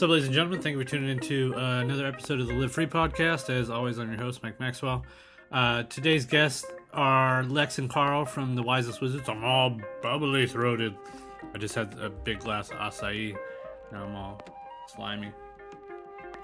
[0.00, 0.62] Up, ladies and gentlemen?
[0.62, 3.50] Thank you for tuning into uh, another episode of the Live Free podcast.
[3.50, 5.04] As always, I'm your host, Mike Maxwell.
[5.52, 6.64] Uh, today's guests
[6.94, 9.28] are Lex and Carl from the Wisest Wizards.
[9.28, 10.94] I'm all bubbly throated.
[11.54, 13.36] I just had a big glass of acai.
[13.92, 14.40] Now I'm all
[14.86, 15.32] slimy.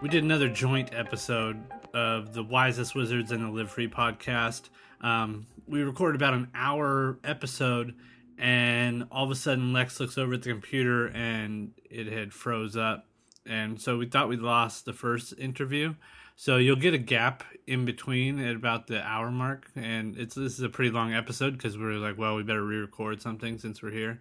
[0.00, 1.62] We did another joint episode
[1.94, 4.68] of the Wisest Wizards and the Live Free podcast.
[5.00, 7.94] Um, we recorded about an hour episode,
[8.38, 12.76] and all of a sudden, Lex looks over at the computer and it had froze
[12.76, 13.06] up
[13.46, 15.94] and so we thought we lost the first interview.
[16.36, 20.54] So you'll get a gap in between at about the hour mark, and it's this
[20.54, 23.82] is a pretty long episode because we are like, well, we better re-record something since
[23.82, 24.18] we're here.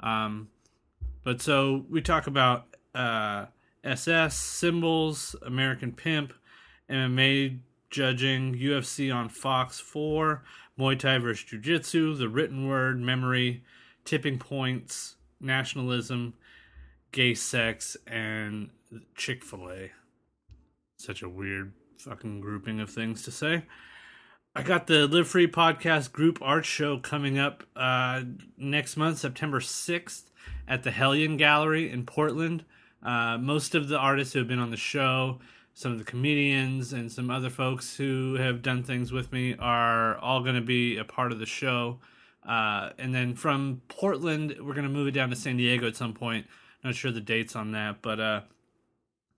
[0.00, 0.48] Um,
[1.24, 3.46] but so we talk about uh,
[3.88, 6.34] SS symbols, American Pimp,
[6.90, 7.60] MMA
[7.90, 10.42] judging, UFC on Fox Four,
[10.78, 13.64] Muay Thai versus Jiu Jitsu, the written word, memory,
[14.04, 16.34] tipping points, nationalism
[17.12, 18.70] gay sex and
[19.14, 19.90] Chick fil A.
[20.98, 23.64] Such a weird fucking grouping of things to say.
[24.54, 28.22] I got the Live Free podcast group art show coming up uh,
[28.56, 30.24] next month, September 6th,
[30.66, 32.64] at the Hellion Gallery in Portland.
[33.02, 35.38] Uh, most of the artists who have been on the show,
[35.74, 40.18] some of the comedians, and some other folks who have done things with me are
[40.18, 41.98] all going to be a part of the show.
[42.46, 45.96] Uh, and then from Portland, we're going to move it down to San Diego at
[45.96, 46.46] some point
[46.84, 48.40] not sure the dates on that, but uh,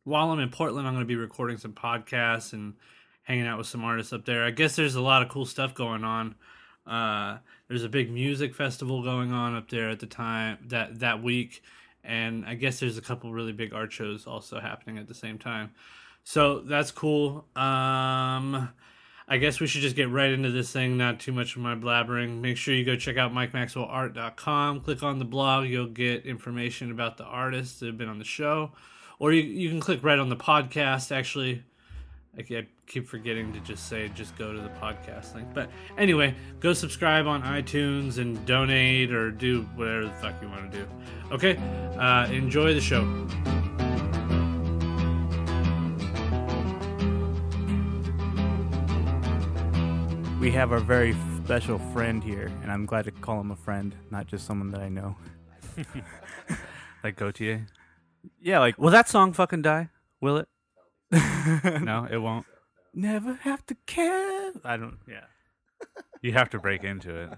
[0.04, 2.74] while I'm in Portland, I'm going to be recording some podcasts and
[3.22, 4.44] hanging out with some artists up there.
[4.44, 6.34] I guess there's a lot of cool stuff going on.
[6.86, 11.22] Uh, there's a big music festival going on up there at the time that that
[11.22, 11.62] week,
[12.10, 15.38] and I guess there's a couple really big art shows also happening at the same
[15.38, 15.70] time.
[16.24, 17.46] So that's cool.
[17.54, 18.68] Um,
[19.28, 21.76] I guess we should just get right into this thing, not too much of my
[21.76, 22.40] blabbering.
[22.40, 24.80] Make sure you go check out MikeMaxwellArt.com.
[24.80, 28.24] Click on the blog, you'll get information about the artists that have been on the
[28.24, 28.72] show.
[29.20, 31.14] Or you, you can click right on the podcast.
[31.14, 31.62] Actually,
[32.38, 35.48] I keep forgetting to just say, just go to the podcast link.
[35.52, 35.68] But
[35.98, 40.78] anyway, go subscribe on iTunes and donate or do whatever the fuck you want to
[40.78, 40.86] do.
[41.32, 41.56] Okay?
[41.98, 43.04] Uh, enjoy the show.
[50.40, 51.14] we have our very
[51.44, 54.80] special friend here, and I'm glad to call him a friend, not just someone that
[54.80, 55.14] I know.
[57.04, 57.66] like Gotye?
[58.40, 59.90] Yeah, like will that song fucking die?
[60.20, 60.48] Will it?
[61.80, 62.46] no, it won't.
[62.94, 64.52] Never have to care.
[64.64, 64.98] I don't.
[65.08, 65.24] Yeah.
[66.22, 67.30] You have to break into it,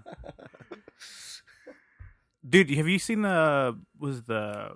[2.48, 2.70] dude.
[2.70, 4.72] Have you seen the was the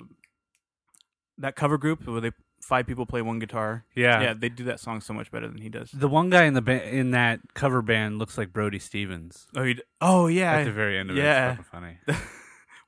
[1.38, 2.30] that cover group where they
[2.66, 3.84] five people play one guitar.
[3.94, 5.90] Yeah, yeah, they do that song so much better than he does.
[5.92, 9.46] The one guy in the ba- in that cover band looks like Brody Stevens.
[9.56, 11.52] Oh, d- oh yeah, at the very end of yeah.
[11.52, 11.60] it.
[11.60, 11.98] It's funny.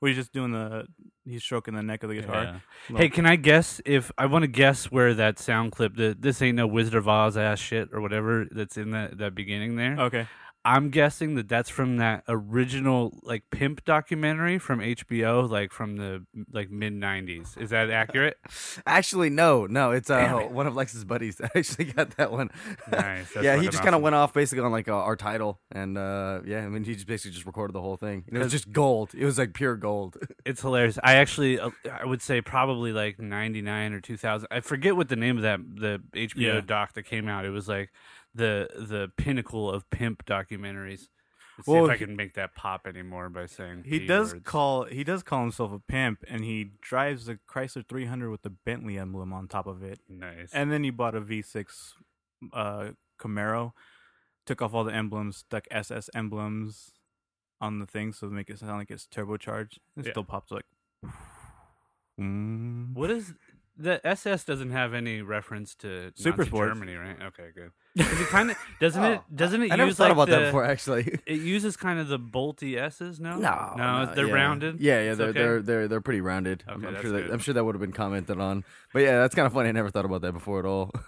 [0.01, 0.87] Where he's just doing the
[1.29, 2.61] he's stroking the neck of the guitar.
[2.89, 2.97] Yeah.
[2.97, 6.41] Hey, can I guess if I want to guess where that sound clip that this
[6.43, 9.97] ain't no Wizard of Oz ass shit or whatever that's in that that beginning there?
[9.99, 10.27] Okay.
[10.65, 16.27] I'm guessing that that's from that original like pimp documentary from HBO, like from the
[16.53, 17.57] like mid '90s.
[17.59, 18.37] Is that accurate?
[18.87, 19.93] actually, no, no.
[19.93, 22.51] It's uh, one of Lex's buddies actually got that one.
[22.91, 23.35] Nice.
[23.41, 23.85] yeah, he just awesome.
[23.85, 26.85] kind of went off basically on like uh, our title, and uh, yeah, I mean
[26.85, 28.25] he just basically just recorded the whole thing.
[28.27, 29.15] And it was just gold.
[29.15, 30.17] It was like pure gold.
[30.45, 30.99] it's hilarious.
[31.03, 34.49] I actually, uh, I would say probably like '99 or 2000.
[34.51, 36.61] I forget what the name of that the HBO yeah.
[36.61, 37.45] doc that came out.
[37.45, 37.91] It was like
[38.35, 41.09] the the pinnacle of pimp documentaries.
[41.59, 44.45] Let's well, see if I can make that pop anymore by saying he does words.
[44.45, 48.51] call he does call himself a pimp, and he drives a Chrysler 300 with the
[48.51, 49.99] Bentley emblem on top of it.
[50.09, 50.51] Nice.
[50.53, 51.67] And then he bought a V6
[52.53, 52.91] uh,
[53.21, 53.73] Camaro,
[54.47, 56.93] took off all the emblems, stuck SS emblems
[57.61, 59.79] on the thing so to make it sound like it's turbocharged.
[59.97, 60.11] It yeah.
[60.13, 60.67] still pops like.
[62.21, 62.93] Mm.
[62.95, 63.35] What is
[63.79, 67.17] the SS doesn't have any reference to Super Nazi Germany, right?
[67.23, 67.71] Okay, good.
[67.95, 70.37] It kind of doesn't oh, it doesn't it I never use thought like about the,
[70.37, 71.19] that before actually.
[71.27, 73.37] It uses kind of the bolty S's, no?
[73.39, 74.35] No, no, no they're yeah.
[74.35, 74.81] rounded.
[74.81, 75.39] Yeah, yeah, they're okay?
[75.39, 76.65] they're they're they're pretty rounded.
[76.67, 77.31] Okay, I'm, that's sure that good.
[77.31, 78.65] I'm sure that would have been commented on.
[78.93, 79.69] But yeah, that's kind of funny.
[79.69, 80.91] I never thought about that before at all.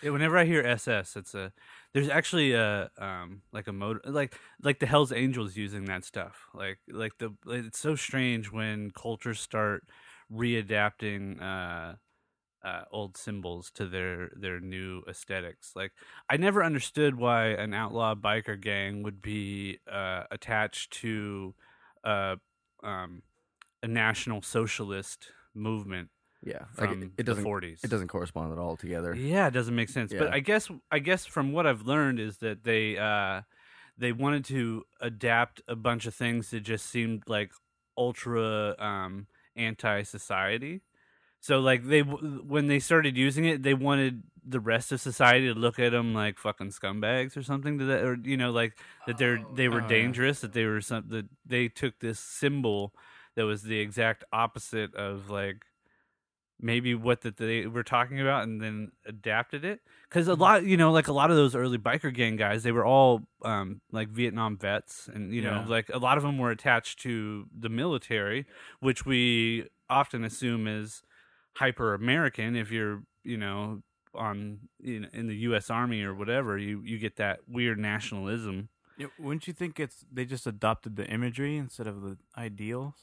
[0.00, 1.52] Yeah, whenever I hear SS, it's a
[1.92, 6.46] there's actually a um like a motor like like the Hell's Angels using that stuff.
[6.54, 9.88] Like like the it's so strange when cultures start
[10.32, 11.96] readapting uh
[12.62, 15.72] uh, old symbols to their their new aesthetics.
[15.76, 15.92] Like
[16.28, 21.54] I never understood why an outlaw biker gang would be uh, attached to
[22.04, 22.36] uh,
[22.82, 23.22] um,
[23.82, 26.10] a national socialist movement.
[26.44, 27.84] Yeah, like from it, it doesn't the 40s.
[27.84, 29.14] it doesn't correspond at all together.
[29.14, 30.12] Yeah, it doesn't make sense.
[30.16, 33.42] But I guess I guess from what I've learned is that they uh
[33.96, 37.52] they wanted to adapt a bunch of things that just seemed like
[37.96, 39.26] ultra um
[39.56, 40.82] anti-society.
[41.40, 45.54] So like they when they started using it, they wanted the rest of society to
[45.58, 49.18] look at them like fucking scumbags or something to that or you know like that
[49.18, 49.88] they're they were Oh, yeah.
[49.88, 52.94] dangerous, that they were some that they took this symbol
[53.36, 55.64] that was the exact opposite of like
[56.60, 60.76] maybe what that they were talking about and then adapted it because a lot you
[60.76, 64.08] know like a lot of those early biker gang guys they were all um like
[64.08, 65.66] vietnam vets and you know Yeah.
[65.68, 68.44] like a lot of them were attached to the military
[68.80, 71.02] which we often assume is
[71.58, 73.82] hyper american if you're you know
[74.14, 79.08] on in, in the us army or whatever you you get that weird nationalism Yeah,
[79.18, 82.94] wouldn't you think it's they just adopted the imagery instead of the ideals?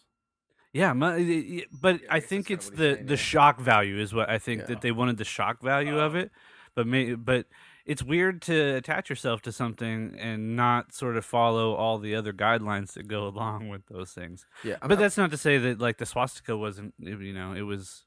[0.73, 4.39] Yeah, but I, think it's kinda what he's the the shock value is what I
[4.39, 4.67] think Yeah.
[4.67, 6.25] that they wanted the shock value of uh-huh.
[6.25, 6.31] it.
[6.75, 7.45] But may, but
[7.85, 12.33] it's weird to attach yourself to something and not sort of follow all the other
[12.33, 14.45] guidelines that go along with those things.
[14.65, 17.61] Yeah, I'm- But that's not to say that like the swastika wasn't you know it
[17.61, 18.03] was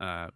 [0.00, 0.28] uh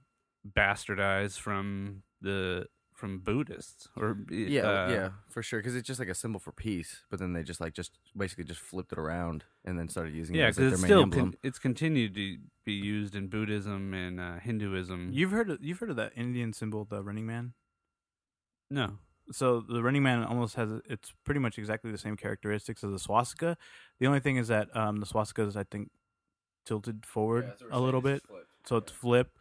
[0.56, 5.59] bastardized from the from Buddhists or yeah, uh, yeah, for sure.
[5.61, 7.05] Because it's just like a symbol for peace.
[7.11, 10.37] But then they just like just basically just flipped it around and then started using
[10.37, 11.32] yeah it as like, because their it's main still emblem.
[11.32, 15.11] con- it's continued to be used in Buddhism and uh, Hinduism.
[15.12, 17.55] You've heard of, you've heard of that Indian symbol, the Running Man.
[18.70, 18.99] no.
[19.31, 22.99] So the Running Man almost has it's pretty much exactly the same characteristics as the
[22.99, 23.56] swastika.
[24.00, 25.91] The only thing is that um, the swastika is I think
[26.67, 28.23] tilted forward a little bit,
[28.67, 29.38] so it's flipped.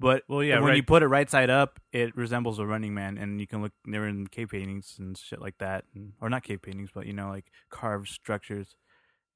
[0.00, 0.76] But Well, yeah, when right.
[0.76, 3.72] you put it right side up, it resembles a running man, and you can look.
[3.84, 7.12] They're in cave paintings and shit like that, and, or not cave paintings, but you
[7.12, 8.74] know, like carved structures.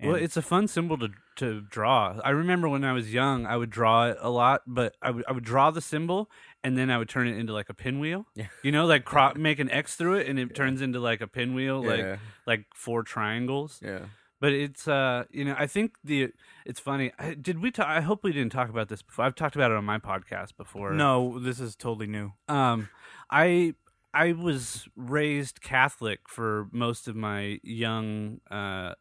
[0.02, 2.18] Well, it's a fun symbol to to draw.
[2.22, 5.24] I remember when I was young, I would draw it a lot, but I would
[5.28, 6.28] I would draw the symbol
[6.62, 8.26] and then I would turn it into like a pinwheel.
[8.34, 8.48] Yeah.
[8.62, 11.26] You know, like cro- make an X through it and it turns into like a
[11.28, 13.80] pinwheel, yeah, like like four triangles.
[13.82, 14.06] yeah.
[14.44, 16.28] But it's uh, you know, I think the
[16.66, 17.12] it's funny.
[17.18, 17.86] I, did we talk?
[17.88, 19.24] I hope we didn't talk about this before.
[19.24, 20.92] I've talked about it on my podcast before.
[20.92, 22.32] no, this is totally new.
[22.48, 22.90] Um,
[23.30, 23.74] I
[24.12, 28.92] I was raised Catholic for most of my young, uh,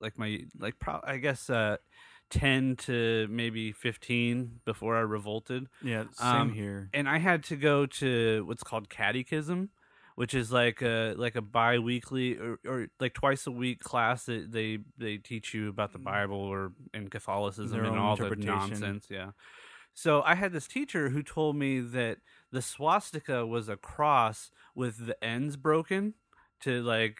[0.00, 1.78] like my like pro- I guess uh,
[2.28, 6.90] ten to maybe fifteen before I revolted, Yeah, same Um, here.
[6.92, 9.70] and I had to go to what's called catechism.
[10.16, 14.50] Which is like a like a bi-weekly or, or like twice a week class that
[14.50, 16.04] they they teach you about the mm.
[16.04, 18.68] Bible or in Catholicism Their and own all the interpretation.
[18.70, 19.06] nonsense.
[19.10, 19.32] Yeah.
[19.92, 22.18] So I had this teacher who told me that
[22.50, 26.14] the swastika was a cross with the ends broken
[26.60, 27.18] to like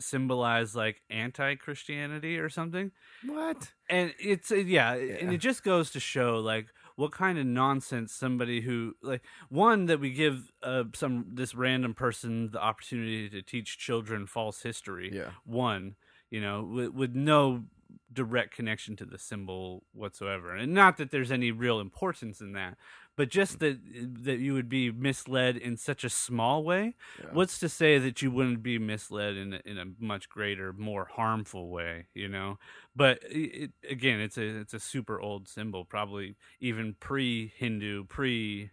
[0.00, 2.92] symbolize like anti-Christianity or something.
[3.24, 3.72] What?
[3.88, 6.66] And it's yeah, and it just goes to show like
[6.98, 11.94] what kind of nonsense somebody who like one that we give uh, some this random
[11.94, 15.30] person the opportunity to teach children false history Yeah.
[15.44, 15.94] one
[16.28, 17.64] you know with, with no
[18.12, 22.76] direct connection to the symbol whatsoever and not that there's any real importance in that
[23.18, 23.78] but just that
[24.24, 27.34] that you would be misled in such a small way Yeah.
[27.34, 31.06] what's to say that you wouldn't be misled in a, in a much greater more
[31.06, 32.58] harmful way you know
[32.96, 38.04] but it, it, again it's a it's a super old symbol probably even pre hindu
[38.06, 38.70] pre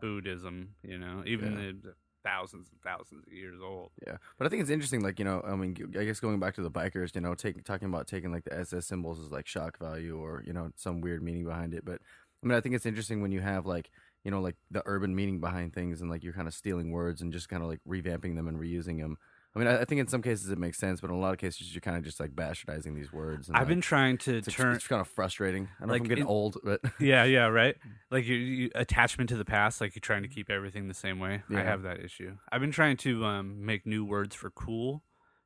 [0.00, 1.54] buddhism you know even Yeah.
[1.54, 1.94] the, the
[2.24, 5.02] thousands and thousands of years old Yeah, but I think it's interesting.
[5.02, 7.62] Like you know, I mean, I guess going back to the bikers, you know, taking
[7.62, 11.00] talking about taking like the SS symbols as like shock value or you know some
[11.00, 11.84] weird meaning behind it.
[11.84, 12.00] But
[12.42, 13.90] I mean, I think it's interesting when you have like
[14.24, 17.20] you know like the urban meaning behind things and like you're kind of stealing words
[17.20, 19.16] and just kind of like revamping them and reusing them.
[19.54, 21.34] I mean, I, I think in some cases it makes sense, but in a lot
[21.34, 23.48] of cases you're kind of just like bastardizing these words.
[23.48, 25.68] And, i've like, been trying to it's, turn it's kind of frustrating.
[25.76, 27.76] i don't know if i'm getting in- old, but yeah yeah right
[28.10, 31.18] like you, you attachment to the past like you're trying to keep everything the same
[31.18, 35.02] way i have that issue i've been trying to um make new words for cool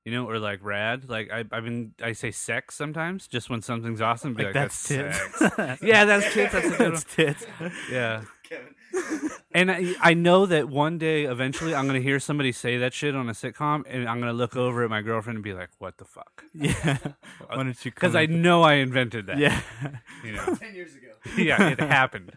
[0.07, 3.61] you know or like rad like I, i've been i say sex sometimes just when
[3.61, 5.83] something's awesome be like, that's sex tits.
[5.83, 6.71] yeah that's tits that's a.
[6.79, 7.47] That's tits.
[7.91, 8.75] yeah Kevin.
[9.53, 13.17] and I, I know that one day eventually i'm gonna hear somebody say that shit
[13.17, 15.99] on a sitcom and i'm gonna look over at my girlfriend and be like what
[15.99, 16.99] the fuck Yeah.
[17.49, 17.91] Why don't you?
[17.91, 19.61] because i know i invented that Yeah.
[20.25, 21.09] you know ten years ago.
[21.37, 22.33] yeah it happened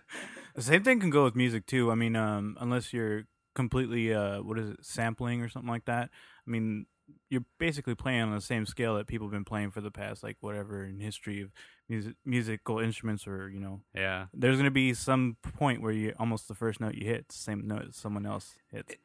[0.56, 1.90] The same thing can go with music too.
[1.90, 3.24] I mean, um, unless you're
[3.56, 6.10] completely uh, what is it, sampling or something like that.
[6.46, 6.86] I mean,
[7.30, 10.24] you're basically playing on the same scale that people have been playing for the past
[10.24, 11.51] like whatever in history of
[11.88, 13.82] music, musical instruments or you know.
[13.94, 17.36] yeah There's gonna be some point where you almost the first note you hit, the
[17.36, 18.96] same note someone else hits.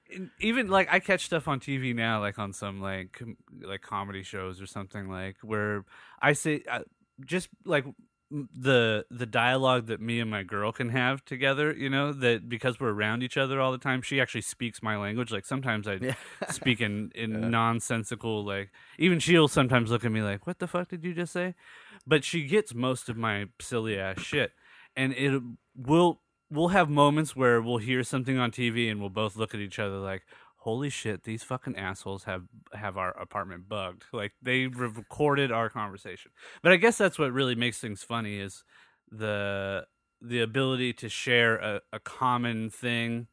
[0.41, 4.23] even like I catch stuff on TV now, like on some like com- like comedy
[4.23, 5.85] shows or something like where
[6.21, 6.81] I say uh,
[7.25, 7.85] just like
[8.53, 11.73] the the dialogue that me and my girl can have together.
[11.73, 14.97] You know that because we're around each other all the time, she actually speaks my
[14.97, 15.31] language.
[15.31, 16.15] Like sometimes I Yeah.
[16.51, 20.89] speak in in nonsensical like even she'll sometimes look at me like what the fuck
[20.89, 21.55] did you just say
[22.07, 24.53] but she gets most of my silly ass shit
[24.97, 25.41] and it
[25.77, 29.61] will we'll have moments where we'll hear something on tv and we'll both look at
[29.61, 30.23] each other like
[30.65, 36.31] holy shit these fucking assholes have have our apartment bugged like they recorded our conversation
[36.63, 38.65] but i guess that's what really makes things funny is
[39.11, 39.85] the
[40.23, 43.27] the ability to share a, a common thing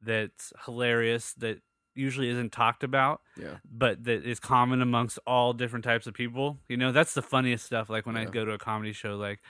[0.00, 1.58] that's hilarious that
[1.96, 3.56] usually isn't talked about Yeah.
[3.64, 6.58] but that is common amongst all different types of people.
[6.68, 7.88] You know, that's the funniest stuff.
[7.88, 9.40] Like when I go to a comedy show, like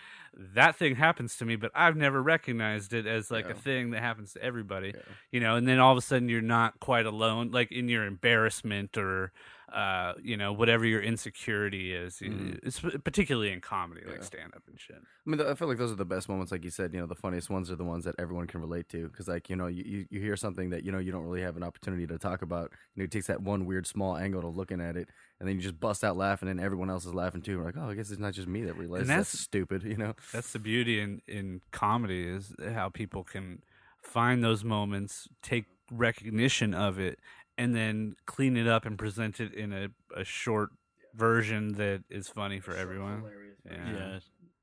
[0.55, 3.53] that thing happens to me, but I've never recognized it as like Yeah.
[3.53, 4.89] a thing that happens to everybody.
[4.95, 5.01] Yeah.
[5.33, 8.05] You know, and then all of a sudden you're not quite alone, like in your
[8.05, 9.33] embarrassment or,
[9.73, 12.21] uh, you know, whatever your insecurity is.
[12.21, 12.61] Mhm.
[12.63, 14.97] It's particularly in comedy, like stand up and shit.
[14.97, 16.95] I mean, I feel like those are the best moments, like you said.
[16.95, 19.51] You know, the funniest ones are the ones that everyone can relate to, because like
[19.51, 22.07] you know, you, you hear something that you know you don't really have an opportunity
[22.07, 22.71] to talk about.
[22.95, 25.09] Know, it takes that one weird small angle to looking at it,
[25.41, 27.59] and then you just bust out laughing, and everyone else is laughing too.
[27.59, 29.83] We're like, oh, I guess it's not just me that realizes that's, that's- stupid.
[29.83, 33.63] You know, That's the beauty in in comedy is how people can
[34.01, 37.19] find those moments, take recognition of it,
[37.59, 40.71] and then clean it up and present it in a, a short
[41.15, 43.25] version that is funny for everyone.
[43.65, 43.93] Yeah.
[43.93, 44.19] Yeah,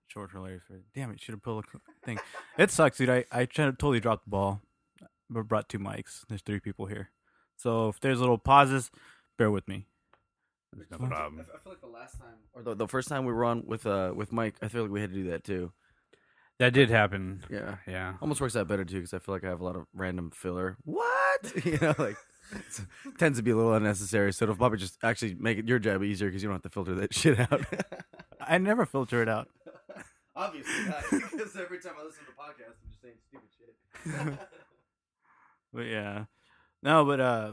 [0.08, 0.64] short hilarious.
[0.94, 2.20] Damn it, should have pulled a thing.
[2.58, 3.10] It sucks, dude.
[3.10, 4.62] I I tried, totally dropped the ball.
[5.30, 6.22] We brought two mics.
[6.30, 7.10] There's three people here,
[7.58, 8.92] so if there's little pauses,
[9.38, 9.88] bear with me.
[10.76, 11.40] There's no problem.
[11.42, 13.86] I feel like the last time, or the, the first time we were on with
[13.86, 15.72] uh with Mike, I feel like we had to do that too.
[16.60, 17.44] That did happen.
[17.50, 18.14] Yeah, Yeah.
[18.22, 20.30] almost works out better too, because I feel like I have a lot of random
[20.32, 20.78] filler.
[20.84, 22.16] What you know, like.
[22.56, 22.86] It's-
[23.18, 26.04] tends to be a little unnecessary, so it'll probably just actually make it your job
[26.04, 27.62] easier because you don't have to filter that shit out.
[28.42, 29.48] I never filter it out.
[30.36, 34.40] Obviously not, because every time I listen to podcasts, I'm just saying stupid shit.
[35.74, 36.26] But yeah,
[36.82, 37.52] no, but uh,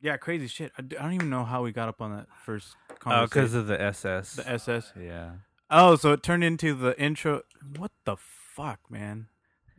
[0.00, 0.72] yeah, crazy shit.
[0.78, 3.28] I, d- I don't even know how we got up on that first Oh, conversation.
[3.28, 4.34] because of the SS.
[4.36, 4.92] the SS.
[5.00, 5.30] yeah.
[5.70, 7.42] Oh, so it turned into the intro.
[7.78, 9.28] What the fuck, man?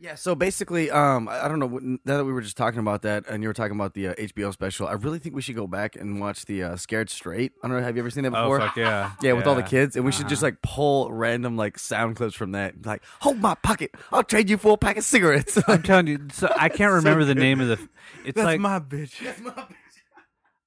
[0.04, 1.68] Yeah, so basically, um, I I don't know.
[2.04, 4.14] Now that we were just talking about that, and you were talking about the uh,
[4.14, 7.52] HBO special, I really think we should go back and watch the uh, Scared Straight.
[7.62, 7.82] I don't know.
[7.82, 8.58] Have you ever seen that Oh before?
[8.60, 9.12] fuck yeah.
[9.22, 10.48] Yeah, with all the kids, and we should just Uh-huh.
[10.48, 12.84] like pull random like sound clips from that.
[12.84, 15.58] Like, hold my pocket, I'll trade you for a pack of cigarettes.
[15.66, 17.78] I'm telling you, so I can't remember the name of the.
[18.24, 19.18] It's That's like my bitch.
[19.24, 19.66] That's my bitch.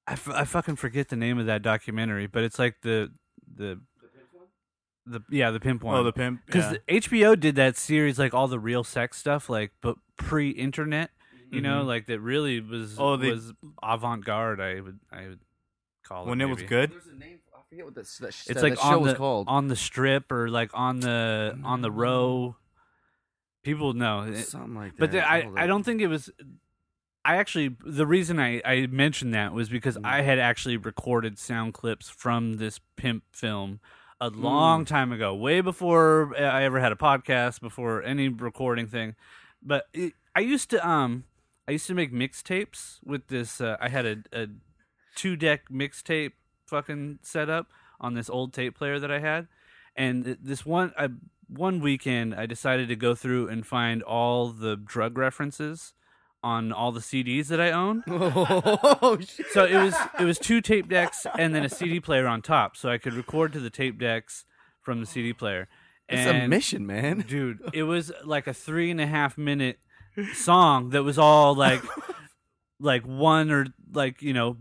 [0.06, 3.12] I, f- I fucking forget the name of that documentary, but it's like the
[3.54, 3.80] the
[5.08, 5.96] the yeah the pimp one.
[5.96, 6.40] Oh, the pimp.
[6.46, 6.98] because yeah.
[7.00, 11.10] HBO did that series like all the real sex stuff like but pre-internet,
[11.50, 11.86] you know, Mhm.
[11.86, 14.60] like that really was Oh, they- was avant-garde.
[14.60, 15.40] I would I would
[16.04, 16.92] call it when it was good.
[16.92, 17.38] There's a name.
[17.54, 19.48] I forget what that, that, It's that, like that show on was the called.
[19.48, 22.56] on the strip or like on the on the row.
[23.62, 24.98] People know, Something like that.
[24.98, 26.30] but the, I I don't think it was.
[27.24, 30.06] I actually the reason I I mentioned that was because Mm.
[30.06, 33.80] I had actually recorded sound clips from this pimp film
[34.20, 34.42] a Mm.
[34.42, 39.14] long time ago, way before I ever had a podcast, before any recording thing.
[39.62, 41.24] But it, I used to um
[41.66, 43.60] I used to make mixtapes with this.
[43.60, 44.46] Uh, I had a, a
[45.14, 46.32] two deck mixtape
[46.66, 47.66] fucking setup
[48.00, 49.48] on this old tape player that I had,
[49.96, 51.08] and this one I,
[51.48, 55.94] one weekend I decided to go through and find all the drug references
[56.42, 58.02] on all the CDs that I own.
[58.08, 59.46] oh shit!
[59.52, 62.76] So it was it was two tape decks and then a CD player on top,
[62.76, 64.44] so I could record to the tape decks
[64.82, 65.68] from the CD player.
[66.08, 67.24] It's a mission, man.
[67.28, 67.58] dude.
[67.74, 69.78] It was like a three and a half minute
[70.32, 71.82] song that was all like,
[72.80, 74.56] like one or like you know,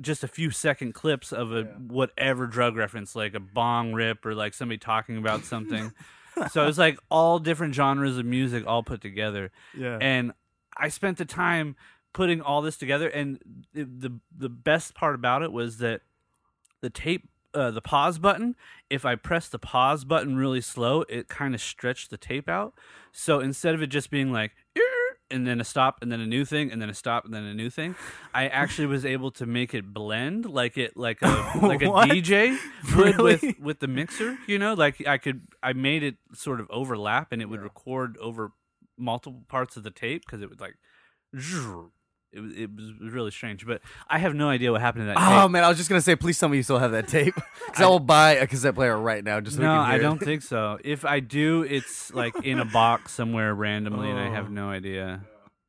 [0.00, 4.34] just a few second clips of a whatever drug reference, like a bong rip or
[4.34, 5.92] like somebody talking about something.
[6.52, 9.98] so it was like all different genres of music all put together, Yeah.
[10.00, 10.32] and
[10.78, 11.76] I spent the time
[12.12, 13.08] putting all this together.
[13.08, 13.38] And
[13.72, 16.02] the the, the best part about it was that
[16.80, 18.54] the tape uh, the pause button
[18.90, 22.74] if i press the pause button really slow it kind of stretched the tape out
[23.12, 24.52] so instead of it just being like
[25.30, 27.44] and then a stop and then a new thing and then a stop and then
[27.44, 27.94] a new thing
[28.34, 31.26] i actually was able to make it blend like it like a
[31.62, 32.58] like a dj
[32.94, 33.56] would with Really?
[33.58, 37.40] with the mixer you know like i could i made it sort of overlap and
[37.40, 38.52] it would record over
[38.98, 40.74] multiple parts of the tape because it was like
[42.32, 45.16] it was, it was really strange but i have no idea what happened to that
[45.18, 45.50] Oh tape.
[45.52, 47.34] man, I was just gonna say, please tell me you still have that tape,
[47.66, 49.40] because I will buy a cassette player right now.
[49.40, 50.78] Just so no, I don't think so.
[50.84, 54.50] If I do, it's like in a box somewhere randomly, and I have Oh.
[54.50, 55.22] no idea.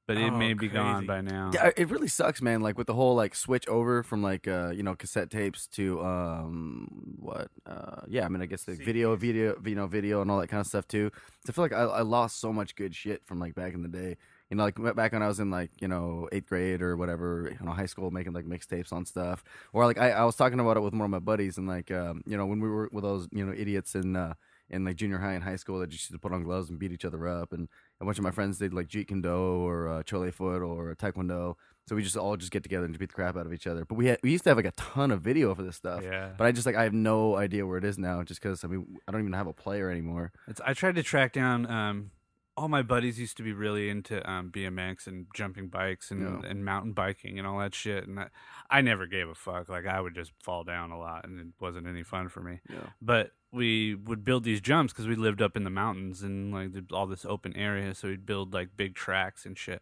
[0.07, 1.51] But it Oh, may be gone by now.
[1.53, 2.61] Yeah, it really sucks, man.
[2.61, 6.01] Like with the whole like switch over from like uh you know cassette tapes to
[6.03, 6.87] um
[7.19, 10.39] what uh yeah I mean I guess the video video you know video and all
[10.39, 11.11] that kind of stuff too.
[11.45, 13.81] So I feel like I, I lost so much good shit from like back in
[13.83, 14.17] the day.
[14.49, 17.53] You know, like back when I was in like you know eighth grade or whatever,
[17.59, 19.43] you know, high school, making like mixtapes on stuff.
[19.73, 21.91] Or like I, I was talking about it with one of my buddies, and like
[21.91, 24.35] um, you know when we were with those you know idiots in uh,
[24.69, 26.79] in like junior high and high school that just used to put on gloves and
[26.79, 27.67] beat each other up, and
[28.01, 30.61] a bunch of my friends did like Jeet Kune Do or uh, Choy Li Fut
[30.61, 31.55] or Taekwondo.
[31.87, 33.65] So we just all just get together and just beat the crap out of each
[33.65, 33.85] other.
[33.85, 36.03] But we had we used to have like a ton of video for this stuff.
[36.03, 36.31] Yeah.
[36.37, 38.67] But I just like I have no idea where it is now, just because I
[38.67, 40.31] mean I don't even have a player anymore.
[40.47, 41.65] It's, I tried to track down.
[41.69, 42.11] Um,
[42.57, 46.49] all my buddies used to be really into um, BMX and jumping bikes and, Yeah.
[46.49, 48.07] and mountain biking and all that shit.
[48.07, 48.27] And I,
[48.69, 49.69] I never gave a fuck.
[49.69, 52.59] Like I would just fall down a lot, and it wasn't any fun for me.
[52.69, 52.89] Yeah.
[53.01, 56.69] But we would build these jumps because we lived up in the mountains and like
[56.91, 57.95] all this open area.
[57.95, 59.81] So we'd build like big tracks and shit.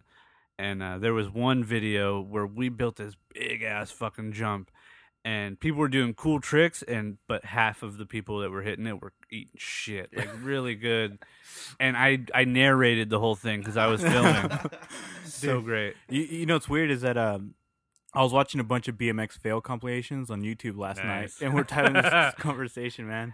[0.58, 4.72] And uh, there was one video where we built this big ass fucking jump,
[5.26, 8.88] and people were doing cool tricks, and but half of the people that were hitting
[8.88, 11.18] it were eating shit, like really good.
[11.78, 14.50] And I I narrated the whole thing because I was filming.
[15.26, 15.96] so great.
[16.10, 17.56] You, you know what's weird is that um,
[18.14, 21.42] I was watching a bunch of BMX fail compilations on YouTube last Nice.
[21.42, 23.34] night, and we're having this conversation, man.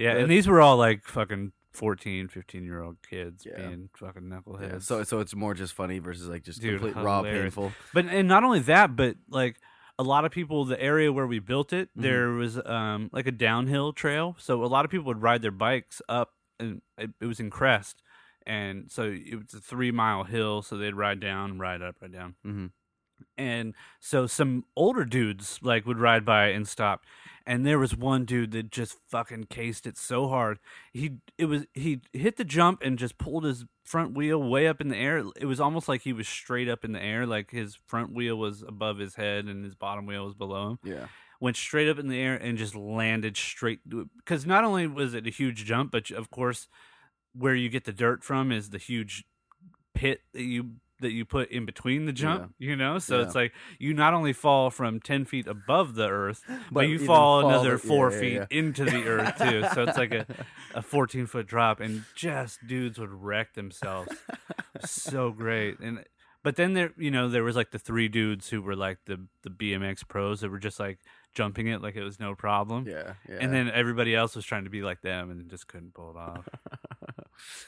[0.00, 3.58] Yeah, But- and these were all like fucking 14, 15 year old kids Yeah.
[3.68, 4.72] being fucking knuckleheads.
[4.72, 7.72] Yeah, so so it's more just funny versus like just Dude, complete raw painful.
[7.94, 9.56] But and not only that, but like
[9.98, 12.02] a lot of people, the area where we built it, Mhm.
[12.02, 14.34] there was um like a downhill trail.
[14.38, 17.50] So a lot of people would ride their bikes up, and it, it was in
[17.50, 18.02] Crest,
[18.46, 20.62] and so it was a three mile hill.
[20.62, 22.66] So they'd ride down, ride up, ride down, hmm
[23.36, 27.04] and so some older dudes like would ride by and stop.
[27.46, 30.58] And there was one dude that just fucking cased it so hard.
[30.92, 34.80] He it was he hit the jump and just pulled his front wheel way up
[34.80, 35.24] in the air.
[35.36, 38.36] It was almost like he was straight up in the air, like his front wheel
[38.36, 40.78] was above his head and his bottom wheel was below him.
[40.84, 41.06] Yeah.
[41.40, 43.80] Went straight up in the air and just landed straight
[44.16, 46.68] because not only was it a huge jump, but of course
[47.34, 49.24] where you get the dirt from is the huge
[49.94, 52.98] pit that you that you put in between the jump, you know?
[52.98, 53.24] So Yeah.
[53.26, 56.98] it's like you not only fall from 10 feet above the earth, but, But you
[56.98, 58.46] fall fall another the- four yeah, yeah, feet yeah.
[58.58, 59.64] into the earth, too.
[59.74, 60.26] So it's like a,
[60.74, 64.14] a 14 foot drop, and just dudes would wreck themselves.
[64.84, 65.78] so great.
[65.80, 66.04] And
[66.42, 69.26] but then there, you know, there was like the three dudes who were like the
[69.42, 70.98] the BMX pros that were just like
[71.34, 72.86] jumping it like it was no problem.
[72.88, 73.12] Yeah.
[73.28, 73.36] Yeah.
[73.40, 76.16] And then everybody else was trying to be like them and just couldn't pull it
[76.16, 76.48] off.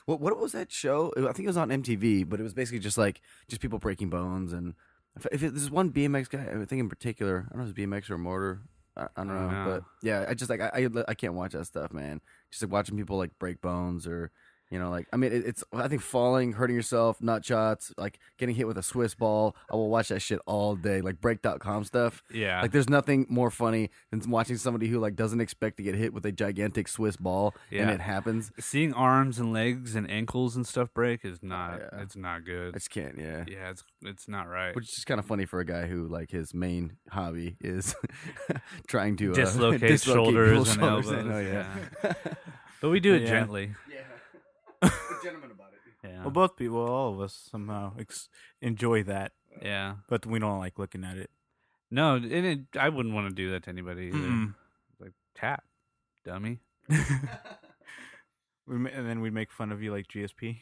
[0.06, 1.12] what what was that show?
[1.16, 4.10] I think it was on MTV, but it was basically just like just people breaking
[4.10, 4.74] bones and
[5.16, 7.76] if, if it, there's one BMX guy, I think in particular, I don't know if
[7.76, 8.62] it's BMX or Mortar.
[8.96, 9.64] I, I don't know, know.
[9.64, 12.20] but yeah, I just like I, I I can't watch that stuff, man.
[12.50, 14.30] Just like watching people like break bones or
[14.72, 18.18] you know like I mean it, it's I think falling, hurting yourself, nut shots, like
[18.38, 19.54] getting hit with a Swiss ball.
[19.70, 22.22] I will watch that shit all day, like break.com stuff.
[22.32, 22.62] Yeah.
[22.62, 26.14] Like there's nothing more funny than watching somebody who like doesn't expect to get hit
[26.14, 28.50] with a gigantic Swiss ball and it happens.
[28.58, 32.00] Seeing arms and legs and ankles and stuff break is not yeah.
[32.02, 32.74] it's not I good.
[32.74, 33.44] just can't, yeah.
[33.46, 34.74] yeah, it's it's not right.
[34.74, 37.94] Which is kind of funny for a guy who like his main hobby is
[38.88, 41.08] trying to uh, Dislocate dislocate shoulders and shoulders.
[41.12, 42.14] I elbows, know, yeah.
[42.80, 43.28] But we do it Yeah.
[43.28, 43.74] gently.
[44.82, 44.90] Yeah,
[45.22, 45.78] gentleman about it.
[46.04, 46.22] Yeah.
[46.22, 48.28] Well, both people, all of us somehow ex-
[48.60, 49.30] enjoy that,
[49.62, 49.94] yeah.
[50.08, 51.30] but we don't like looking at it.
[51.92, 54.18] No, and it, I wouldn't want to do that to anybody either.
[54.18, 54.54] Mm-mm.
[54.98, 55.62] Like tap,
[56.24, 56.58] dummy.
[58.66, 60.58] We ma- and then we'd make fun of you like GSP.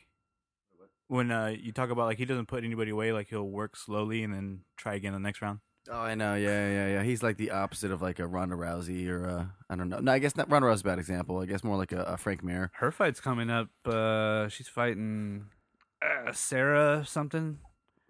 [1.09, 4.23] When uh, you talk about like he doesn't put anybody away, like he'll work slowly
[4.23, 5.61] and then try again the next round.
[5.93, 6.35] Oh, I know.
[6.35, 7.03] Yeah, yeah, yeah.
[7.03, 9.99] He's like the opposite of like a Ronda Rousey or uh, I don't know.
[9.99, 10.51] No, I guess not.
[10.51, 11.41] Ronda Rousey's a bad example.
[11.41, 12.71] I guess more like a, a Frank Mir.
[12.75, 13.69] Her fight's coming up.
[13.85, 15.47] Uh, she's fighting
[16.01, 17.59] uh, Sarah something.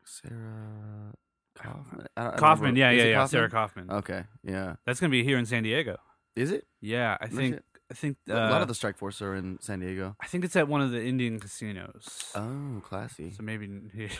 [0.04, 1.14] Sarah
[1.56, 2.06] Kaufman.
[2.16, 2.76] I don't- I Kaufman.
[2.76, 3.14] Yeah, Is yeah, yeah.
[3.14, 3.28] Kaufman?
[3.28, 3.90] Sarah Kaufman.
[3.90, 4.74] Okay, yeah.
[4.86, 5.96] That's gonna be here in San Diego.
[6.36, 6.66] Is it?
[6.80, 7.60] Yeah, I think.
[7.90, 10.14] I think uh, a lot of the Strikeforce are in San Diego.
[10.20, 12.30] I think it's at one of the Indian casinos.
[12.36, 13.32] Oh, classy.
[13.32, 13.68] so maybe.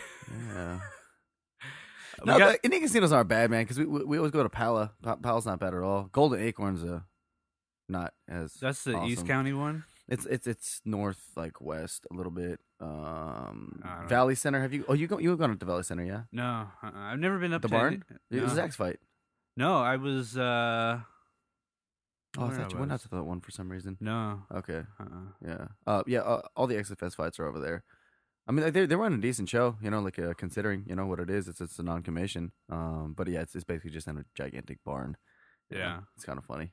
[0.54, 0.80] Yeah.
[2.24, 3.62] No, got- the Indian casinos aren't bad, man.
[3.64, 4.92] Because we, we we always go to Pala.
[5.02, 6.04] Pa- Pala's not bad at all.
[6.12, 7.00] Golden Acorn's uh,
[7.88, 8.54] not as.
[8.54, 9.26] that's the East.
[9.26, 9.84] County one.
[10.08, 12.58] It's it's it's north like west a little bit.
[12.80, 14.08] Um, don't know.
[14.08, 14.60] Valley Center.
[14.60, 14.84] Have you?
[14.88, 16.04] Oh, you go you gone to Valley Center?
[16.04, 16.22] Yeah.
[16.32, 16.90] No, uh-uh.
[16.94, 18.04] I've never been up The to barn?
[18.10, 18.56] any- It was no.
[18.56, 18.98] Zach's fight.
[19.56, 20.36] No, I was.
[20.36, 21.00] uh
[22.38, 23.96] Oh, I thought you went out to that one for some reason.
[24.00, 24.42] No.
[24.54, 24.82] Okay.
[25.00, 25.32] Uh-uh.
[25.44, 25.66] Yeah.
[25.84, 26.20] Uh, yeah.
[26.20, 27.82] Uh, all the XFS fights are over there.
[28.50, 29.76] I mean, they they run a decent show.
[29.80, 31.46] You know, like uh, considering you know what it is.
[31.46, 32.50] It's it's a non commission.
[32.68, 35.16] Um, but yeah, it's, it's basically just in a gigantic barn.
[35.70, 36.00] Know, Yeah.
[36.16, 36.72] It's kind of funny.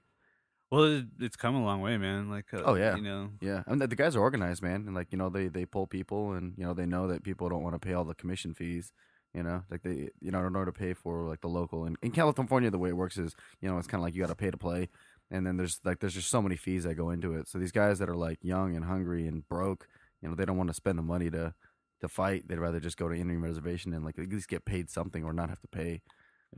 [0.72, 2.32] Well, it, it's come a long way, man.
[2.32, 2.96] Like, uh, Oh, yeah.
[2.96, 5.50] you know, Yeah, and the, the guys are organized, man, and like you know they
[5.50, 8.06] they pull people, and you know they know that people don't want to pay all
[8.06, 8.92] the commission fees.
[9.36, 11.96] You know, like they you know in order to pay for like the local and
[12.02, 14.30] in California the way it works is you know it's kind of like you got
[14.30, 14.90] to pay to play,
[15.30, 17.48] and then there's like there's just so many fees that go into it.
[17.48, 19.88] So these guys that are like young and hungry and broke,
[20.24, 21.54] you know, they don't want to spend the money to
[22.02, 22.48] to fight.
[22.48, 25.34] They'd rather just go to Indian reservation and like at least get paid something or
[25.34, 26.02] not have to pay.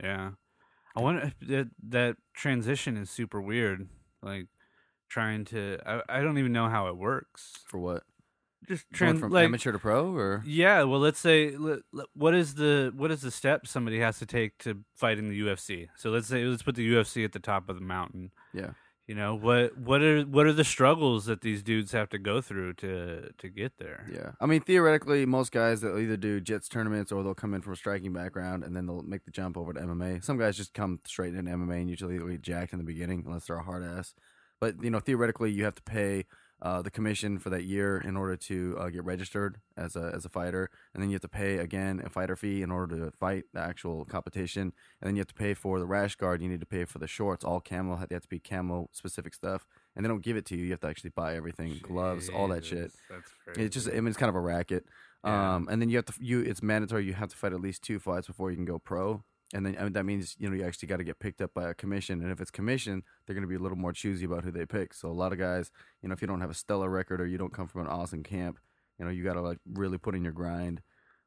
[0.02, 0.30] yeah.
[0.96, 3.88] I wonder if that that transition is super weird.
[4.22, 4.46] Like
[5.08, 7.52] trying to, I, I don't even know how it works.
[7.68, 8.02] For what?
[8.68, 11.52] Just trans from like amateur to pro, or Yeah, well, let's say
[12.14, 15.40] what is the what is the step somebody has to take to fight in the
[15.40, 15.88] UFC?
[15.96, 18.32] So let's say let's put the UFC at the top of the mountain.
[18.52, 18.70] yeah.
[19.10, 22.40] You know what what are what are the struggles that these dudes have to go
[22.40, 24.06] through to to get there?
[24.08, 27.60] Yeah, I mean theoretically, most guys they'll either do jits tournaments or they'll come in
[27.60, 30.22] from a striking background and then they'll make the jump over to MMA.
[30.22, 33.24] Some guys just come straight into MMA and usually they'll get jacked in the beginning
[33.26, 34.14] unless they're a hard ass.
[34.60, 36.26] But you know, theoretically, you have to pay
[36.62, 40.24] uh, the commission for that year in order to uh, get registered as a as
[40.24, 43.10] a fighter, and then you have to pay again a fighter fee in order to
[43.10, 46.42] fight the actual competition, and then you have to pay for the rash guard.
[46.42, 47.96] You need to pay for the shorts, all camo.
[48.08, 50.64] They have to be camo specific stuff, and they don't give it to you.
[50.64, 52.92] You have to actually buy everything, gloves, all that shit.
[53.08, 53.62] That's crazy.
[53.64, 54.84] It's just, I mean, it's kind of a racket.
[55.24, 55.56] Yeah.
[55.56, 57.04] Um, and then you have to, you, it's mandatory.
[57.04, 59.22] You have to fight at least two fights before you can go pro.
[59.52, 61.52] And then I mean, that means you know you actually got to get picked up
[61.54, 62.22] by a commission.
[62.22, 64.66] And if it's commission, they're going to be a little more choosy about who they
[64.66, 64.94] pick.
[64.94, 65.70] So a lot of guys,
[66.02, 67.88] you know, if you don't have a stellar record or you don't come from an
[67.88, 68.58] awesome camp,
[68.98, 70.82] you know, you got to like really put in your grind.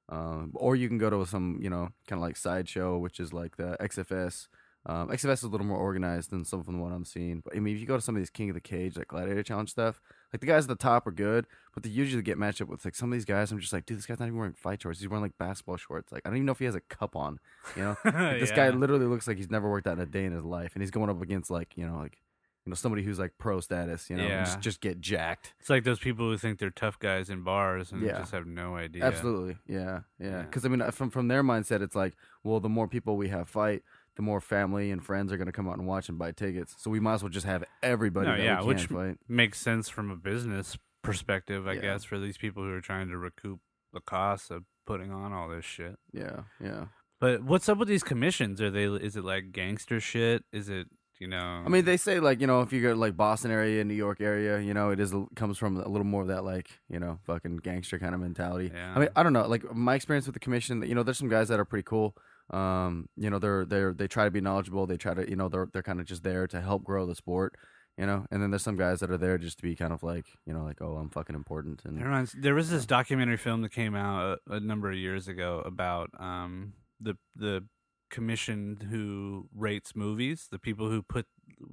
[0.09, 3.33] Um, or you can go to some, you know, kind of like sideshow, which is
[3.33, 4.47] like the XFS.
[4.85, 7.41] Um, XFS is a little more organized than some of the one I'm seeing.
[7.43, 9.07] But I mean, if you go to some of these King of the Cage, like
[9.07, 10.01] Gladiator Challenge stuff,
[10.33, 12.83] like the guys at the top are good, but they usually get matched up with
[12.83, 13.51] like some of these guys.
[13.51, 14.99] I'm just like, dude, this guy's not even wearing fight shorts.
[14.99, 16.11] He's wearing like basketball shorts.
[16.11, 17.39] Like I don't even know if he has a cup on.
[17.75, 20.25] You know, Like, this guy literally looks like he's never worked out in a day
[20.25, 22.17] in his life, and he's going up against like you know like
[22.65, 24.09] you know somebody who's like pro status.
[24.09, 24.43] You know, Yeah.
[24.45, 25.53] just just get jacked.
[25.59, 28.19] It's like those people who think they're tough guys in bars and Yeah.
[28.19, 29.03] just have no idea.
[29.03, 30.27] Absolutely, yeah, yeah.
[30.29, 30.41] Yeah.
[30.43, 33.27] Because I mean, uh, from from their mindset, it's like, well, the more people we
[33.29, 33.83] have fight,
[34.15, 36.75] the more family and friends are going to come out and watch and buy tickets.
[36.77, 39.17] So we might as well just have everybody No, yeah, which- fight.
[39.27, 41.81] Makes sense from a business perspective, I Yeah.
[41.81, 43.59] guess, for these people who are trying to recoup
[43.91, 45.97] the costs of putting on all this shit.
[46.11, 46.85] Yeah, yeah.
[47.19, 48.61] But what's up with these commissions?
[48.61, 48.83] Are they?
[48.85, 50.43] Is it like gangster shit?
[50.51, 50.87] Is it?
[51.19, 51.63] You know?
[51.65, 53.93] I mean, they say like you know if you go to like Boston area, New
[53.93, 56.99] York area, you know, it is comes from a little more of that like you
[56.99, 58.71] know fucking gangster kind of mentality.
[58.73, 58.93] Yeah.
[58.95, 59.47] I mean, I don't know.
[59.47, 62.17] Like my experience with the commission, you know, there's some guys that are pretty cool.
[62.51, 64.85] Um, you know, they're they're they try to be knowledgeable.
[64.85, 67.15] They try to you know they're they're kind of just there to help grow the
[67.15, 67.55] sport.
[67.97, 70.01] You know, and then there's some guys that are there just to be kind of
[70.01, 73.37] like you know like oh I'm fucking important and It reminds- there was this documentary
[73.37, 77.65] film that came out a, a number of years ago about um, the the
[78.09, 81.25] commission who rates movies, the people who put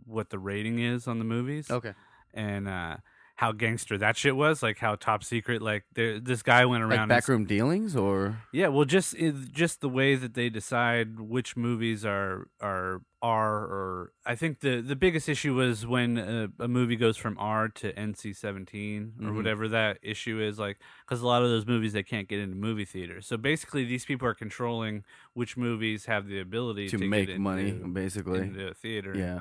[0.05, 1.95] what the rating is on the movies, okay
[2.35, 2.97] and uh,
[3.41, 5.63] how gangster that shit was, like how top secret.
[5.63, 7.01] Like there, this guy went like around.
[7.05, 11.57] and backroom dealings or Yeah, well, just it, just the way that they decide which
[11.57, 16.69] movies are are R or I think the the biggest issue was when a, a
[16.69, 19.37] movie goes from R to NC seventeen or Mhm.
[19.37, 20.77] whatever that issue is, like
[21.07, 23.27] because a lot of those movies they can't get into movie theaters.
[23.27, 27.41] So basically, these people are controlling which movies have the ability to, to, make into,
[27.41, 28.41] money basically.
[28.41, 29.15] into a theater.
[29.17, 29.41] yeah,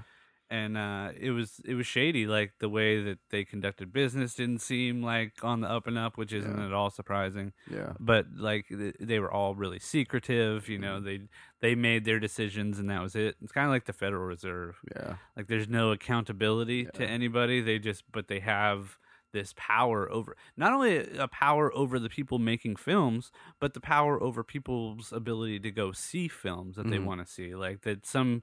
[0.51, 2.25] and uh, it was it was shady.
[2.25, 6.17] Like the way that they conducted business didn't seem like on the up and up,
[6.17, 6.65] which isn't Yeah.
[6.65, 7.53] at all surprising.
[7.69, 11.21] Yeah, but like th- they were all really secretive you know they
[11.62, 13.35] they made their decisions and that was it.
[13.41, 14.79] It's kind of like the federal reserve.
[14.95, 18.97] Yeah, like there's no accountability to anybody they just but they have
[19.31, 24.19] this power over not only a power over the people making films but the power
[24.23, 27.05] over people's ability to go see films that they Mhm.
[27.05, 27.53] want to see.
[27.53, 28.41] Like that some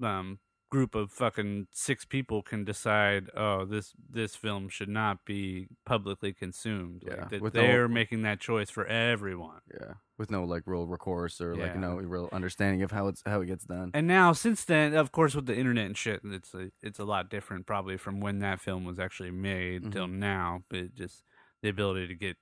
[0.00, 0.38] um
[0.74, 3.86] group of fucking six people can decide oh this
[4.18, 8.40] this film should not be publicly consumed Yeah, like that with no- they're making that
[8.40, 9.92] choice for everyone yeah.
[10.18, 11.80] With no like real recourse or like Yeah.
[11.88, 13.88] no real understanding of how it's how it gets done.
[13.94, 17.04] and now since then of course with the internet and shit it's a, it's a
[17.04, 20.18] lot different probably from when that film was actually made till Mm-hmm.
[20.34, 21.22] now but just
[21.62, 22.36] the ability to get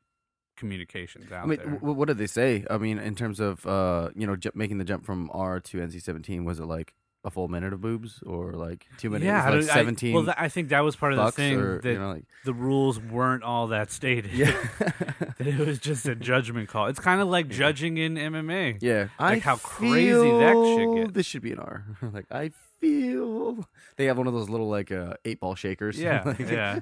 [0.57, 2.65] communications out I mean, there w- what did they say?
[2.71, 5.79] I mean, in terms of uh, you know, j- making the jump from R to
[5.79, 9.27] NC-17, was it like a full minute of boobs or like two minutes?
[9.27, 10.15] yeah, like I don't- I- seventeen.
[10.15, 12.25] well, th- I think that was part of the thing or, that you know, like
[12.45, 14.33] the rules weren't all that stated.
[14.33, 14.47] yeah,
[14.79, 16.87] that it was just a judgment call.
[16.87, 18.79] It's kind of like judging in MMA.
[18.81, 19.09] yeah.
[19.21, 21.13] Like I how crazy that shit gets.
[21.15, 21.85] This should be an R.
[22.13, 25.99] like I feel they have one of those little like uh, eight ball shakers.
[26.01, 26.81] Yeah, Like- yeah.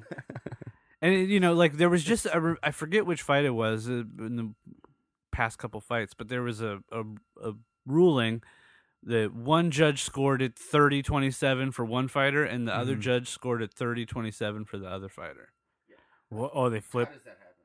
[1.03, 4.03] And you know, like there was just a, I forget which fight it was uh,
[4.19, 4.55] in the
[5.33, 7.03] past couple fights, but there was a a,
[7.43, 7.53] a
[7.87, 8.43] ruling
[9.03, 13.01] the one judge scored it 30-27 for one fighter, and the other Mhm.
[13.01, 15.53] judge scored it 30-27 for the other fighter.
[16.31, 17.19] Wha- oh, they flipped.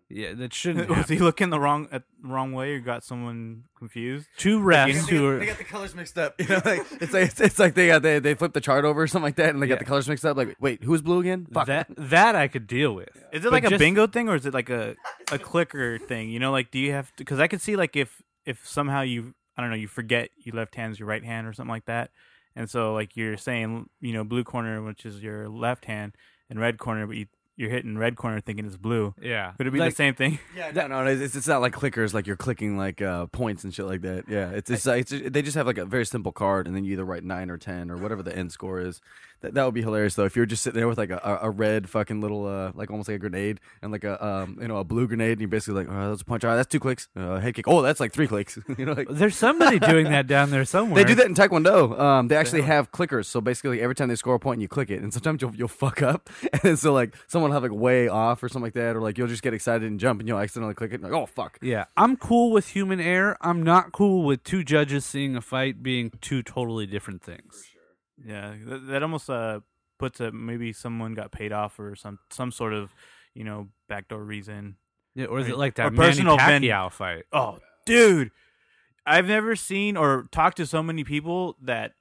[0.08, 0.88] Yeah, that shouldn't.
[0.96, 4.28] Was he looking the wrong at wrong way or got someone confused?
[4.38, 6.40] Two refs who are they got the colors mixed up.
[6.40, 8.86] You know, like it's like it's, it's like they got they they flipped the chart
[8.86, 9.74] over or something like that, and they Yeah.
[9.74, 10.38] got the colors mixed up.
[10.38, 11.48] Like, wait, who's blue again?
[11.52, 11.66] Fuck.
[11.68, 13.10] that that I could deal with.
[13.34, 14.96] Is it But like a just- bingo thing or is it like a
[15.32, 16.30] a clicker thing?
[16.30, 17.14] You know, like do you have to?
[17.18, 20.56] Because I could see like if if somehow you I don't know you forget your
[20.56, 22.12] left hand's your right hand or something like that,
[22.56, 26.16] and so like you're saying you know blue corner which is your left hand
[26.50, 29.14] and red corner, but you you're hitting red corner thinking it's blue.
[29.22, 30.40] Yeah, Could it be Like, the same thing?
[30.58, 33.74] Yeah, no, no, it's, it's not like clickers, like you're clicking like uh, points and
[33.74, 34.26] shit like that.
[34.28, 36.84] Yeah, it's it's, like, it's they just have like a very simple card, and then
[36.84, 39.00] you either write nine or ten or whatever the end score is.
[39.46, 41.48] That that would be hilarious though if you're just sitting there with like a, a,
[41.48, 44.68] a red fucking little uh like almost like a grenade and like a um you
[44.68, 46.44] know a blue grenade, and you're basically like, oh, that's a punch.
[46.44, 47.08] All right, that's two clicks.
[47.16, 47.68] Uh, head kick.
[47.68, 48.58] Oh, that's like three clicks.
[48.78, 51.04] you know, like There's somebody doing that down there somewhere.
[51.04, 52.00] they do that in Taekwondo.
[52.00, 53.26] Um, they actually have clickers.
[53.26, 55.68] So basically, every time they score a point, you click it, and sometimes you'll you'll
[55.68, 56.30] fuck up,
[56.64, 59.18] and so like someone will have like way off or something like that, or like
[59.20, 61.60] you'll just get excited and jump, and you'll accidentally click it, and like oh fuck.
[61.62, 63.38] Yeah, I'm cool with human error.
[63.42, 67.75] I'm not cool with two judges seeing a fight being two totally different things.
[68.24, 69.62] Yeah, that, that almost uh
[69.98, 72.94] puts a maybe someone got paid off or some some sort of
[73.34, 74.76] you know backdoor reason.
[75.16, 77.24] Yeah, or is I it like that Manny personal ven- Pacquiao fight?
[77.32, 78.32] Oh, dude,
[79.06, 81.94] I've never seen or talked to so many people that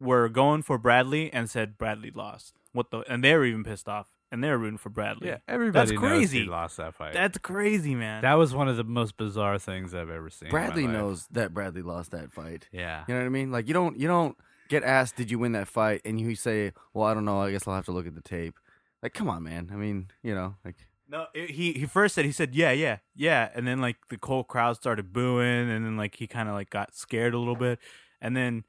[0.00, 2.54] were going for Bradley and said Bradley lost.
[2.72, 2.98] What the?
[3.10, 5.28] And they were even pissed off, and they were rooting for Bradley.
[5.28, 6.40] Yeah, everybody That's knows crazy.
[6.40, 7.14] he lost that fight.
[7.14, 8.22] That's crazy, man.
[8.22, 10.48] that was one of the most bizarre things I've ever seen.
[10.48, 10.92] in my Bradley life.
[10.92, 12.68] knows that Bradley lost that fight.
[12.72, 13.50] Yeah, You know what I mean?
[13.52, 14.36] Like you don't you don't
[14.68, 17.40] get asked, "Did you win that fight?" and you say, "Well, I don't know.
[17.40, 18.54] I guess I'll have to look at the tape."
[19.02, 19.70] Like, come on, man.
[19.72, 20.76] I mean, you know, like
[21.08, 24.18] No, it, he he first said he said yeah yeah yeah, and then like the
[24.22, 27.56] whole crowd started booing, and then like he kind of like got scared a little
[27.56, 27.78] bit,
[28.20, 28.64] and then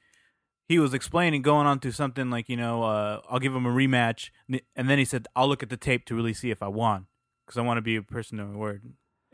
[0.68, 3.72] he was explaining, going on to something like you know uh, I'll give him a
[3.72, 6.68] rematch, and then he said I'll look at the tape to really see if I
[6.68, 7.08] won
[7.46, 8.84] because I want to be a person of my word.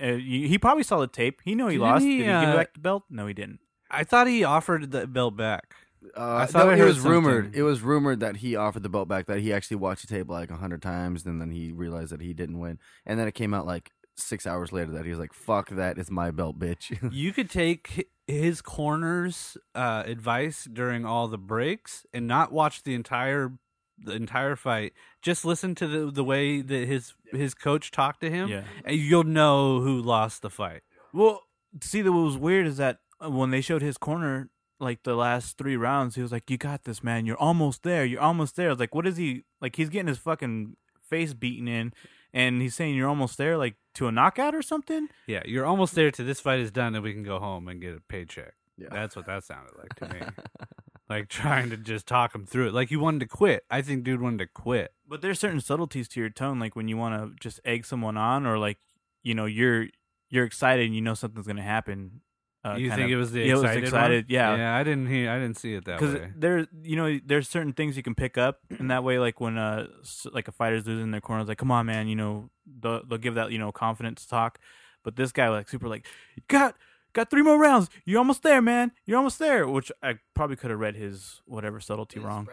[0.02, 1.42] Uh, he he probably saw the tape.
[1.44, 2.04] He knew he Didn't lost.
[2.06, 3.04] he, Did he give uh, back the belt?
[3.10, 3.60] No, he didn't.
[3.92, 5.76] I thought he offered the belt back.
[6.18, 7.56] Uh, I thought no, I it heard was rumored.
[7.56, 9.26] It was rumored that he offered the belt back.
[9.28, 12.22] That he actually watched the tape like a hundred times, and then he realized that
[12.22, 12.80] he didn't win.
[13.06, 15.98] And then it came out like six hours later that he was like, "Fuck that!
[15.98, 22.06] It's my belt, bitch." You could take his corner's uh, advice during all the breaks
[22.14, 23.54] and not watch the entire
[23.98, 24.94] the entire fight.
[25.22, 28.64] Just listen to the the way that his his coach talked to him, Yeah.
[28.84, 30.82] and you'll know who lost the fight.
[31.14, 31.44] Well,
[31.82, 35.16] see, that what was weird is that uh, when they showed his corner, like the
[35.16, 37.26] last three rounds, he was like, "You got this, man.
[37.26, 38.06] You're almost there.
[38.06, 39.76] You're almost there." I was like, "What is he like?
[39.76, 41.94] He's getting his fucking face beaten in,
[42.34, 45.96] and he's saying you're almost there, like to a knockout or something." Yeah, you're almost
[45.96, 48.54] there to this fight is done, and we can go home and get a paycheck.
[48.78, 48.90] Yeah.
[48.92, 50.26] That's what that sounded like to me.
[51.10, 52.74] like trying to just talk him through it.
[52.74, 53.64] Like he wanted to quit.
[53.70, 54.94] I think dude wanted to quit.
[55.08, 58.18] But there's certain subtleties to your tone, like when you want to just egg someone
[58.18, 58.80] on, or like
[59.24, 59.88] you know you're
[60.30, 62.22] you're excited and you know something's gonna happen.
[62.66, 64.34] Uh, you think of- it was the yeah, it was excited, one?
[64.34, 64.56] yeah.
[64.56, 65.30] Yeah, I didn't hear.
[65.30, 66.32] I didn't see it that because way.
[66.36, 69.58] there you know there's certain things you can pick up and that way like when
[69.58, 69.86] uh
[70.32, 72.50] like a fighter's losing their corner it's like come on man you know
[72.82, 74.58] they'll, they'll give that you know confidence talk
[75.04, 76.08] but this guy like super like
[76.48, 76.76] got
[77.14, 80.72] got three more rounds you're almost there man you're almost there which i probably could
[80.72, 82.48] have read his whatever subtlety wrong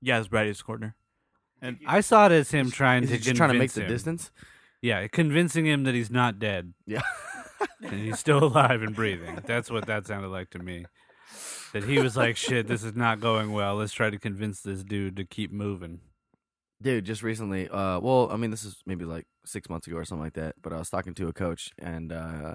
[0.00, 0.94] yeah it's bradley's corner
[1.62, 3.82] and I saw it as him trying Is to just trying to make convince the
[3.82, 3.88] him.
[3.88, 4.30] distance?
[4.80, 7.02] Yeah, convincing him that he's not dead Yeah.
[7.82, 9.38] and he's still alive and breathing.
[9.46, 10.86] That's what that sounded like to me.
[11.72, 13.76] That he was like, "Shit, this is not going well.
[13.76, 16.00] Let's try to convince this dude to keep moving."
[16.82, 20.04] Dude, just recently, uh, well, I mean, this is maybe like six months ago or
[20.04, 20.54] something like that.
[20.62, 22.54] But I was talking to a coach, and uh,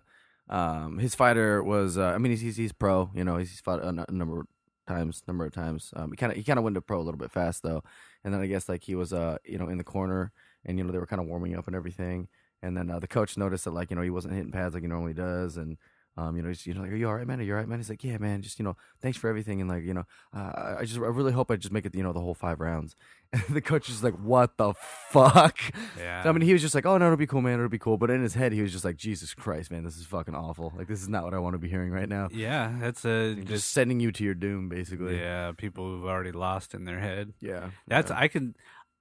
[0.49, 3.91] um, his fighter was, uh, I mean, he's, he's pro, you know, he's, fought a
[4.11, 4.47] number of
[4.87, 5.91] times, number of times.
[5.95, 7.83] Um, he kind of he kind of went to pro a little bit fast though,
[8.23, 10.31] and then I guess like he was, uh, you know, in the corner,
[10.65, 12.27] and you know they were kind of warming up and everything,
[12.65, 14.83] and then uh, the coach noticed that like you know he wasn't hitting pads like
[14.83, 15.77] he normally does, and
[16.17, 17.41] um, you know, he's you know, like, are you all right, man?
[17.41, 17.77] Are you all right, man?
[17.79, 18.41] He's like, yeah, man.
[18.41, 21.33] Just you know, thanks for everything, and like, you know, uh, I- just, I really
[21.33, 22.95] hope I just make it, you know, the whole five rounds.
[23.33, 24.73] And the coach is like, what the
[25.09, 25.59] fuck?
[25.99, 26.23] Yeah.
[26.25, 27.97] I mean, he was just like, oh no, it'll be cool, man, it'll be cool.
[27.97, 30.71] But in his head, he was just like, Jesus Christ, man, this is fucking awful.
[30.77, 32.29] Like, this is not what I want to be hearing right now.
[32.31, 35.19] yeah, that's a Just, just sending you to your doom, basically.
[35.19, 35.51] yeah.
[35.57, 37.33] People who've already lost in their head.
[37.41, 37.71] yeah.
[37.87, 38.19] That's yeah.
[38.19, 38.55] I can,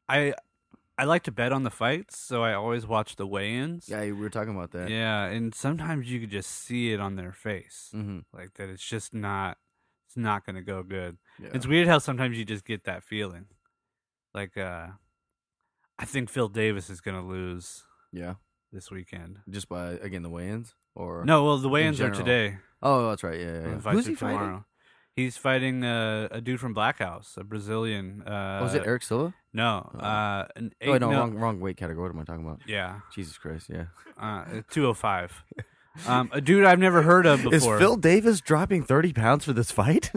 [0.09, 0.35] I,
[0.97, 3.89] I like to bet on the fights, so I always watch the weigh-ins.
[3.89, 4.89] yeah, we were talking about that.
[4.91, 8.21] Yeah, and sometimes you could just see it on their face, Mm-hmm.
[8.33, 8.69] like that.
[8.69, 9.59] It's just not.
[10.07, 11.17] It's not going to go good.
[11.43, 11.49] Yeah.
[11.55, 13.47] It's weird how sometimes you just get that feeling.
[14.33, 14.89] Like, uh
[15.99, 18.35] I think Phil Davis is going to lose yeah.
[18.73, 19.39] this weekend.
[19.49, 22.59] Just by again the weigh-ins or No, well, the weigh-ins are today.
[22.83, 23.39] Oh, that's right.
[23.41, 23.69] Yeah, yeah.
[23.85, 23.93] Yeah.
[23.93, 24.39] Who's he fighting?
[24.39, 24.65] tomorrow.
[25.17, 28.23] He's fighting a, a dude from Black House, a Brazilian.
[28.27, 29.33] Uh, oh, was it Erick Silva?
[29.55, 29.99] No, Oh.
[29.99, 32.03] uh, an Oh, wait, eight- no, wrong, wrong weight category.
[32.09, 32.61] What am I talking about?
[32.67, 33.87] Yeah, Jesus Christ, yeah.
[34.19, 35.43] uh, two oh five.
[36.09, 37.75] Um, a dude I've never heard of before.
[37.77, 40.11] Is Phil Davis dropping thirty pounds for this fight?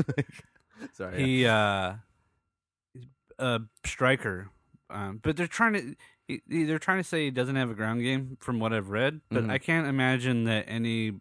[0.93, 1.23] Sorry.
[1.23, 1.93] he uh
[2.93, 3.05] he's
[3.39, 4.49] a striker
[4.89, 5.95] um but they're trying to
[6.27, 8.89] he- he- they're trying to say he doesn't have a ground game from what i've
[8.89, 9.49] read but Mhm.
[9.51, 11.13] i can't imagine that any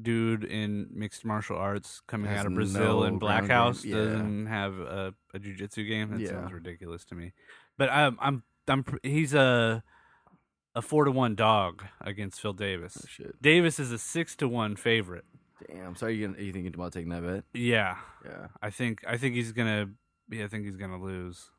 [0.00, 3.84] dude in mixed martial arts coming Has out of brazil no and black game, house
[3.84, 3.94] yeah.
[3.96, 6.30] doesn't have a, a jiu-jitsu game that Yeah.
[6.30, 7.32] sounds ridiculous to me
[7.76, 9.82] but i'm i'm i'm he's a
[10.74, 13.42] a four to one dog against phil davis oh, shit.
[13.42, 15.24] davis is a six to one favorite
[15.70, 15.94] Damn.
[15.94, 17.44] So are you, gonna, are you thinking about taking that bet?
[17.52, 18.46] yeah Yeah.
[18.62, 19.90] i think i think he's gonna
[20.30, 21.50] yeah, I think he's gonna lose.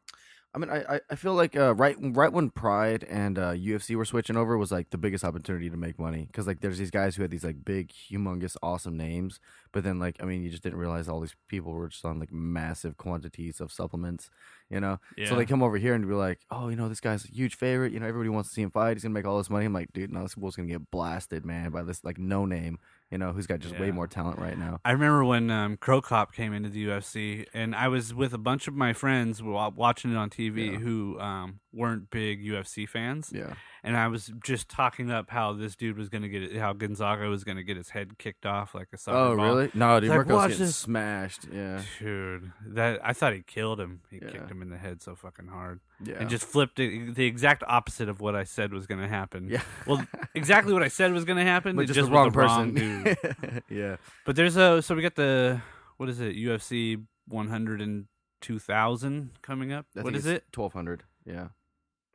[0.56, 4.06] I mean, I, I- feel like uh, right right when Pride and uh, UFC were
[4.06, 7.16] switching over was like the biggest opportunity to make money because like there's these guys
[7.16, 9.40] who had these like big, humongous, awesome names,
[9.72, 12.20] but then like I mean, you just didn't realize all these people were just on
[12.20, 14.30] like massive quantities of supplements,
[14.70, 15.00] you know.
[15.28, 17.56] So they come over here and be like, oh, you know, this guy's a huge
[17.56, 17.92] favorite.
[17.94, 18.96] You know, everybody wants to see him fight.
[18.98, 19.66] He's gonna make all this money.
[19.66, 22.78] I'm like, dude, no, this fool's gonna get blasted, man, by this like no name,
[23.14, 24.80] you know, who's got just way more talent right now.
[24.84, 28.40] I remember when um, Cro Cop came into the UFC, and I was with a
[28.40, 30.80] bunch of my friends watching it on TV Yeah.
[30.80, 33.54] who um, weren't big UFC fans, Yeah.
[33.84, 36.74] and I was just talking up how this dude was going to get it, how
[36.74, 39.46] Gonzaga was going to get his head kicked off like a soccer Oh, ball.
[39.46, 39.72] really?
[39.76, 40.76] No, dude, like, watch getting this.
[40.76, 41.46] smashed.
[41.54, 41.82] Yeah.
[42.00, 44.02] Dude, that I thought he killed him.
[44.10, 44.30] He Yeah.
[44.32, 46.16] kicked him in the head so fucking hard, Yeah.
[46.20, 49.50] and just flipped it the exact opposite of what I said was going to happen.
[49.50, 49.62] yeah.
[49.88, 52.40] Well, exactly what I said was going to happen, but just, just the wrong the
[52.40, 53.04] wrong person.
[53.04, 53.64] dude.
[53.70, 53.98] yeah.
[54.26, 55.62] But there's a so we got the
[55.98, 59.86] what is it UFC 102,000 coming up.
[59.98, 60.44] I what is it?
[60.52, 61.04] Twelve hundred.
[61.26, 61.50] Yeah.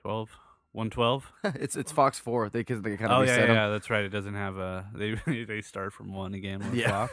[0.02, 0.30] 12
[0.72, 1.32] 112.
[1.60, 2.48] it's it's Fox Four.
[2.50, 4.04] They because they kind of Oh yeah, reset yeah, that's right.
[4.04, 6.60] It doesn't have a they they start from one again.
[6.60, 7.08] with Yeah.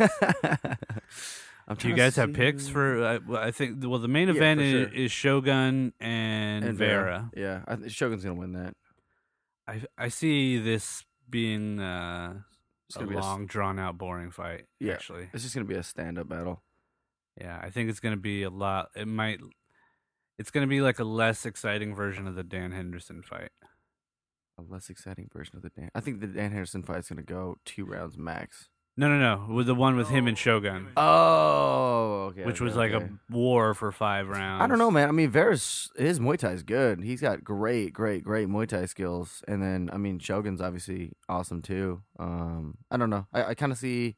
[1.73, 3.03] Do you guys have picks for?
[3.03, 4.93] Uh, well, I think well the main event for is, sure.
[4.93, 7.31] is Shogun and, and Vera.
[7.35, 8.75] Yeah, I think Shogun's gonna win that.
[9.67, 12.35] I I see this being uh,
[12.95, 14.65] a be a long, drawn out, boring fight.
[14.79, 14.93] Yeah.
[14.93, 16.61] Actually, It's just gonna be a stand up battle.
[17.39, 18.89] yeah, I think it's gonna be a lot.
[18.95, 19.39] It might.
[20.37, 23.49] It's gonna be like a less exciting version of the Dan Henderson fight.
[24.59, 25.89] A less exciting version of the Dan.
[25.95, 28.69] I think the Dan Henderson fight is gonna go two rounds max.
[28.97, 29.53] No, no, no.
[29.53, 32.45] With the one with him and Shogun, Oh, okay.
[32.45, 33.05] which okay, was like okay.
[33.05, 34.63] a war for five rounds.
[34.63, 35.09] I don't know, man.
[35.09, 37.03] I mean, Vera's his Muay Thai is good.
[37.03, 39.43] He's got great, great, great Muay Thai skills.
[39.47, 42.03] And then, I mean, Shogun's obviously awesome too.
[42.19, 43.27] Um, I don't know.
[43.33, 44.15] I, I kind of see.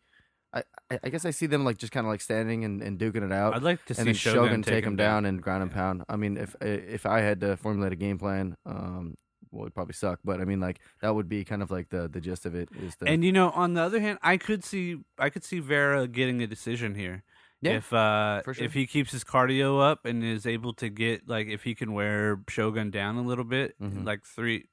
[0.53, 2.97] I, I I guess I see them like just kind of like standing and, and
[2.97, 5.41] duking it out, I'd like to and see then Shogun, Shogun take him down and
[5.41, 6.03] ground and pound.
[6.07, 9.15] I mean, if if I had to formulate a game plan, um,
[9.57, 10.19] well, it'd probably suck.
[10.23, 12.69] But I mean, like that would be kind of like the the gist of it.
[12.81, 15.59] Is the And you know, on the other hand, I could see I could see
[15.59, 17.23] Vera getting a decision here.
[17.61, 18.53] Yeah, if uh sure.
[18.63, 21.93] if he keeps his cardio up and is able to get like if he can
[21.93, 24.05] wear Shogun down a little bit, Mhm.
[24.05, 24.65] like three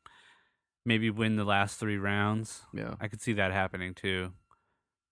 [0.85, 2.63] maybe win the last 3 rounds.
[2.75, 4.33] yeah, I could see that happening too.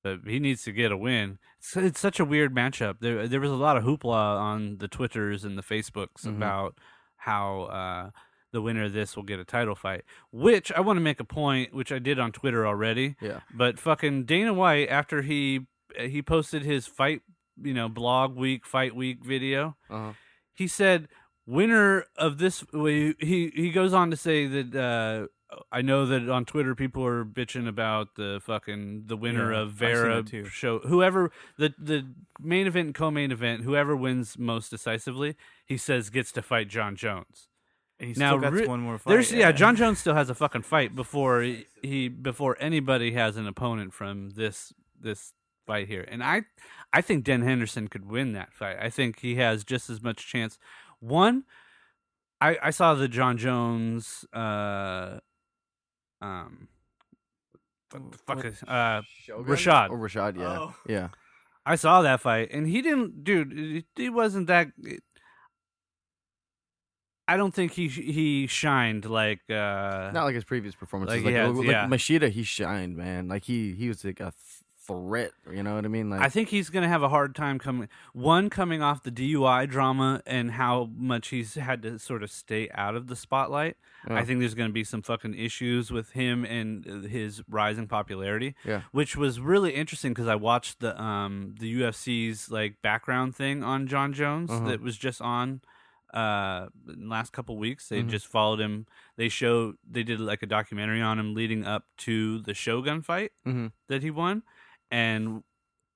[0.05, 1.39] But he needs to get a win.
[1.61, 2.97] It's, it's such a weird matchup.
[3.01, 6.37] There there was a lot of hoopla on the Twitters and the Facebooks Mhm.
[6.37, 6.77] about
[7.17, 8.11] how uh,
[8.53, 10.05] the winner of this will get a title fight.
[10.31, 13.17] Which I want to make a point, which I did on Twitter already.
[13.21, 15.67] yeah, But fucking Dana White, after he
[15.99, 17.23] he posted his fight,
[17.61, 20.13] you know, blog week, fight week video, uh-huh.
[20.55, 21.09] he said
[21.47, 25.27] winner of this he he goes on to say that uh
[25.71, 29.73] I know that on Twitter people are bitching about the fucking the winner Yeah, of
[29.73, 32.07] Vera show whoever the the
[32.41, 35.37] main event and co-main event whoever wins most decisively
[35.67, 37.49] he says gets to fight Jon Jones.
[38.03, 39.11] And he's Now, still got re- one more fight.
[39.13, 39.53] Oh, There's yeah.
[39.53, 43.95] Jon Jones still has a fucking fight before he, he before anybody has an opponent
[43.95, 45.33] from this this
[45.69, 46.05] fight here.
[46.09, 46.43] And I
[46.93, 48.77] I think Dan Henderson could win that fight.
[48.81, 50.59] I think he has just as much chance.
[50.99, 51.45] One,
[52.41, 55.21] I I saw the Jon Jones uh
[56.21, 56.67] um
[57.93, 58.47] what the fuck What?
[58.47, 59.45] is uh Shogun?
[59.45, 59.91] Rashad.
[59.91, 60.75] or Rashad, yeah, Oh.
[60.89, 61.09] yeah.
[61.65, 64.69] I saw that fight and he didn't dude he- he wasn't that
[67.29, 71.17] I don't think he he shined like uh Not like his previous performances.
[71.19, 71.87] Like, Like, yeah, like, yeah.
[71.87, 73.29] Machida, he shined, man.
[73.29, 74.33] Like he he was like a
[74.85, 75.31] threat.
[75.51, 76.11] You know what I mean?
[76.11, 77.89] Like I think he's going to have a hard time coming.
[78.13, 82.69] One coming off the DUI drama and how much he's had to sort of stay
[82.75, 83.77] out of the spotlight.
[84.09, 84.17] Yeah.
[84.17, 88.57] I think there's going to be some fucking issues with him and his rising popularity.
[88.65, 88.83] Yeah.
[88.91, 93.87] which was really interesting because I watched the um the UFC's like background thing on
[93.87, 94.69] Jon Jones Uh-huh.
[94.69, 95.61] that was just on
[96.13, 98.09] uh in the last couple weeks they Mhm.
[98.11, 98.87] just followed him.
[99.17, 103.33] They show they did like a documentary on him leading up to the shogun fight
[103.45, 104.43] hmm that he won.
[104.91, 105.43] And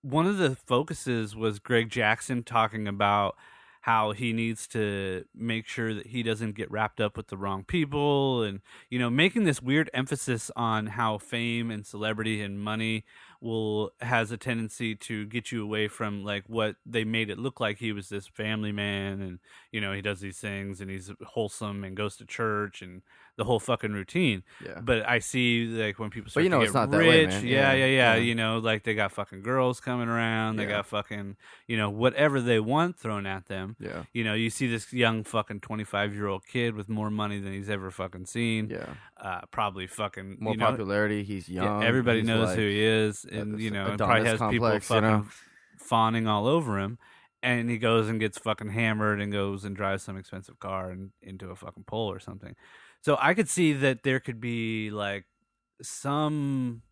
[0.02, 3.36] one of the focuses was Greg Jackson talking about
[3.82, 7.62] how he needs to make sure that he doesn't get wrapped up with the wrong
[7.64, 8.60] people and
[8.90, 13.04] you know making this weird emphasis on how fame and celebrity and money
[13.40, 17.60] will has a tendency to get you away from like what they made it look
[17.60, 17.78] like.
[17.78, 19.38] He was this family man and
[19.72, 23.02] you know he does these things and he's wholesome and goes to church and
[23.36, 24.80] the whole fucking routine Yeah.
[24.82, 27.08] but I see like when people start you know to it's get not that rich,
[27.08, 27.46] way, man.
[27.46, 28.14] yeah, Yeah, yeah, yeah, yeah.
[28.16, 30.70] You know, like they got fucking girls coming around, they Yeah.
[30.76, 33.76] got fucking, you know, whatever they want thrown at them.
[33.78, 34.04] Yeah.
[34.14, 37.38] You know, you see this young fucking twenty five year old kid with more money
[37.38, 38.70] than he's ever fucking seen.
[38.70, 38.86] Yeah.
[39.18, 41.22] Uh, probably fucking More you know, popularity.
[41.22, 41.82] He's yeah, young.
[41.84, 44.88] everybody he's knows like- who he is, and you know, and probably has people complex,
[44.90, 45.26] you fucking know?
[45.78, 46.98] fawning all over him.
[47.42, 51.10] And he goes and gets fucking hammered and goes and drives some expensive car and
[51.22, 52.56] into a fucking pole or something.
[53.06, 55.26] So I could see that there could be like
[55.80, 56.82] some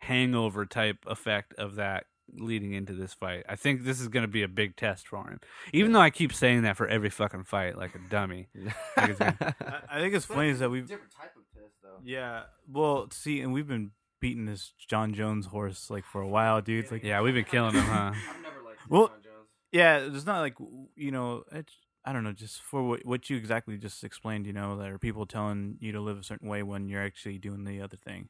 [0.00, 2.04] hangover type effect of that
[2.34, 3.44] leading into this fight.
[3.48, 5.40] I think this is going to be a big test for him.
[5.72, 8.48] Even though I keep saying that for every fucking fight like a dummy.
[8.98, 9.36] Like gonna-
[9.88, 12.00] I, I think it's funny is that we've different type of test though.
[12.04, 12.42] yeah.
[12.70, 16.84] Well, see, and we've been beating this Jon Jones horse like for a while, dude.
[16.84, 18.12] It's like yeah, we've been killing him, huh?
[18.14, 19.48] I've never liked Well- Jon Jones.
[19.72, 20.56] yeah, it's not like
[20.96, 21.72] you know, it's
[22.04, 24.46] I don't know, just for what what you exactly just explained.
[24.46, 27.38] You know, there are people telling you to live a certain way when you're actually
[27.38, 28.28] doing the other thing.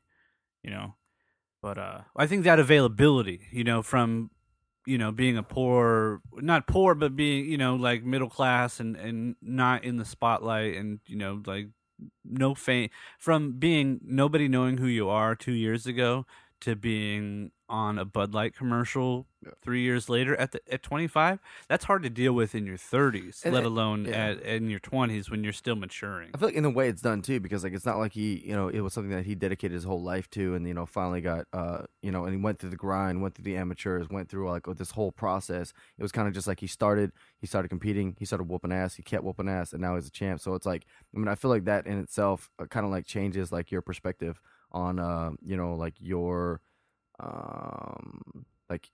[0.62, 0.95] You know,
[1.62, 4.31] but uh, I think that availability, you know, from
[4.87, 8.97] you know being a poor, not poor, but being you know like middle class and
[8.97, 11.68] and not in the spotlight, and you know like
[12.25, 16.27] no fame from being nobody knowing who you are two years ago
[16.63, 19.53] to being on a Bud Light commercial Yeah.
[19.63, 23.43] three years later at the at 25 that's hard to deal with in your 30s
[23.45, 24.13] And let it- alone yeah.
[24.27, 27.01] at in your 20s when you're still maturing I feel like in the way it's
[27.03, 29.35] done too, because like it's not like he, you know, it was something that he
[29.35, 32.41] dedicated his whole life to, and you know, finally got, uh, you know, and he
[32.41, 35.73] went through the grind, went through the amateurs, went through like this whole process.
[35.99, 37.11] It was kind of just like he started,
[37.41, 40.11] he started competing, he started whooping ass, he kept whooping ass, and now he's a
[40.11, 40.41] champ.
[40.41, 40.85] So it's like,
[41.15, 43.83] I mean, I feel like that in itself uh, kind of like changes like your
[43.83, 44.41] perspective
[44.73, 46.61] on, uh, you know, like your,
[47.20, 48.89] um, like.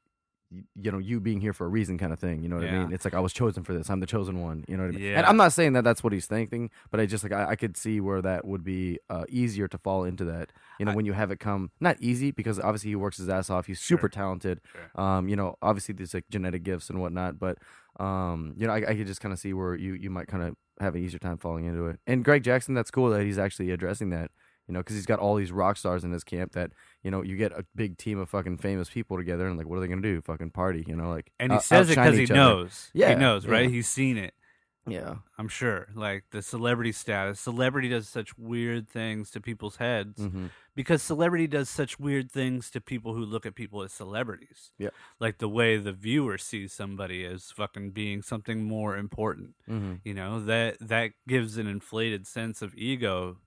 [0.74, 2.42] You know, you being here for a reason, kind of thing.
[2.42, 2.90] You know what I mean?
[2.90, 3.90] It's like I was chosen for this.
[3.90, 4.64] I'm the chosen one.
[4.66, 5.04] You know what I mean?
[5.04, 5.18] yeah.
[5.18, 7.54] And I'm not saying that that's what he's thinking, but I just like I, I
[7.54, 10.50] could see where that would be uh, easier to fall into that.
[10.78, 13.28] You know, I- when you have it come not easy because obviously he works his
[13.28, 13.66] ass off.
[13.66, 14.08] He's super Sure.
[14.08, 14.62] talented.
[14.72, 14.90] Sure.
[15.04, 17.58] Um, you know, obviously there's like genetic gifts and whatnot, but
[18.00, 20.42] um, you know, I, I could just kind of see where you you might kind
[20.44, 22.00] of have an easier time falling into it.
[22.06, 24.30] And Greg Jackson, that's cool that he's actually addressing that.
[24.68, 26.70] You know, because he's got all these rock stars in his camp that
[27.02, 29.76] you know you get a big team of fucking famous people together and like what
[29.78, 30.20] are they gonna do?
[30.20, 30.84] Fucking party?
[30.86, 32.34] You know, like and he out- says it because he other.
[32.34, 33.70] knows Yeah, he knows right yeah.
[33.70, 34.34] he's seen it
[34.86, 35.88] Yeah, I'm sure.
[35.94, 37.40] Like the celebrity status.
[37.40, 42.70] Celebrity does such weird things to people's heads hmm because celebrity does such weird things
[42.70, 44.70] to people who look at people as celebrities.
[44.78, 44.90] Yeah.
[45.18, 49.54] Like the way the viewer sees somebody as fucking being something more important.
[49.66, 53.38] hmm You know, that that gives an inflated sense of ego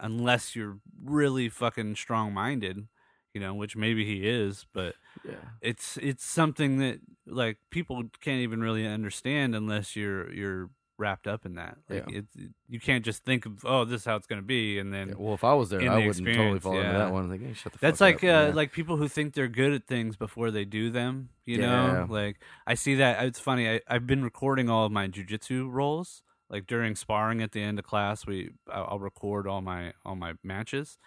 [0.00, 2.88] unless you're really fucking strong-minded,
[3.34, 5.34] you know, which maybe he is, but yeah.
[5.60, 11.46] it's it's something that like people can't even really understand unless you're you're wrapped up
[11.46, 11.78] in that.
[11.88, 12.18] Like Yeah.
[12.18, 12.36] it's
[12.68, 15.14] you can't just think of oh this is how it's gonna be and then Yeah,
[15.16, 17.30] well, if I was there, I the wouldn't totally fall into that one.
[17.30, 18.50] Like, hey, shut the that's like uh, Yeah.
[18.54, 21.28] like people who think they're good at things before they do them.
[21.46, 21.66] You Yeah.
[21.66, 23.24] know, like I see that.
[23.24, 23.68] It's funny.
[23.68, 26.22] I, I've been recording all of my jujitsu rolls.
[26.50, 30.34] Like during sparring at the end of class, we I'll record all my all my
[30.42, 30.98] matches,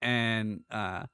[0.00, 1.04] and uh,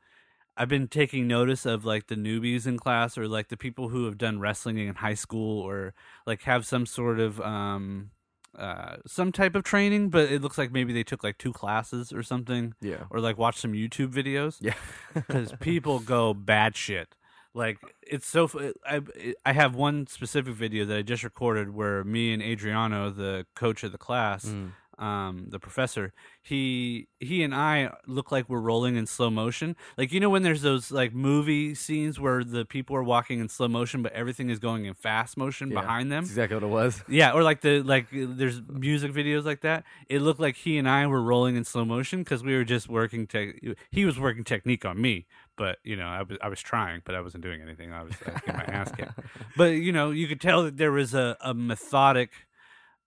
[0.56, 4.04] I've been taking notice of like the newbies in class or like the people who
[4.04, 5.94] have done wrestling in high school or
[6.26, 8.10] like have some sort of um
[8.56, 12.12] uh some type of training, but it looks like maybe they took like two classes
[12.12, 14.58] or something yeah, or like watch some YouTube videos.
[14.60, 14.74] Yeah,
[15.14, 17.16] because people go bad shit.
[17.54, 18.48] Like it's so.
[18.86, 19.00] i
[19.44, 23.84] i have one specific video that I just recorded where me and Adriano, the coach
[23.84, 24.72] of the class, Mm.
[25.02, 29.76] um, the professor, he he and I look like we're rolling in slow motion.
[29.98, 33.48] Like you know when there's those like movie scenes where the people are walking in
[33.48, 35.80] slow motion, but everything is going in fast motion Yeah.
[35.80, 36.22] behind them.
[36.24, 37.02] That's exactly what it was.
[37.08, 39.84] Yeah, or like the like there's music videos like that.
[40.08, 42.88] It looked like he and I were rolling in slow motion because we were just
[42.88, 43.26] working.
[43.26, 45.26] Te- he was working technique on me,
[45.56, 47.92] but you know I was I was trying, but I wasn't doing anything.
[47.92, 49.12] I was, I was getting my ass kicked.
[49.56, 52.30] But you know you could tell that there was a, a methodic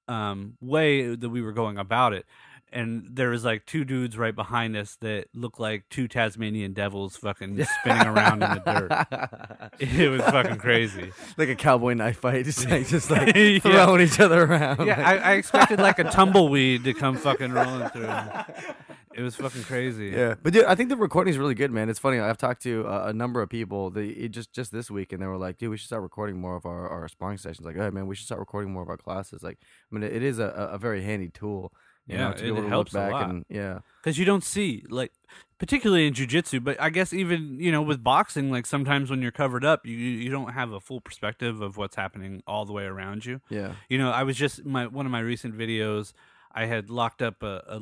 [0.08, 2.26] um, way that we were going about it.
[2.72, 7.16] And there was like two dudes right behind us that looked like two Tasmanian devils
[7.16, 9.72] fucking spinning around in the dirt.
[9.80, 11.12] It was fucking crazy.
[11.38, 13.60] like a cowboy knife fight, just like just like Yeah.
[13.60, 14.86] throwing each other around.
[14.86, 18.10] Yeah, I, I expected like a tumbleweed to come fucking rolling through.
[19.16, 20.08] It was fucking crazy.
[20.08, 21.90] Yeah, but dude, I think the recording is really good, man.
[21.90, 22.20] It's funny.
[22.20, 23.90] I've talked to uh, a number of people.
[23.90, 26.40] They it just just this week, and they were like, "Dude, we should start recording
[26.40, 28.90] more of our, our sparring sessions." Like, "Hey, man, we should start recording more of
[28.90, 31.72] our classes." Like, I mean, it is a, a a very handy tool.
[32.08, 33.30] You Yeah, know, to be it to helps a back lot.
[33.30, 35.12] and yeah, because you don't see like
[35.58, 39.32] particularly in jujitsu but i guess even you know with boxing like sometimes when you're
[39.32, 42.84] covered up you you don't have a full perspective of what's happening all the way
[42.84, 46.14] around you yeah, you know i was just my one of my recent videos
[46.56, 47.80] i had locked up a, a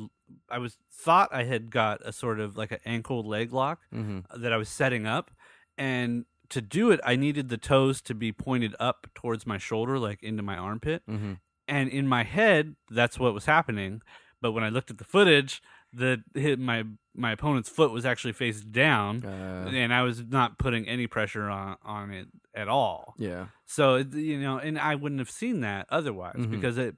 [0.50, 4.18] i was thought i had got a sort of like an ankle leg lock mm-hmm.
[4.42, 5.30] that i was setting up
[5.78, 9.98] and to do it i needed the toes to be pointed up towards my shoulder
[9.98, 11.32] like into my armpit Mm-hmm.
[11.68, 14.02] and in my head that's what was happening
[14.42, 15.62] but when i looked at the footage
[15.92, 16.84] the hit my
[17.16, 21.48] my opponent's foot was actually faced down Uh, and i was not putting any pressure
[21.48, 25.86] on on it at all yeah, so you know and i wouldn't have seen that
[25.90, 26.50] otherwise Mhm.
[26.50, 26.96] because it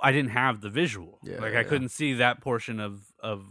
[0.00, 1.62] i didn't have the visual Yeah, like i yeah.
[1.64, 3.44] couldn't see that portion of of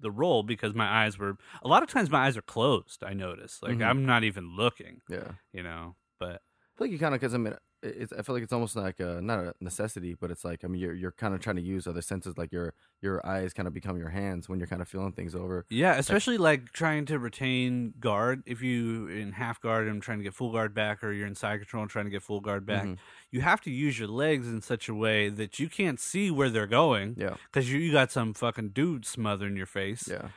[0.00, 3.12] the role because my eyes were a lot of times my eyes are closed i
[3.12, 3.86] notice like Mhm.
[3.86, 5.32] i'm not even looking yeah.
[5.52, 7.54] you know but I feel like you kind of because I mean,
[7.84, 10.68] it's, I feel like it's almost like a, not a necessity, but it's like I
[10.68, 13.68] mean, you're you're kind of trying to use other senses, like your your eyes kind
[13.68, 15.66] of become your hands when you're kind of feeling things over.
[15.68, 18.42] Yeah, especially like trying to retain guard.
[18.46, 21.34] If you in half guard and trying to get full guard back, or you're in
[21.34, 22.98] side control and trying to get full guard back, Mhm.
[23.30, 26.50] you have to use your legs in such a way that you can't see where
[26.50, 30.28] they're going Yeah, because you, you got some fucking dude smothering your face, yeah,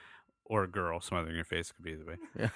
[0.50, 1.72] or a girl smothering your face.
[1.72, 2.16] Could be either way.
[2.40, 2.50] yeah.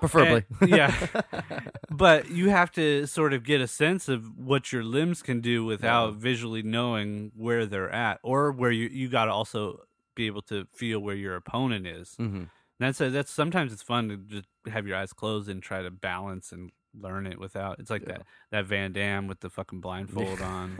[0.00, 1.06] Preferably, And- yeah.
[1.90, 5.64] But you have to sort of get a sense of what your limbs can do
[5.64, 6.18] without Yeah.
[6.18, 9.80] visually knowing where they're at, or where you you got to also
[10.16, 12.14] be able to feel where your opponent is.
[12.16, 12.44] hmm
[12.80, 15.90] That's a, that's sometimes it's fun to just have your eyes closed and try to
[15.90, 17.78] balance and learn it without.
[17.78, 18.12] It's like Yeah.
[18.18, 20.78] that that Van Damme with the fucking blindfold on.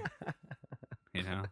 [1.12, 1.42] You know,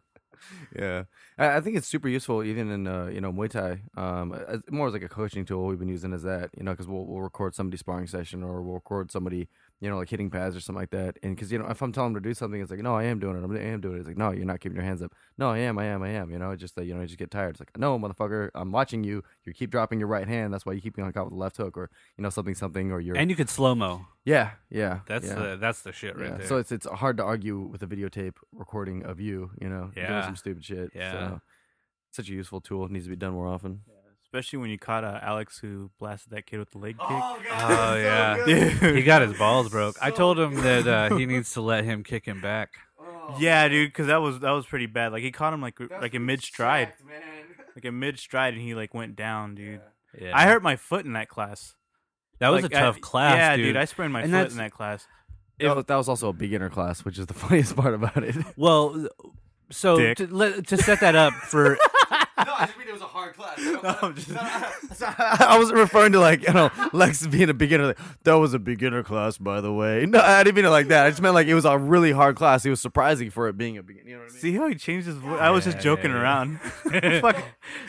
[0.75, 1.03] yeah,
[1.37, 3.81] I, think it's super useful even in uh, you know Muay Thai.
[3.95, 4.35] Um,
[4.69, 5.65] more as like a coaching tool.
[5.65, 8.61] We've been using as that, you know, because we'll we'll record somebody's sparring session or
[8.61, 9.47] we'll record somebody,
[9.83, 11.17] you know, like hitting pads or something like that.
[11.23, 13.03] And because you know, if I'm telling them to do something, it's like, no, I
[13.03, 13.43] am doing it.
[13.43, 13.99] I'm, I am doing it.
[13.99, 15.11] It's like, no, you're not keeping your hands up.
[15.37, 15.77] No, I am.
[15.77, 16.01] I am.
[16.01, 16.31] I am.
[16.31, 17.49] You know, it's just that you know, you just get tired.
[17.49, 19.25] It's like, no, motherfucker, I'm watching you.
[19.43, 20.53] You keep dropping your right hand.
[20.53, 22.93] That's why you keep getting caught with the left hook or you know something something
[22.93, 24.05] or you're and you could slow mo.
[24.23, 25.35] yeah yeah That's yeah.
[25.35, 26.37] the that's the shit right yeah.
[26.37, 26.47] there.
[26.47, 30.23] So it's it's hard to argue with a videotape recording of you, you know, doing
[30.23, 30.91] some stupid shit.
[30.95, 31.11] Yeah.
[31.11, 31.41] So,
[32.11, 32.85] such a useful tool.
[32.85, 33.81] It needs to be done more often.
[34.33, 37.07] Especially when you caught uh, Alex who blasted that kid with the leg kick.
[37.07, 38.43] oh yeah,
[38.91, 39.95] he got his balls broke.
[40.01, 42.71] I told him that uh, he needs to let him kick him back.
[43.37, 45.11] Yeah, dude, because that was that was pretty bad.
[45.11, 46.93] Like he caught him like like in mid stride,
[47.75, 49.81] like in mid stride, and he like went down, dude.
[50.19, 50.31] Yeah.
[50.35, 51.75] I hurt my foot in that class.
[52.39, 53.35] that was Like, a tough I- class.
[53.37, 53.77] Yeah, dude.
[53.77, 55.05] I sprained my And foot in that class.
[55.59, 58.35] That was, that was also a beginner class, which is the funniest part about it.
[58.57, 59.07] Well,
[59.69, 61.77] so to, let, to set that up for
[62.11, 63.57] no, I just mean it was a hard class.
[65.01, 67.87] I wasn't referring to like you know Lex being a beginner.
[67.87, 70.05] Like, that was a beginner class, by the way.
[70.05, 71.05] No, I didn't mean it like that.
[71.05, 72.65] I just meant like it was a really hard class.
[72.65, 74.07] It was surprising for it being a beginner.
[74.09, 74.41] You know what I mean?
[74.41, 75.39] See how he changed his voice?
[75.39, 76.21] I was just Yeah, joking yeah, yeah.
[76.23, 76.59] around.
[77.21, 77.43] Fuck.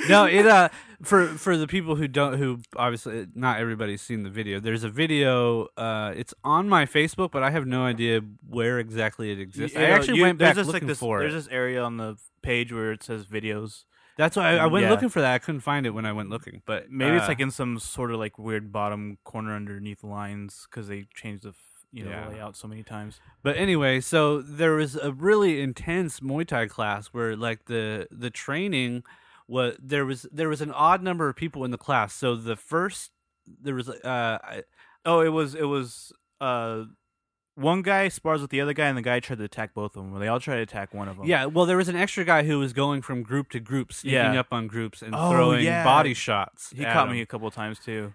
[0.08, 0.68] no, it uh
[1.02, 4.60] for for the people who don't who obviously not everybody's seen the video.
[4.60, 5.68] There's a video.
[5.76, 9.76] Uh, it's on my Facebook, but I have no idea where exactly it exists.
[9.76, 11.36] I You know, actually you- went there's back just, looking like this, for There's it.
[11.36, 13.84] this area on the page where it says videos.
[14.16, 14.90] That's why I, I went Yeah.
[14.90, 15.34] looking for that.
[15.34, 17.78] I couldn't find it when I went looking, but Maybe it's uh, like in some
[17.78, 21.56] sort of like weird bottom corner underneath lines because they changed the f-
[21.92, 22.28] you know Yeah.
[22.28, 23.20] layout so many times.
[23.42, 28.30] But anyway, so there was a really intense Muay Thai class where like the the
[28.30, 29.02] training
[29.48, 32.14] was there was there was an odd number of people in the class.
[32.14, 33.10] So the first
[33.46, 34.62] there was uh I-
[35.06, 36.84] Oh, it was it was uh
[37.56, 40.04] one guy spars with the other guy and the guy tried to attack both of
[40.10, 40.18] them.
[40.20, 41.26] They all tried to attack one of them.
[41.26, 44.14] yeah, well there was an extra guy who was going from group to group, sneaking
[44.18, 44.40] Yeah.
[44.40, 45.84] up on groups and Oh, throwing yeah.
[45.84, 46.70] body shots.
[46.74, 48.12] he at caught me a couple times too.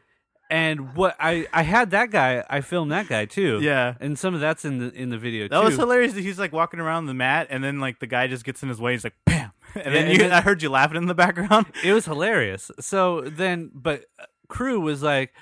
[0.51, 3.59] And what I I had that guy, I filmed that guy too.
[3.61, 3.93] Yeah.
[3.99, 5.65] And some of that's in the in the video That too.
[5.67, 6.13] was hilarious.
[6.13, 8.69] that He's like walking around the mat, and then like the guy just gets in
[8.69, 8.93] his way.
[8.93, 11.67] He's like, "Bam!" And then and you, then- I heard you laughing in the background.
[11.83, 12.71] it was hilarious.
[12.79, 15.33] So then, but uh, crew was like,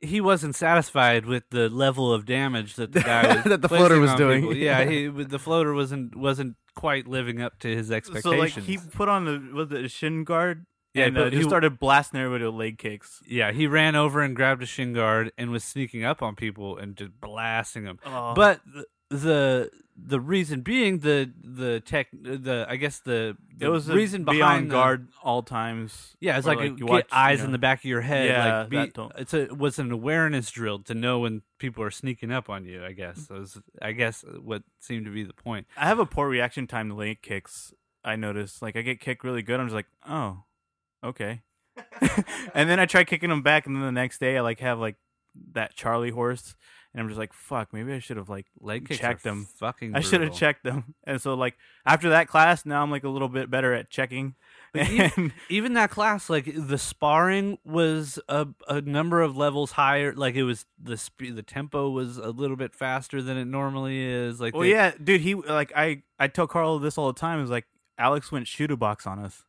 [0.00, 3.98] he wasn't satisfied with the level of damage that the guy was That the floater
[4.00, 4.42] was doing.
[4.42, 4.56] people.
[4.56, 8.24] Yeah, he the floater wasn't wasn't quite living up to his expectations.
[8.36, 8.68] So expectations.
[8.84, 11.36] like he put on the was it a shin guard, Yeah, and but uh, he-
[11.38, 13.20] just started blasting everybody with leg kicks.
[13.26, 16.78] yeah, he ran over and grabbed a shin guard and was sneaking up on people
[16.78, 17.98] and just blasting them.
[18.06, 18.32] Oh.
[18.34, 18.60] But
[19.10, 19.70] the,
[20.06, 24.24] the reason being the the tech the I guess the, the it was a reason
[24.24, 26.16] be behind on the- guard all times.
[26.20, 28.26] Yeah, it's like, like, you watch, you eyes in the back of your head.
[28.26, 32.32] Yeah, like be, it's a was an awareness drill to know when people are sneaking
[32.32, 32.84] up on you.
[32.84, 33.34] I guess so.
[33.34, 35.66] Was, I guess uh, what seemed to be the point.
[35.76, 37.74] I have a poor reaction time to leg kicks.
[38.04, 39.60] I notice, like I get kicked really good.
[39.60, 40.44] I'm just like, oh,
[41.04, 41.42] okay.
[42.54, 44.78] and then I try kicking them back, and then the next day I like have
[44.78, 44.96] like
[45.52, 46.54] that Charlie horse,
[46.92, 49.46] and I'm just like, fuck, maybe I should have like Leg kicks checked them.
[49.58, 49.94] Fucking.
[49.94, 50.94] I should have checked them.
[51.04, 54.34] And so like after that class, now I'm like a little bit better at checking.
[54.74, 60.12] Even, even that class, like the sparring was a a number of levels higher.
[60.12, 64.00] Like it was the sp- the tempo was a little bit faster than it normally
[64.02, 64.40] is.
[64.40, 67.42] Like well, they- yeah, dude, he like I I tell Carl this all the time.
[67.42, 67.66] Is like
[67.98, 69.44] Alex went shoot a box on us.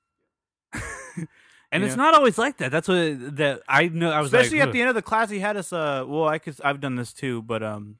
[1.71, 2.03] and you it's know?
[2.03, 2.71] not always like that.
[2.71, 4.11] That's what that I know.
[4.11, 6.27] I was especially like, at the end of the class he had us uh well
[6.27, 7.97] i could i've done this too but um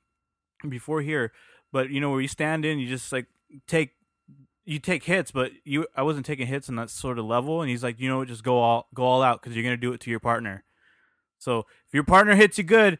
[0.68, 1.32] before here
[1.72, 3.26] but you know where you stand in you just like
[3.68, 3.92] take
[4.66, 7.70] you take hits but you i wasn't taking hits on that sort of level and
[7.70, 9.92] he's like you know what just go all go all out because you're gonna do
[9.94, 10.64] it to your partner
[11.40, 13.00] so if your partner hits you good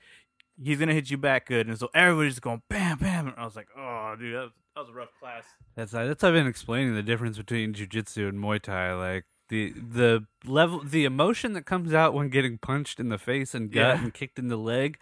[0.64, 3.46] he's gonna hit you back good and so everybody's just going bam bam and i
[3.46, 5.44] was like oh dude that was, that was a rough class
[5.76, 8.94] That's that's I've been explaining the difference between jujitsu and Muay Thai.
[8.94, 13.54] Like the the level, the emotion that comes out when getting punched in the face
[13.54, 14.04] and gut Yeah.
[14.04, 14.98] and kicked in the leg,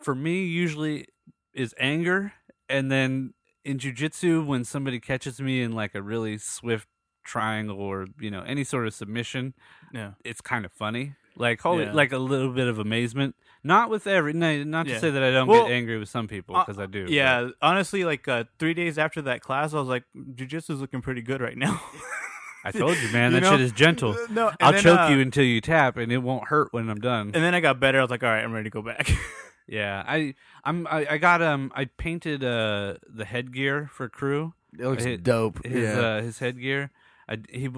[0.00, 1.06] for me usually
[1.52, 2.32] is anger,
[2.68, 3.34] and then
[3.64, 6.88] in jujitsu when somebody catches me in like a really swift
[7.24, 9.52] triangle or you know any sort of submission,
[9.92, 11.14] yeah it's kind of funny.
[11.36, 11.92] Like holy, Yeah.
[11.92, 13.34] like a little bit of amazement.
[13.62, 14.98] Not with every, no, not to Yeah.
[14.98, 17.04] say that I don't Well, get angry with some people uh, because I do.
[17.04, 20.04] but- yeah honestly like uh three days after that class i was like
[20.36, 21.80] jiu-jitsu's looking pretty good right now
[22.64, 23.50] I told you, man, You that know?
[23.52, 24.16] shit is gentle.
[24.30, 26.88] no and I'll then, choke uh, you until you tap, and it won't hurt when
[26.90, 27.30] I'm done.
[27.34, 27.98] and then I got better.
[27.98, 29.10] I was like, all right, I'm ready to go back.
[29.68, 30.34] yeah, I,
[30.64, 34.54] I'm, I, I got um, I painted uh the headgear for crew.
[34.78, 35.64] It looks His- dope.
[35.64, 35.98] His yeah.
[36.00, 36.90] uh, his headgear.
[37.28, 37.68] I, he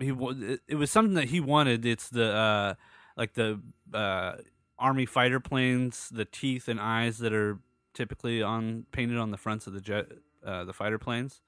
[0.00, 1.84] he wa- it- it was something that he wanted.
[1.84, 2.74] It's the uh
[3.16, 3.60] like the
[3.92, 4.36] uh
[4.78, 7.58] army fighter planes, the teeth and eyes that are
[7.92, 10.06] typically on painted on the fronts of the jet
[10.46, 11.42] uh the fighter planes,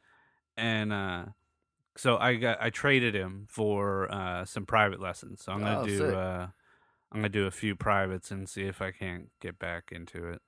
[0.56, 1.24] and uh.
[1.96, 5.42] So I got I traded him for uh, some private lessons.
[5.44, 6.46] So I'm gonna Oh, do uh,
[7.12, 10.40] I'm gonna do a few privates and see if I can't get back into it.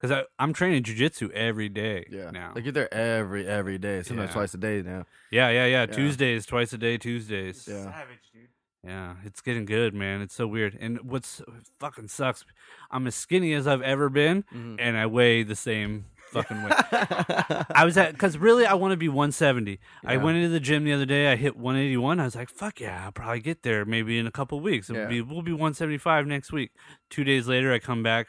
[0.00, 2.30] Because I'm training jujitsu every day yeah.
[2.30, 2.52] now.
[2.54, 4.34] Like you're there every every day, sometimes Yeah.
[4.34, 5.06] twice a day now.
[5.30, 5.80] Yeah, yeah, yeah.
[5.82, 5.86] Yeah.
[5.86, 7.66] Tuesdays, twice a day, Tuesdays.
[7.66, 7.84] Yeah.
[7.84, 8.48] Savage, dude.
[8.84, 10.20] Yeah, it's getting good, man.
[10.20, 10.76] It's so weird.
[10.78, 11.40] And what's
[11.80, 12.44] fucking sucks,
[12.90, 14.76] I'm as skinny as I've ever been, Mhm.
[14.78, 16.04] and I weigh the same
[16.42, 16.72] fucking weight.
[17.74, 19.78] I was at, because really, I want to be 170.
[20.04, 22.20] I went into the gym the other day, I hit 181.
[22.20, 24.90] I was like, fuck yeah, I'll probably get there maybe in a couple weeks.
[24.90, 25.06] Yeah.
[25.06, 26.70] be, we'll be 175 next week.
[27.10, 28.28] Two days later, I come back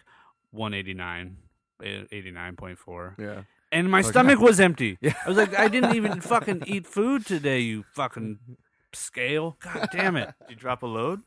[0.51, 1.37] 189,
[1.83, 3.41] eh, 89.4 yeah.
[3.71, 4.09] and my Okay.
[4.09, 4.97] stomach was empty.
[5.01, 5.13] Yeah.
[5.25, 8.39] I was like, I didn't even fucking eat food today, you fucking
[8.93, 9.57] scale.
[9.61, 10.33] God damn it.
[10.47, 11.21] Did you drop a load?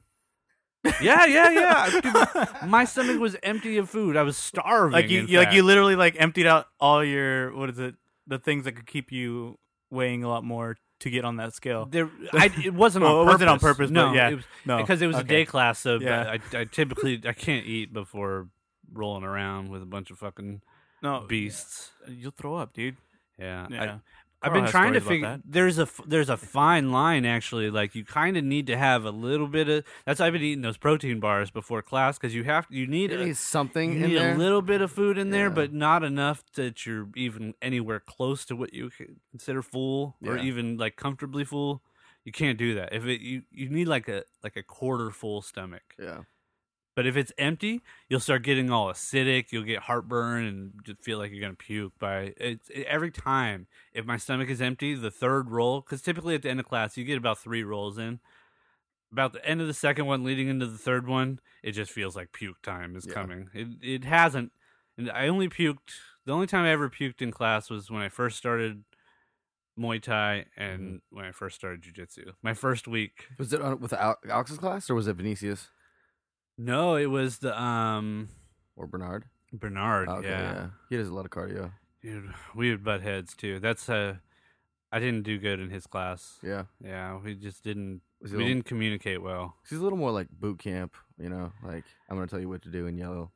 [1.01, 2.01] Yeah, yeah, yeah.
[2.63, 4.17] Dude, my stomach was empty of food.
[4.17, 4.93] I was starving.
[4.93, 7.95] Like you, you- like you literally like emptied out all your what is it?
[8.27, 9.59] The things that could keep you
[9.91, 11.87] weighing a lot more to get on that scale.
[11.91, 13.33] There, I, it wasn't Well, on it purpose.
[13.35, 14.29] wasn't on purpose, but No, yeah.
[14.31, 15.79] it was, No, because it was a day class.
[15.79, 16.21] So Yeah.
[16.21, 18.49] Uh, I, I typically I can't eat before
[18.93, 20.61] rolling around with a bunch of fucking
[21.03, 21.91] No, beasts.
[22.09, 22.97] You'll throw up, dude.
[23.39, 23.99] Yeah, Yeah.
[24.43, 25.29] I've been trying to figure.
[25.29, 25.41] that.
[25.45, 27.71] There's a f- there's a fine line actually.
[27.71, 29.85] Like you kind of need to have a little bit of.
[30.07, 33.13] That's why I've been eating those protein bars before class because you have you need
[33.13, 34.35] a, something you in need there.
[34.35, 38.45] a little bit of food in there, but not enough that you're even anywhere close
[38.47, 38.91] to what you
[39.31, 41.83] consider full or even like comfortably full.
[42.25, 42.93] You can't do that.
[42.95, 45.83] If it you you need like a like a quarter full stomach.
[45.99, 46.21] yeah.
[46.97, 49.53] But if it's empty, you'll start getting all acidic.
[49.53, 51.93] You'll get heartburn and just feel like you're gonna puke.
[51.99, 56.43] By it, every time, if my stomach is empty, the third roll, because typically at
[56.43, 58.21] the end of class you get about three rolls in.
[59.13, 62.15] About the end of the second one, leading into the third one, it just feels
[62.15, 63.15] like puke time is Yeah.
[63.15, 63.51] coming.
[63.55, 64.53] It it hasn't,
[64.97, 65.95] and I only puked.
[66.27, 68.85] The only time I ever puked in class was when I first started
[69.79, 71.17] Muay Thai and mm-hmm.
[71.17, 72.33] when I first started Jiu Jitsu.
[72.43, 73.27] My first week.
[73.39, 75.69] Was it on, with Al- Alex's class or was it Vinicius
[76.63, 78.29] No, it was the um
[78.77, 79.25] or Bernard?
[79.53, 80.09] Bernard.
[80.09, 80.69] Okay, yeah.
[80.91, 81.73] He does a lot of cardio.
[82.03, 83.59] Dude, we would butt heads too.
[83.61, 84.17] That's uh
[84.93, 86.39] I didn't do good in his class.
[86.43, 86.65] Yeah.
[86.85, 89.55] Yeah, we just didn't we little- didn't communicate well.
[89.69, 92.63] He's a little more like boot camp, you know, like I'm gonna tell you what
[92.63, 93.33] to do in yellow.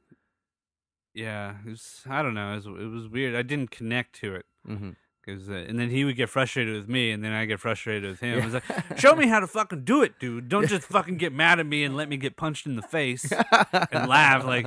[1.15, 3.35] Yeah, it was I don't know, it was, it was weird.
[3.35, 4.91] I didn't connect to it Mm-hmm.
[5.25, 8.11] Cuz uh, and then he would get frustrated with me and then I get frustrated
[8.11, 8.41] with him.
[8.43, 10.49] I was like, "Show me how to fucking do it, dude.
[10.49, 13.31] Don't just fucking get mad at me and let me get punched in the face
[13.93, 14.67] and laugh like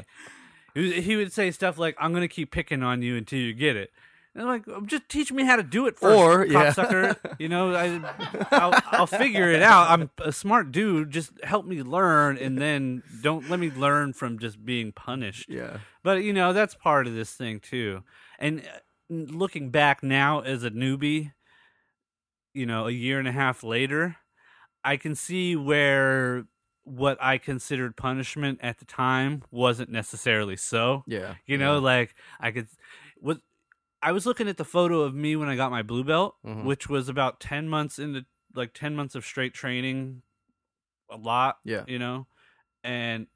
[0.74, 3.54] he was- he would say stuff like, "I'm gonna keep picking on you until you
[3.54, 3.92] get it."
[4.36, 7.14] And I'm like, just teach me how to do it first, Or, yeah.
[7.40, 8.00] You know, I,
[8.52, 9.90] I'll, I'll figure it out.
[9.90, 11.10] I'm a smart dude.
[11.10, 15.50] Just help me learn, and then don't let me learn from just being punished.
[15.50, 15.78] yeah.
[16.04, 18.04] But you know, that's part of this thing too.
[18.38, 18.78] And uh,
[19.10, 21.34] looking back now as a newbie,
[22.54, 24.18] you know, a year and a half later,
[24.84, 26.46] I can see where
[26.84, 31.04] what I considered punishment at the time wasn't necessarily so.
[31.06, 31.36] Yeah.
[31.46, 31.80] You know, yeah.
[31.82, 32.68] like I could
[33.18, 33.40] what
[34.02, 36.64] I was looking at the photo of me when I got my blue belt, Mhm.
[36.64, 40.22] which was about 10 months into like 10 months of straight training
[41.10, 41.84] a lot, Yeah.
[41.88, 42.28] you know.
[42.84, 43.28] And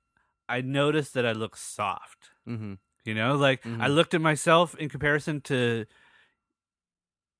[0.47, 2.29] I noticed that I look soft.
[2.47, 2.75] Mm-hmm.
[3.05, 3.95] You know, like I Mhm.
[3.95, 5.85] looked at myself in comparison to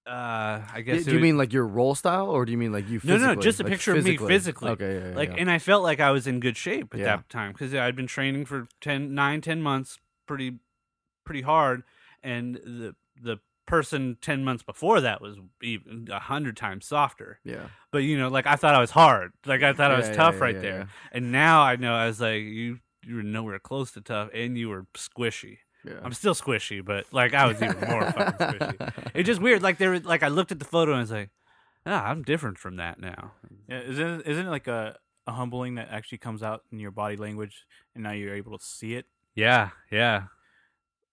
[0.08, 2.72] uh I guess Do you would- mean like your roll style, or do you mean
[2.72, 3.00] like you?
[3.04, 4.72] No, no, just a Like, picture of me physically.
[4.72, 5.36] Okay, yeah, yeah, like yeah.
[5.38, 8.08] and I felt like I was in good shape at that time because I'd been
[8.08, 10.58] training for 10 9 10 months pretty
[11.24, 11.84] pretty hard
[12.24, 13.38] and the the
[13.68, 18.28] person 10 months before that was even a hundred times softer yeah, but you know
[18.28, 21.32] like I thought I was hard like I thought I was tough right there and
[21.32, 24.70] now I know I was like you you were nowhere close to tough and you
[24.70, 25.94] were squishy yeah.
[26.04, 29.78] I'm still squishy but like I was even more fucking squishy it's just weird like
[29.80, 31.30] there was like I looked at the photo and I was like
[31.86, 33.34] ah I'm different from that now
[33.68, 34.98] Yeah, isn't isn't it like a,
[35.28, 38.64] a humbling that actually comes out in your body language, and now you're able to
[38.66, 39.06] see it?
[39.36, 40.24] yeah yeah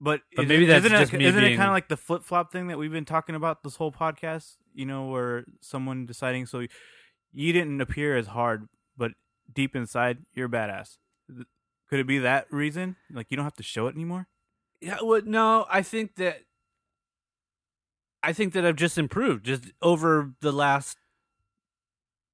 [0.00, 1.96] But, But maybe it- that's isn't just it, me isn't it kind of like the
[1.96, 4.56] flip flop thing that we've been talking about this whole podcast?
[4.74, 6.66] You know, where someone deciding so
[7.32, 9.12] you didn't appear as hard, but
[9.52, 10.98] deep inside you're a badass.
[11.88, 12.96] Could it be that reason?
[13.10, 14.28] Like you don't have to show it anymore.
[14.80, 16.42] Yeah, well, no, I think that
[18.22, 20.98] I think that I've just improved just over the last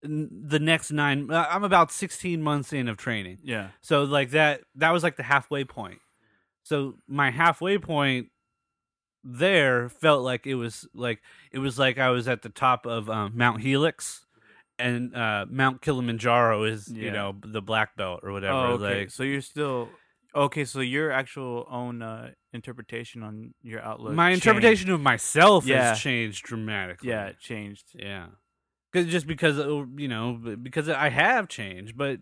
[0.03, 3.39] the next 9 uh, I'm about 16 months in of training.
[3.43, 6.01] Yeah, So like that that was like the halfway point.
[6.63, 8.29] So my halfway point
[9.23, 13.09] there felt like it was like it was like I was at the top of
[13.09, 14.24] um, Mount Helix
[14.79, 19.01] and uh, Mount Kilimanjaro is you know the black belt or whatever Oh, okay.
[19.01, 19.89] like so you're still
[20.35, 20.65] okay.
[20.65, 24.15] So your actual own uh, interpretation on your outlook.
[24.15, 24.47] my changed.
[24.47, 25.91] interpretation of myself Yeah.
[25.91, 27.09] has changed dramatically.
[27.11, 27.85] Yeah, it changed.
[27.95, 28.27] yeah.
[28.93, 32.21] Cause just because uh, you know, because I have changed, but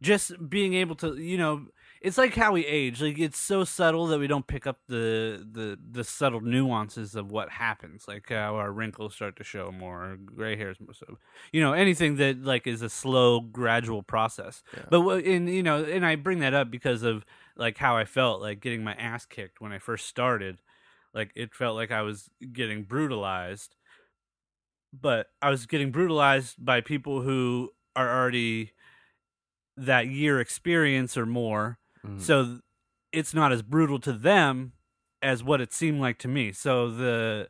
[0.00, 1.66] just being able to, you know,
[2.04, 3.00] it's like how we age.
[3.00, 7.30] Like it's so subtle that we don't pick up the the the subtle nuances of
[7.30, 8.06] what happens.
[8.06, 10.92] Like how our wrinkles start to show more, or gray hairs more.
[10.92, 11.16] So,
[11.50, 14.62] you know, anything that like is a slow, gradual process.
[14.76, 14.84] Yeah.
[14.90, 17.24] But in you know, and I bring that up because of
[17.56, 20.60] like how I felt like getting my ass kicked when I first started.
[21.14, 23.76] Like it felt like I was getting brutalized,
[24.92, 28.72] but I was getting brutalized by people who are already
[29.78, 31.78] that year experience or more.
[32.04, 32.20] Mhm.
[32.20, 32.58] So
[33.12, 34.72] it's not as brutal to them
[35.22, 36.52] as what it seemed like to me.
[36.52, 37.48] So the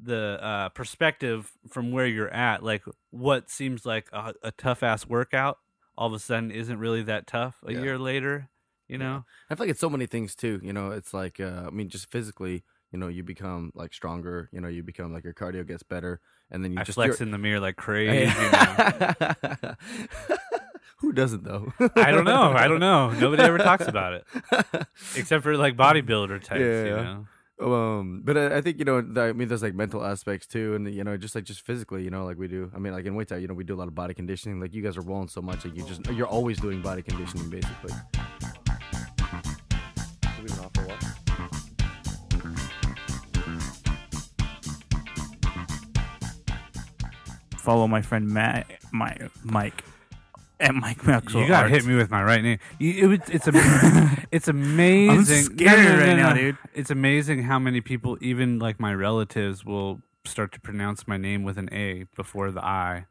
[0.00, 5.06] the uh, perspective from where you're at, like what seems like a, a tough ass
[5.06, 5.58] workout,
[5.98, 7.80] all of a sudden isn't really that tough a Yeah.
[7.80, 8.48] year later.
[8.88, 9.04] You Yeah.
[9.04, 10.60] know, I feel like it's so many things too.
[10.62, 14.48] You know, it's like uh, I mean, just physically, you know, you become like stronger.
[14.52, 16.20] You know, you become like your cardio gets better,
[16.50, 18.30] and then you I just flex in the mirror like crazy.
[18.30, 19.74] you know?
[21.10, 21.72] Who doesn't though?
[21.96, 22.52] I don't know.
[22.54, 23.10] I don't know.
[23.10, 24.24] Nobody ever talks about it
[25.16, 26.60] except for like bodybuilder types.
[26.60, 27.24] Yeah, you yeah.
[27.58, 27.74] know.
[27.74, 30.88] um, but I, I think you know, I mean, there's like mental aspects too, and
[30.94, 32.70] you know, just like just physically, you know, like we do.
[32.76, 34.60] I mean, like in Muay Thai, you know, we do a lot of body conditioning.
[34.60, 37.50] Like you guys are rolling so much, like you just you're always doing body conditioning,
[37.50, 37.92] basically.
[40.38, 40.98] We've been off for a while.
[47.56, 49.82] Follow my friend Matt, my Mike,
[50.60, 51.42] and Mike Maxwell.
[51.42, 51.84] You got to Arts.
[51.84, 52.58] hit me with my right name.
[52.78, 53.52] You, it, it's a,
[54.30, 55.44] it's amazing.
[55.44, 56.58] scared right now, dude.
[56.74, 61.42] It's amazing how many people, even like my relatives, will start to pronounce my name
[61.42, 63.06] with an A before the I.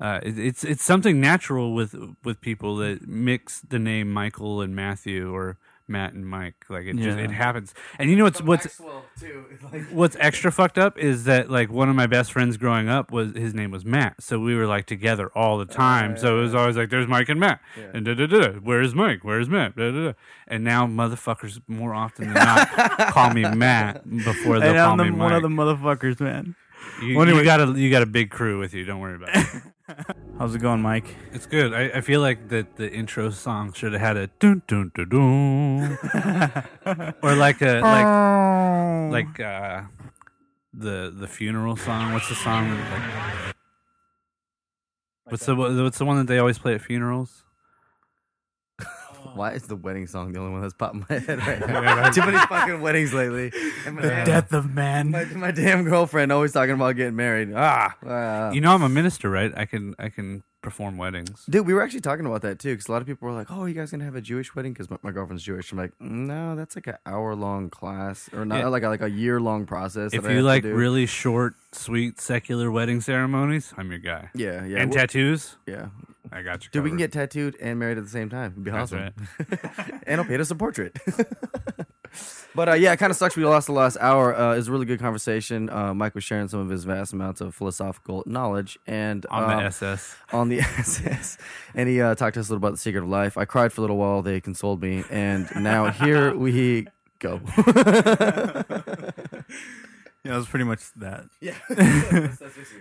[0.00, 1.94] Uh, it, it's it's something natural with
[2.24, 5.58] with people that mix the name Michael and Matthew or
[5.92, 6.64] Matt and Mike.
[6.68, 7.24] Like it just Yeah.
[7.24, 7.72] it happens.
[7.98, 8.76] And you know what's what's
[9.20, 9.44] too.
[9.72, 13.12] Like, what's extra fucked up is that like one of my best friends growing up
[13.12, 16.16] was his name was Matt, so we were like together all the time.
[16.16, 16.58] so it was uh.
[16.58, 17.90] always like, "There's Mike and Matt," Yeah.
[17.94, 18.38] and da da da.
[18.40, 18.48] da.
[18.58, 19.20] Where's Mike?
[19.22, 19.76] Where's Matt?
[19.76, 20.12] Da, da, da.
[20.48, 22.68] And now motherfuckers more often than not
[23.12, 26.56] call me Matt before they'll And call I'm the, me one of the motherfuckers, man.
[27.00, 28.84] You, Well, you anyway- got a you got a big crew with you.
[28.84, 29.46] Don't worry about it.
[30.38, 31.14] How's it going, Mike?
[31.32, 31.72] It's good.
[31.72, 35.08] I, I feel like that the intro song should have had a dun dun dun
[35.08, 35.98] dun,
[37.22, 39.82] or like a like like uh
[40.72, 42.12] the the funeral song.
[42.12, 42.70] What's the song?
[42.70, 43.54] that,
[45.26, 47.44] Like, what's the what's the one that they always play at funerals?
[49.34, 52.10] Why is the wedding song the only one that's popping my head right now?
[52.10, 53.52] Too many fucking weddings lately.
[53.86, 55.10] And my, damn, death of man.
[55.10, 57.52] my, my damn girlfriend always talking about getting married.
[57.54, 58.50] Ah, ah.
[58.50, 59.52] You know, I'm a minister, right?
[59.56, 61.44] I can I can perform weddings.
[61.50, 63.50] Dude, we were actually talking about that too, because a lot of people were like,
[63.50, 65.70] "Oh, you guys gonna have a Jewish wedding?" Because my, my girlfriend's Jewish.
[65.72, 68.68] I'm like, "No, that's like an hour long class, or not Yeah.
[68.68, 72.70] like a, like a year long process." If that you like really short, sweet, secular
[72.70, 74.30] wedding ceremonies, I'm your guy.
[74.34, 75.88] yeah, yeah, and we're- tattoos, yeah,
[76.30, 76.70] I got you.
[76.70, 78.52] Dude, we can get tattooed and married at the same time.
[78.52, 79.12] It'd be That's awesome.
[80.06, 80.96] and I'll paint us a portrait.
[82.54, 84.34] but uh, yeah, it kind of sucks we lost the last hour.
[84.36, 85.70] Uh, it was a really good conversation.
[85.70, 89.50] Uh, Mike was sharing some of his vast amounts of philosophical knowledge and on um,
[89.58, 90.16] the SS.
[90.32, 91.38] on the SS,
[91.74, 93.36] and he uh, talked to us a little about the secret of life.
[93.38, 94.22] I cried for a little while.
[94.22, 96.86] They consoled me, and now here we
[97.18, 97.40] go.
[100.24, 101.24] Yeah, it was pretty much that.
[101.40, 102.40] yeah, It's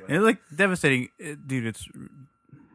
[0.09, 1.65] like devastating, It- dude.
[1.65, 1.87] It's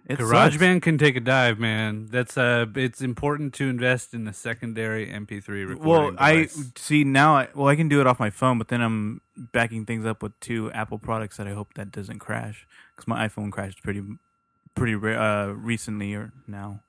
[0.06, 0.18] it.
[0.18, 2.06] GarageBand can take a dive, man.
[2.10, 5.84] That's uh, it's important to invest in a secondary MP3 recording.
[5.84, 6.46] Well, I
[6.76, 7.36] see now.
[7.36, 10.22] I, well, I can do it off my phone, but then I'm backing things up
[10.22, 14.02] with two Apple products that I hope that doesn't crash because my iPhone crashed pretty,
[14.74, 16.82] pretty uh, recently or now.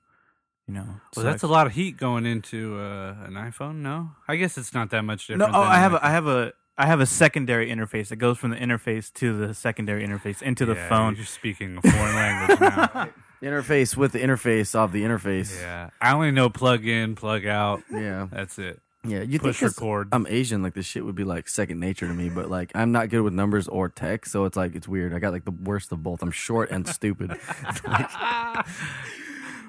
[0.66, 3.76] You know, Well, that's a lot of heat going into uh, an iPhone.
[3.76, 5.54] No, I guess it's not that much No, different.
[5.56, 8.38] oh, than I have a, I have a, I have a secondary interface that goes
[8.38, 11.16] from the interface to the secondary interface into the Yeah, phone.
[11.16, 13.08] You're speaking a foreign language now.
[13.42, 15.60] interface with the interface of the interface.
[15.60, 17.82] Yeah, I only know plug in, plug out.
[17.90, 18.80] Yeah, That's it.
[19.04, 19.22] yeah.
[19.22, 20.08] You Push think 'cause record.
[20.12, 22.92] I'm Asian, like this shit would be like second nature to me, but like I'm
[22.92, 25.12] not good with numbers or tech, so it's like it's weird.
[25.14, 26.22] I got like the worst of both.
[26.22, 27.32] I'm short and stupid.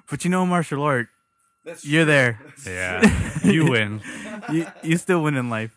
[0.10, 1.08] But you know, martial art,
[1.82, 2.40] you're there.
[2.66, 3.08] yeah,
[3.44, 4.02] you win.
[4.52, 5.76] you, you still win in life.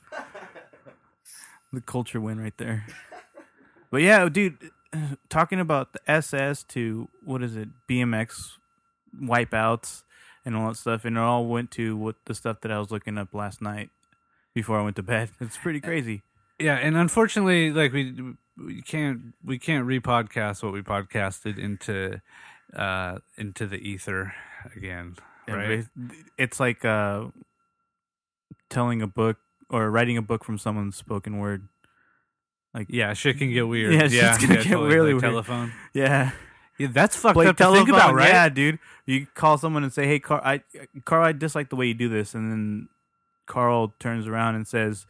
[1.73, 2.87] The culture win right there.
[3.91, 4.59] But yeah, dude,
[5.29, 8.53] talking about the SS to what is it, BMX
[9.21, 10.03] wipeouts
[10.45, 12.91] and all that stuff, and it all went to what the stuff that I was
[12.91, 13.91] looking up last night
[14.55, 15.31] before I went to bed.
[15.41, 16.23] It's pretty crazy.
[16.59, 22.21] Yeah, and unfortunately, like we we can't we can't repodcast what we podcasted into
[22.75, 24.35] uh into the ether
[24.77, 25.17] again,
[25.49, 25.85] right?
[26.39, 27.27] It's like uh,
[28.71, 29.39] telling a book
[29.73, 31.67] or writing a book from someone's spoken word.
[32.75, 33.93] Like yeah, shit can get weird.
[33.93, 35.33] Yeah, Yeah, shit's gonna get totally, really like weird.
[35.33, 35.73] Telephone.
[35.93, 36.31] Yeah.
[36.79, 38.29] Yeah, that's fucked Like up to think about, right?
[38.31, 38.79] Yeah, dude.
[39.05, 40.63] You call someone and say, "Hey, Carl, I,
[41.05, 42.89] Carl, I dislike the way you do this," and then
[43.47, 45.07] Carl turns around and says,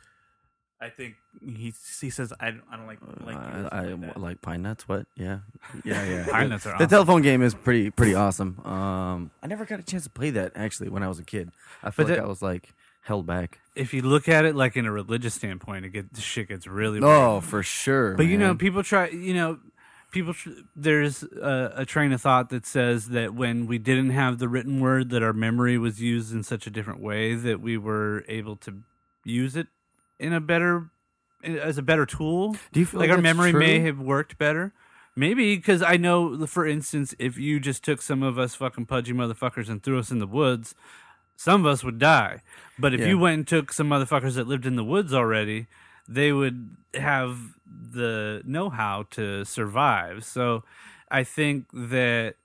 [0.80, 3.82] "I think he he says I don't, I don't like like, you," or I, I
[3.92, 4.20] like that.
[4.20, 4.88] like pine nuts.
[4.88, 5.06] What?
[5.16, 5.38] Yeah,
[5.84, 6.26] yeah, yeah.
[6.28, 8.58] Pine nuts are The telephone game is pretty pretty awesome.
[8.66, 11.52] Um, I never got a chance to play that actually when I was a kid.
[11.82, 13.58] I feel But like that- I was like held back.
[13.74, 16.66] if you look at it like in a religious standpoint, it get this shit gets
[16.66, 17.12] really weird.
[17.12, 18.14] Oh, for sure.
[18.14, 19.08] But you know, people try.
[19.08, 19.58] You know,
[20.12, 20.34] people.
[20.34, 24.48] Tr- there's a, a train of thought that says that when we didn't have the
[24.48, 28.24] written word, that our memory was used in such a different way that we were
[28.28, 28.82] able to
[29.24, 29.66] use it
[30.18, 30.90] in a better,
[31.42, 32.56] as a better tool.
[32.72, 34.72] do you feel like our that's memory may have worked better.
[35.14, 39.12] Maybe because I know, for instance, if you just took some of us fucking pudgy
[39.12, 40.74] motherfuckers and threw us in the woods,
[41.42, 42.40] some of us would die.
[42.78, 43.08] But if Yeah.
[43.08, 45.66] you went and took some motherfuckers that lived in the woods already,
[46.08, 47.36] they would have
[47.66, 50.24] the know how to survive.
[50.24, 50.62] So
[51.10, 52.36] I think that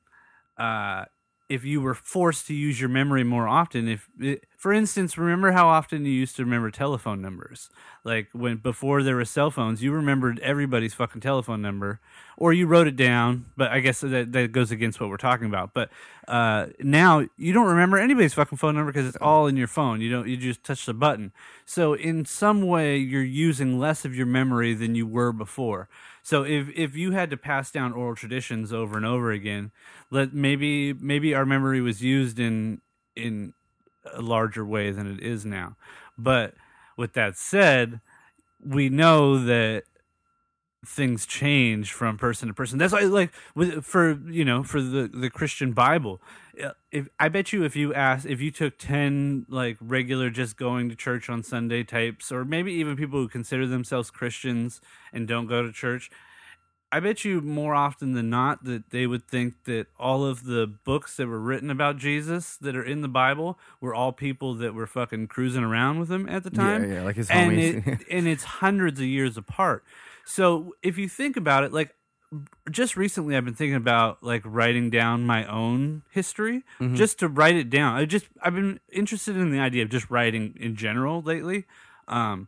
[0.58, 1.06] uh,
[1.50, 4.10] if you were forced to use your memory more often, if
[4.58, 7.70] for instance, remember how often you used to remember telephone numbers?
[8.04, 12.02] Like when before there were cell phones, you remembered everybody's fucking telephone number,
[12.36, 13.46] or you wrote it down.
[13.56, 15.74] But I guess that that goes against what we're talking about.
[15.74, 15.90] But
[16.28, 20.02] uh, now you don't remember anybody's fucking phone number because it's all in your phone.
[20.02, 20.28] You don't.
[20.28, 21.32] You just touch the button.
[21.66, 25.88] So in some way, you're using less of your memory than you were before.
[26.28, 29.72] So if if you had to pass down oral traditions over and over again,
[30.12, 32.82] let maybe maybe our memory was used in
[33.16, 33.54] in
[34.14, 35.78] a larger way than it is now.
[36.18, 36.56] But
[36.98, 38.02] with that said,
[38.62, 39.84] we know that
[40.86, 42.78] things change from person to person.
[42.78, 46.22] That's why, like, with, for you know, for the the Christian Bible,
[46.62, 50.58] Uh, if I bet you, if you ask, if you took ten like regular, just
[50.58, 54.82] going to church on Sunday types, or maybe even people who consider themselves Christians
[55.14, 56.10] and don't go to church,
[56.92, 60.68] I bet you more often than not that they would think that all of the
[60.68, 64.74] books that were written about Jesus that are in the Bible were all people that
[64.74, 66.90] were fucking cruising around with him at the time.
[66.90, 67.88] Yeah, yeah, like his and homies.
[67.88, 69.84] it, and it's hundreds of years apart.
[70.24, 71.94] So if you think about it, like
[72.70, 76.96] just recently I've been thinking about like writing down my own history Mm-hmm.
[76.96, 77.96] just to write it down.
[77.96, 81.66] I just I've been interested in the idea of just writing in general lately.
[82.08, 82.48] Um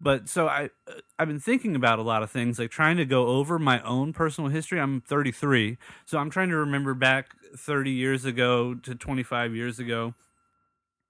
[0.00, 0.70] but so I
[1.18, 4.12] I've been thinking about a lot of things like trying to go over my own
[4.12, 4.80] personal history.
[4.80, 10.14] I'm 33, so I'm trying to remember back 30 years ago to 25 years ago.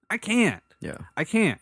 [0.09, 0.61] I can't.
[0.79, 0.97] yeah.
[1.17, 1.59] I can't.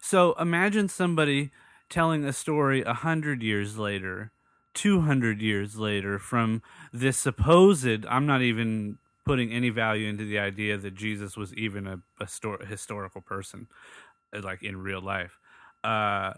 [0.00, 1.50] So imagine somebody
[1.88, 4.32] telling a story a hundred years later,
[4.76, 6.62] two hundred years later, from
[6.92, 8.06] this supposed.
[8.06, 12.28] I'm not even putting any value into the idea that Jesus was even a, a
[12.28, 13.66] sto- historical person,
[14.32, 15.40] uh, like in real life,
[15.82, 16.32] uh,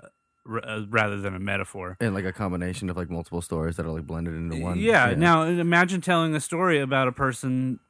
[0.48, 1.98] r- uh, rather than a metaphor.
[2.00, 4.78] And like a combination of like multiple stories that are like blended into one.
[4.78, 5.14] Yeah.
[5.14, 7.80] Now imagine telling a story about a person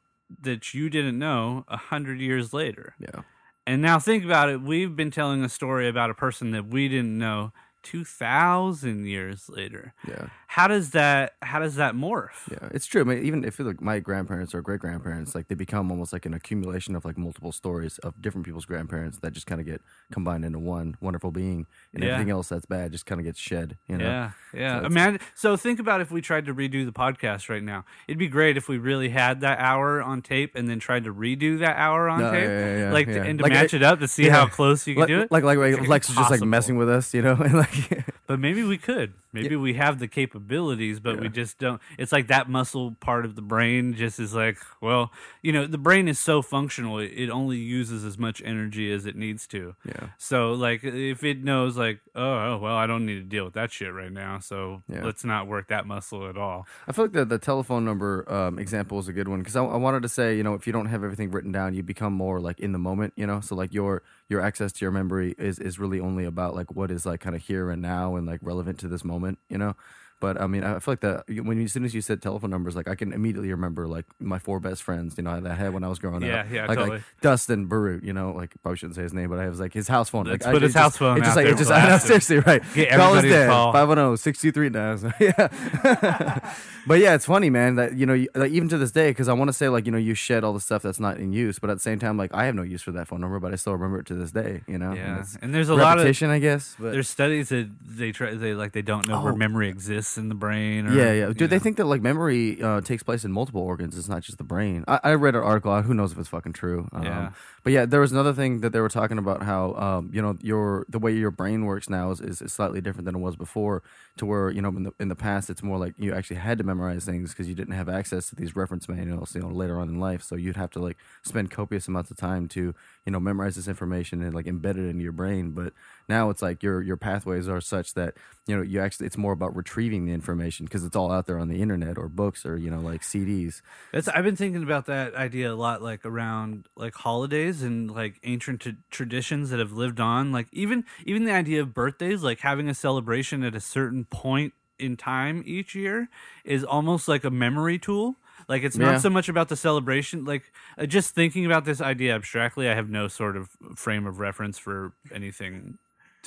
[0.42, 2.94] that you didn't know a hundred years later.
[2.98, 3.22] Yeah.
[3.66, 4.60] And now think about it.
[4.62, 7.52] We've been telling a story about a person that we didn't know
[7.82, 9.94] two thousand years later.
[10.06, 10.28] Yeah.
[10.48, 11.34] How does that?
[11.42, 12.50] How does that morph?
[12.50, 13.02] Yeah, it's true.
[13.02, 16.26] I mean, even if like my grandparents or great grandparents, like they become almost like
[16.26, 19.80] an accumulation of like multiple stories of different people's grandparents that just kind of get
[20.10, 22.10] combined into one wonderful being, and Yeah.
[22.12, 23.76] everything else that's bad just kind of gets shed.
[23.86, 24.04] You know?
[24.04, 24.80] Yeah, yeah.
[24.80, 25.20] So Imagine.
[25.34, 27.84] So think about if we tried to redo the podcast right now.
[28.08, 31.12] It'd be great if we really had that hour on tape and then tried to
[31.14, 33.78] redo that hour on No, tape, yeah, yeah, like to, and to Like, match it-
[33.78, 35.30] it up to see how close you can Like, do it.
[35.30, 37.67] like like like Lex is just like messing with us, you know, and like
[38.28, 39.14] But maybe we could.
[39.32, 41.80] Maybe we have the capabilities, but we just don't.
[41.96, 45.10] It's like that muscle part of the brain just is like, well,
[45.42, 49.06] you know, the brain is so functional; it, it only uses as much energy as
[49.06, 49.74] it needs to.
[49.84, 53.46] yeah, So, like, if it knows, like, oh, oh, well, I don't need to deal
[53.46, 55.04] with that shit right now, so Yeah.
[55.04, 56.66] let's not work that muscle at all.
[56.86, 59.64] I feel like the the telephone number um, example is a good one because I,
[59.64, 62.12] I wanted to say, you know, if you don't have everything written down, you become
[62.12, 63.40] more like in the moment, you know.
[63.40, 66.90] So like your your access to your memory is is really only about like what
[66.90, 69.74] is like kind of here and now and like relevant to this moment, you know.
[70.20, 72.50] But I mean, I feel like that when you, as soon as you said telephone
[72.50, 75.54] numbers, like I can immediately remember like my four best friends, you know, that I
[75.54, 76.46] had when I was growing Yeah, up.
[76.50, 76.96] yeah, like, totally.
[76.98, 79.72] like Dustin Barut, you know, like probably shouldn't say his name, but I his, like
[79.72, 80.26] his house phone.
[80.26, 81.86] Let's like, put I, his house just, phone It just like there it just I
[81.86, 82.20] Dustin.
[82.20, 82.62] seriously right.
[82.74, 83.72] Get Call us everybody to dead.
[83.72, 85.12] 510 623 now.
[85.20, 86.54] Yeah.
[86.86, 89.28] but yeah, it's funny, man, that, you know, you- like, even to this day, because
[89.28, 91.32] I want to say, like, you know, you shed all the stuff that's not in
[91.32, 93.38] use, but at the same time, like, I have no use for that phone number,
[93.38, 94.94] but I still remember it to this day, you know?
[94.94, 96.74] Yeah, it's and there's a lot of repetition, I guess.
[96.78, 99.36] But there's studies that they try they like they don't know where Oh.
[99.36, 100.86] memory exists in the brain.
[100.86, 101.32] Or, yeah, yeah.
[101.32, 101.60] Do they know.
[101.60, 103.98] think that like memory uh, takes place in multiple organs?
[103.98, 104.84] It's not just the brain.
[104.88, 105.82] I, I read an article.
[105.82, 106.88] Who knows if it's fucking true?
[106.92, 107.30] Um, Yeah.
[107.64, 110.36] But yeah, there was another thing that they were talking about how um, you know
[110.40, 113.36] your the way your brain works now is, is, is slightly different than it was
[113.36, 113.82] before.
[114.18, 116.58] To where you know in the in the past it's more like you actually had
[116.58, 119.34] to memorize things because you didn't have access to these reference manuals.
[119.34, 122.16] You know later on in life, so you'd have to like spend copious amounts of
[122.16, 122.74] time to
[123.06, 125.50] you know memorize this information and like embed it into your brain.
[125.50, 125.72] But
[126.08, 128.14] now it's like your your pathways are such that
[128.46, 131.38] you know you actually it's more about retrieving the information because it's all out there
[131.38, 133.60] on the internet or books or you know like CDs.
[133.92, 138.18] That's I've been thinking about that idea a lot, like around like holidays and like
[138.24, 140.32] ancient t- traditions that have lived on.
[140.32, 144.52] Like even even the idea of birthdays, like having a celebration at a certain point
[144.78, 146.08] in time each year,
[146.44, 148.16] is almost like a memory tool.
[148.48, 148.92] Like it's Yeah.
[148.92, 150.24] not so much about the celebration.
[150.24, 154.20] Like uh, just thinking about this idea abstractly, I have no sort of frame of
[154.20, 155.78] reference for anything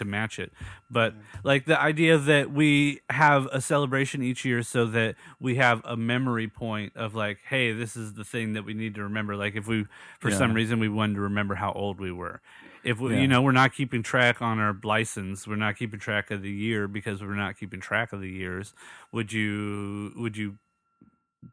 [0.01, 0.51] to match it.
[0.89, 5.81] But like the idea that we have a celebration each year so that we have
[5.85, 9.35] a memory point of like, hey, this is the thing that we need to remember.
[9.35, 9.85] Like if we
[10.19, 10.37] for Yeah.
[10.37, 12.41] some reason we wanted to remember how old we were.
[12.83, 13.21] If we, Yeah.
[13.21, 16.51] you know, we're not keeping track on our license, we're not keeping track of the
[16.51, 18.73] year because we're not keeping track of the years.
[19.11, 20.57] Would you would you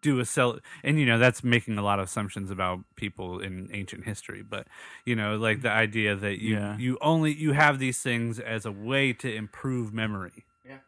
[0.03, 3.69] do a cell and you know that's making a lot of assumptions about people in
[3.73, 4.67] ancient history but
[5.07, 6.77] you know like the idea that you Yeah.
[6.77, 10.79] you only you have these things as a way to improve memory Yeah,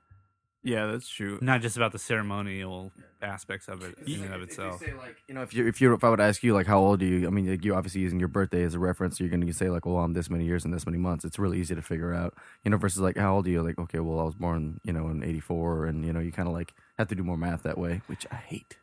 [0.63, 1.39] Yeah, that's true.
[1.41, 2.93] not just about the ceremonial
[3.23, 5.67] aspects of it in and of itself If you say like, you know, if you
[5.67, 7.65] if you if I would ask you like how old are you, I mean, like,
[7.65, 9.19] you're obviously using your birthday as a reference.
[9.19, 11.25] So you're going to say like, well, I'm this many years and this many months.
[11.25, 12.35] It's really easy to figure out,
[12.65, 12.79] you know.
[12.79, 13.63] Versus like, how old are you?
[13.63, 16.49] Like, okay, well, I was born, you know, in '84, and you know, you kind
[16.49, 18.77] of like have to do more math that way, which I hate.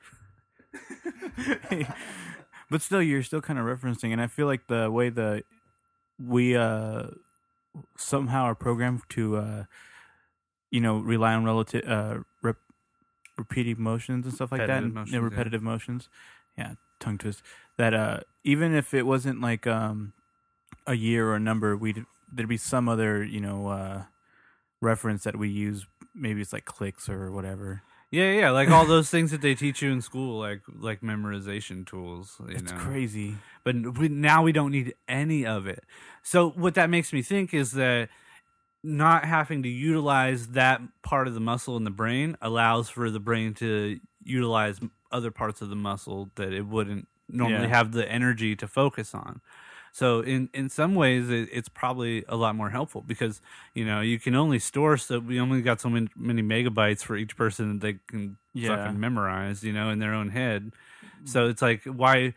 [2.69, 5.43] but still you're still kind of referencing and i feel like the way that
[6.25, 7.03] we uh
[7.97, 9.63] somehow are programmed to uh
[10.71, 12.57] you know rely on relative uh rep-
[13.37, 15.23] repeating motions and stuff like that Repetitive and, motions, yeah, yeah.
[15.23, 16.09] repetitive motions.
[16.57, 17.43] Yeah tongue twist.
[17.77, 20.13] That uh even if it wasn't like um
[20.85, 24.03] a year or a number we'd there'd be some other you know uh
[24.81, 25.85] reference that we use.
[26.15, 29.81] Maybe it's like clicks or whatever yeah yeah like all those things that they teach
[29.81, 34.53] you in school like like memorization tools you it's know crazy but we, now we
[34.53, 35.83] don't need any of it.
[36.23, 38.07] So what that makes me think is that
[38.81, 43.19] not having to utilize that part of the muscle in the brain allows for the
[43.19, 44.79] brain to utilize
[45.11, 47.75] other parts of the muscle that it wouldn't normally Yeah.
[47.75, 49.41] have the energy to focus on.
[49.97, 53.41] So in in some ways it, it's probably a lot more helpful because
[53.73, 57.15] you know you can only store so we only got so many, many megabytes for
[57.17, 58.75] each person that they can Yeah.
[58.75, 60.61] fucking memorize you know in their own head.
[60.65, 61.25] Mm-hmm.
[61.25, 62.35] So it's like why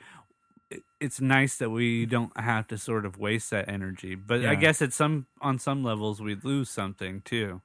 [1.01, 4.15] it's nice that we don't have to sort of waste that energy.
[4.15, 7.61] But I guess at some on some levels we lose something too.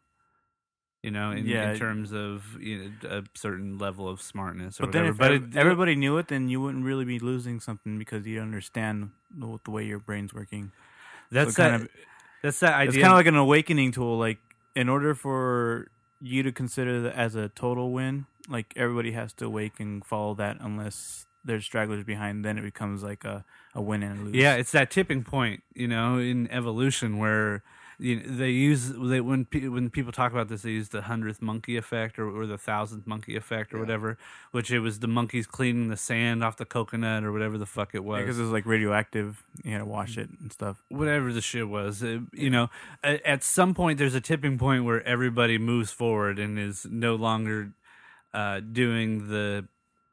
[1.06, 1.72] You know, in, Yeah.
[1.72, 5.32] in terms of you know, a certain level of smartness or But then if but
[5.34, 9.12] ev- it, everybody knew it, then you wouldn't really be losing something because you understand
[9.42, 10.72] the, the way your brain's working.
[11.32, 11.70] that's so that.
[11.72, 11.90] kind of-
[12.44, 12.90] that's that idea.
[12.90, 14.18] It's kind of like an awakening tool.
[14.28, 14.40] Like
[14.76, 15.88] in order for
[16.22, 20.34] you to consider that as a total win, like everybody has to awake and follow
[20.36, 23.46] that, unless there's stragglers behind, then it becomes like a,
[23.76, 24.36] a win and a lose.
[24.36, 27.62] Yeah, it's that tipping point, you know, in evolution where
[28.00, 31.04] you know, they use they, when pe- when people talk about this, they use the
[31.04, 34.18] hundredth monkey effect or, or the thousandth monkey effect or whatever,
[34.52, 37.96] which it was the monkeys cleaning the sand off the coconut or whatever the fuck
[37.96, 38.22] it was.
[38.22, 39.44] because it was like radioactive.
[39.64, 40.84] You had to wash it and stuff.
[40.90, 42.04] whatever the shit was.
[42.04, 42.70] It- you know,
[43.04, 47.16] at, at some point there's a tipping point where everybody moves forward and is no
[47.16, 47.72] longer
[48.34, 49.66] uh, doing the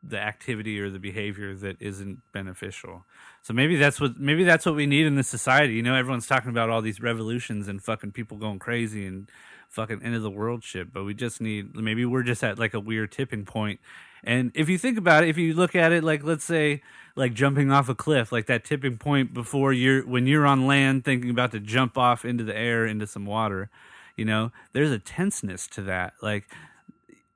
[0.02, 3.04] the activity or the behavior that isn't beneficial.
[3.42, 5.74] So maybe that's what maybe that's what we need in this society.
[5.74, 9.28] You know, everyone's talking about all these revolutions and fucking people going crazy and
[9.68, 12.74] fucking end of the world shit, but we just need maybe we're just at like
[12.74, 13.80] a weird tipping point.
[14.24, 16.82] And if you think about it, if you look at it like let's say
[17.16, 21.04] like jumping off a cliff, like that tipping point before you're when you're on land
[21.04, 23.70] thinking about to jump off into the air into some water,
[24.16, 26.14] you know, there's a tenseness to that.
[26.20, 26.48] Like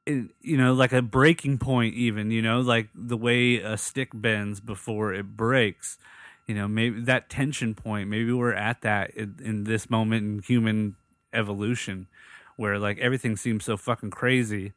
[0.06, 4.60] you know, like a breaking point, even, you know, like the way a stick bends
[4.60, 5.98] before it breaks.
[6.46, 10.42] You know, maybe that tension point, maybe we're at that in, in this moment in
[10.42, 10.96] human
[11.32, 12.06] evolution
[12.56, 14.72] where like everything seems so fucking crazy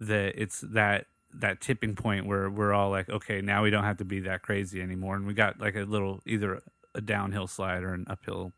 [0.00, 3.96] that it's that that tipping point where we're all like, okay, now we don't have
[3.98, 5.16] to be that crazy anymore.
[5.16, 6.60] And we got like a little either
[6.94, 8.52] a downhill slide or an uphill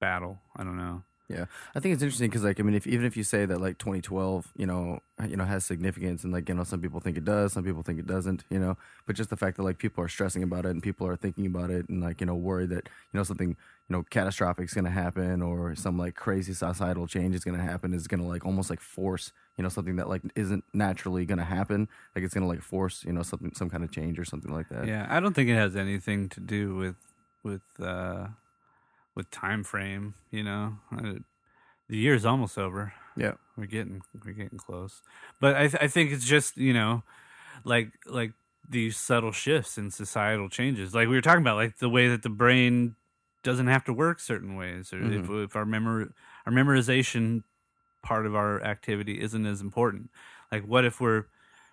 [0.00, 0.38] battle.
[0.54, 1.02] I don't know.
[1.28, 3.60] Yeah, I think it's interesting because, like, I mean, if even if you say that
[3.60, 7.16] like 2012, you know, you know, has significance, and like, you know, some people think
[7.16, 9.78] it does, some people think it doesn't, you know, but just the fact that like
[9.78, 12.36] people are stressing about it and people are thinking about it and like, you know,
[12.36, 13.56] worried that you know something, you
[13.88, 17.62] know, catastrophic is going to happen or some like crazy societal change is going to
[17.62, 21.24] happen is going to like almost like force, you know, something that like isn't naturally
[21.24, 23.90] going to happen, like it's going to like force, you know, something, some kind of
[23.90, 24.86] change or something like that.
[24.86, 26.96] Yeah, I don't think it has anything to do with
[27.42, 28.28] with uh
[29.16, 30.14] with time frame.
[30.30, 31.14] You know, uh,
[31.88, 32.92] the year's almost over.
[33.16, 33.32] Yeah.
[33.56, 35.02] We're getting we're getting close,
[35.40, 37.02] but I th- I think it's just you know,
[37.64, 38.32] like like
[38.68, 40.94] these subtle shifts in societal changes.
[40.94, 42.96] Like we were talking about, like the way that the brain
[43.42, 46.08] doesn't have to work certain ways, or if, if our memory
[46.44, 47.44] our memorization
[48.02, 50.10] part of our activity isn't as important.
[50.52, 51.24] Like what if we're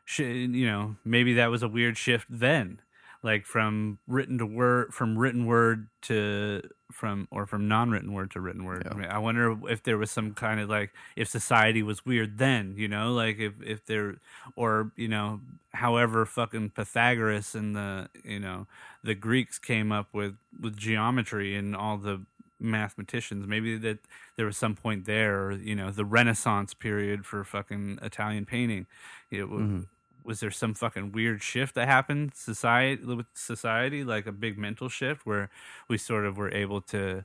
[0.06, 2.80] sh- you know maybe that was a weird shift then
[3.24, 6.62] like from written to word from written word to
[6.92, 8.86] from or from non-written word to written word.
[8.90, 12.38] I, mean, I wonder if there was some kind of like if society was weird
[12.38, 13.14] then you know?
[13.14, 14.18] Like if if there
[14.56, 15.40] or you know
[15.74, 18.68] however fucking pythagoras and the you know
[19.04, 22.22] the greeks came up with with geometry and all the
[22.60, 23.48] mathematicians.
[23.48, 24.00] Maybe that
[24.36, 28.86] there was some point there you know the renaissance period for fucking italian painting.
[29.30, 29.82] You know, mm-hmm.
[30.26, 34.90] Was there some fucking weird shift that happened society with society like a big mental
[34.90, 35.50] shift where
[35.88, 37.24] we sort of were able to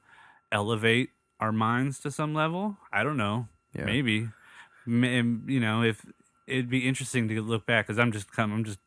[0.53, 3.84] elevate our minds to some level i don't know Yeah.
[3.84, 4.28] maybe
[4.86, 6.05] you know if
[6.46, 8.78] it'd be interesting to look back because i'm just come i'm just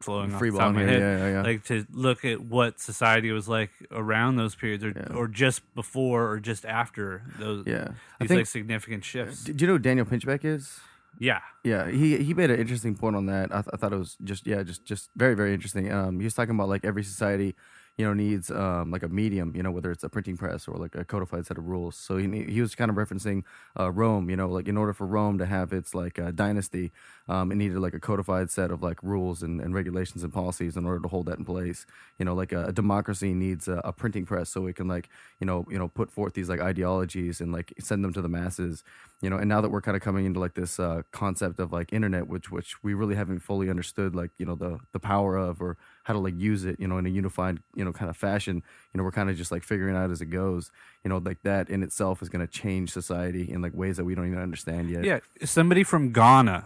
[0.00, 1.42] flowing off Free the top of my head yeah, yeah, yeah.
[1.42, 5.14] like to look at what society was like around those periods or, Yeah.
[5.14, 7.88] or just before or just after those Yeah.
[8.18, 10.80] I think, like significant shifts do you know who Daniel Pinchbeck is?
[11.18, 13.52] Yeah Yeah, he he made an interesting point on that.
[13.52, 15.92] I, th- I thought it was just yeah, just just very very interesting.
[15.92, 17.54] Um, he was talking about like every society,
[17.96, 20.76] you know, needs um like a medium, you know, whether it's a printing press or
[20.78, 21.96] like a codified set of rules.
[21.96, 23.42] So he he was kind of referencing
[23.78, 26.92] uh, Rome, you know, like in order for Rome to have its like uh, dynasty,
[27.28, 30.76] um, it needed like a codified set of like rules and, and regulations and policies
[30.76, 31.86] in order to hold that in place.
[32.18, 35.08] You know, like a, a democracy needs a, a printing press so it can like
[35.38, 38.28] you know you know put forth these like ideologies and like send them to the
[38.28, 38.82] masses
[39.20, 41.72] you know and now that we're kind of coming into like this uh, concept of
[41.72, 45.36] like internet which which we really haven't fully understood like you know the the power
[45.36, 48.08] of or how to like use it you know in a unified you know kind
[48.10, 50.70] of fashion you know we're kind of just like figuring out as it goes
[51.04, 54.04] you know like that in itself is going to change society in like ways that
[54.04, 56.64] we don't even understand yet yeah somebody from ghana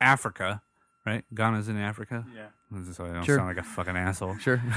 [0.00, 0.62] africa
[1.06, 2.46] right ghana's in africa Yeah.
[2.92, 3.36] so i don't Sure.
[3.36, 4.62] sound like a fucking asshole sure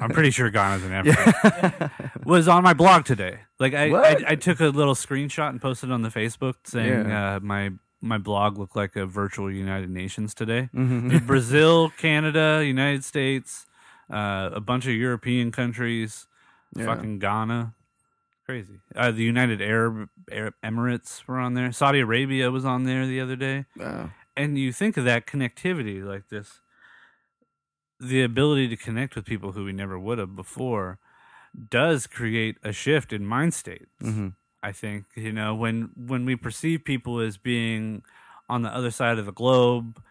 [0.00, 1.90] I'm pretty sure Ghana's in Africa.
[2.24, 3.40] Was on my blog today.
[3.58, 7.36] Like I, I, I took a little screenshot and posted on the Facebook saying Yeah.
[7.36, 7.72] uh, my
[8.06, 10.68] my blog looked like a virtual United Nations today.
[10.74, 11.26] Mm-hmm.
[11.26, 13.66] Brazil, Canada, United States,
[14.10, 16.26] uh, a bunch of European countries,
[16.76, 16.86] Yeah.
[16.86, 17.74] fucking Ghana.
[18.46, 18.78] Crazy.
[18.94, 21.72] Uh, the United Arab, Arab Emirates were on there.
[21.72, 24.10] Saudi Arabia was on there the other day Wow.
[24.36, 26.60] and you think of that connectivity like this
[27.98, 30.98] the ability to connect with people who we never would have before
[31.70, 34.34] does create a shift in mind states Mhm.
[34.66, 38.02] I think you know when when we perceive people as being
[38.48, 40.02] on the other side of the globe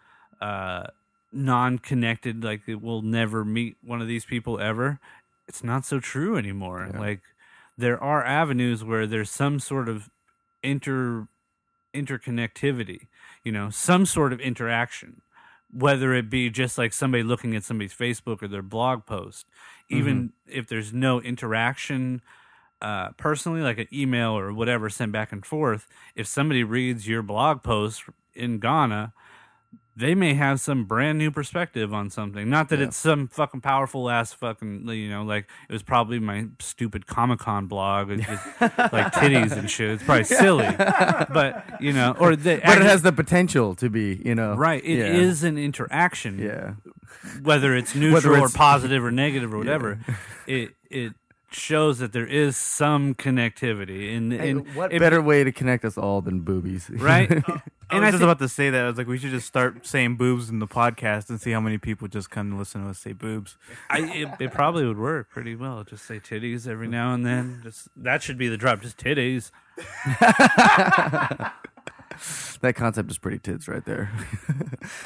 [0.41, 0.83] uh
[1.31, 4.99] non-connected like we'll never meet one of these people ever
[5.47, 6.89] it's not so true anymore.
[6.91, 6.99] Yeah.
[6.99, 7.21] like
[7.77, 10.09] there are avenues where there's some sort of
[10.63, 11.27] inter
[11.93, 13.07] interconnectivity
[13.43, 15.21] you know some sort of interaction
[15.75, 19.45] whether it be just like somebody looking at somebody's Facebook or their blog post,
[19.89, 22.21] even if there's no interaction
[22.81, 27.21] uh, personally, like an email or whatever sent back and forth, if somebody reads your
[27.21, 28.03] blog post
[28.33, 29.13] in Ghana,
[29.97, 32.49] they may have some brand new perspective on something.
[32.49, 32.87] Not that Yeah.
[32.87, 37.39] it's some fucking powerful ass fucking, you know, like it was probably my stupid Comic
[37.39, 38.25] Con blog, it's
[38.59, 39.91] just like titties and shit.
[39.91, 44.21] It's probably silly, but you know, or the, But it has the potential to be,
[44.25, 44.55] you know.
[44.55, 44.83] right.
[44.83, 45.49] It is yeah.
[45.49, 46.73] an interaction, Yeah.
[47.41, 49.99] whether it's neutral it's- or positive or negative or whatever.
[50.47, 51.13] It it
[51.51, 55.85] shows that there is some connectivity, and, Hey, and what it- better way to connect
[55.85, 56.89] us all than boobies?
[56.93, 57.31] right?
[57.31, 57.59] I uh,
[57.91, 58.83] and was I just about to say that.
[58.83, 61.59] I was like, we should just start saying boobs in the podcast and see how
[61.61, 63.57] many people just come to listen to us say boobs.
[63.91, 65.83] I, it, it probably would work pretty well.
[65.83, 67.59] Just say titties every now and then.
[67.63, 68.81] Just that should be the drop.
[68.81, 69.51] Just titties.
[72.61, 74.11] that concept is pretty tits right there.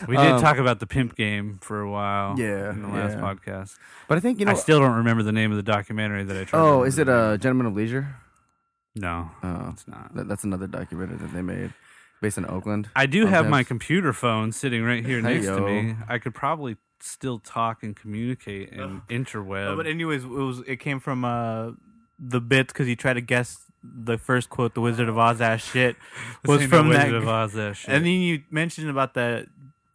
[0.10, 2.38] We did Um, talk about the pimp game for a while.
[2.38, 3.22] Yeah, in the last yeah.
[3.22, 3.78] podcast.
[4.10, 4.52] but I think you know.
[4.52, 6.60] I still don't remember the name of the documentary that I tried.
[6.60, 7.38] oh, remember is it a uh.
[7.38, 8.16] Gentleman of Leisure?
[8.96, 10.14] No, Oh, it's not.
[10.16, 11.74] that, that's another documentary that they made
[12.22, 12.90] based in Oakland.
[12.96, 15.82] I do on have my computer phone sitting right here next to Hey-yo.
[15.84, 15.96] me.
[16.10, 19.68] I could probably still talk and communicate and interweb.
[19.68, 21.72] Oh, but anyways, it was it came from uh
[22.20, 25.64] the bits because you tried to guess the first quote, "The Wizard of Oz ass
[25.64, 25.96] shit,"
[26.46, 27.06] was from that.
[27.08, 27.90] Wizard of Oz ass shit.
[27.96, 29.48] And then you mentioned about the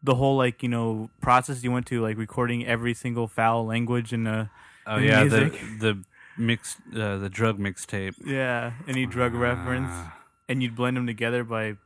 [0.03, 4.13] the whole like you know process you went to like recording every single foul language
[4.13, 4.51] in the
[4.87, 5.61] oh the yeah, the music.
[5.81, 6.05] the
[6.37, 8.15] mixed uh, the drug mixtape.
[8.25, 11.77] yeah any drug reference, Ah, and you'd blend them together by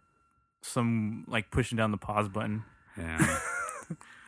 [0.62, 2.64] some like pushing down the pause button.
[2.96, 3.38] Yeah.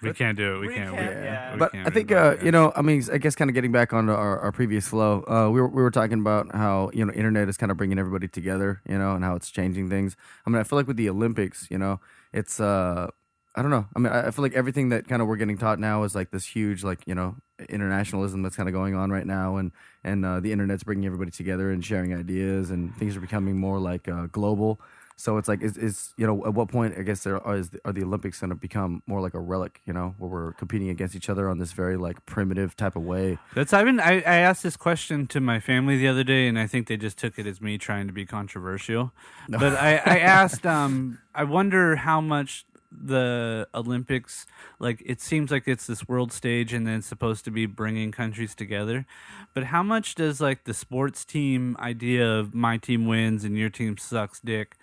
[0.02, 0.58] We can't do it.
[0.60, 0.94] We, We can't.
[0.94, 1.52] can't, we- yeah.
[1.52, 3.72] we but can't I think uh, you know, I mean, I guess kind of getting
[3.72, 7.04] back on our, our previous flow, uh, we were we were talking about how you
[7.04, 10.16] know internet is kind of bringing everybody together, you know, and how it's changing things.
[10.46, 12.00] I mean, I feel like with the Olympics, you know,
[12.32, 13.08] it's uh,
[13.56, 13.86] I don't know.
[13.94, 16.14] I mean, I I feel like everything that kind of we're getting taught now is
[16.14, 17.36] like this huge, like you know,
[17.68, 19.72] internationalism that's kind of going on right now, and
[20.04, 23.78] and uh, the internet's bringing everybody together and sharing ideas, and things are becoming more
[23.78, 24.80] like uh, global.
[25.20, 27.70] So it's like, is, is you know, at what point I guess there are, is,
[27.84, 30.88] are the Olympics going to become more like a relic, you know, where we're competing
[30.88, 33.38] against each other on this very like primitive type of way?
[33.54, 36.58] That's I've been I, I asked this question to my family the other day and
[36.58, 39.12] I think they just took it as me trying to be controversial.
[39.46, 44.46] But I, I asked um I wonder how much the Olympics
[44.78, 48.10] like it seems like it's this world stage and then it's supposed to be bringing
[48.10, 49.04] countries together.
[49.52, 53.70] But how much does like the sports team idea of my team wins and your
[53.70, 54.76] team sucks dick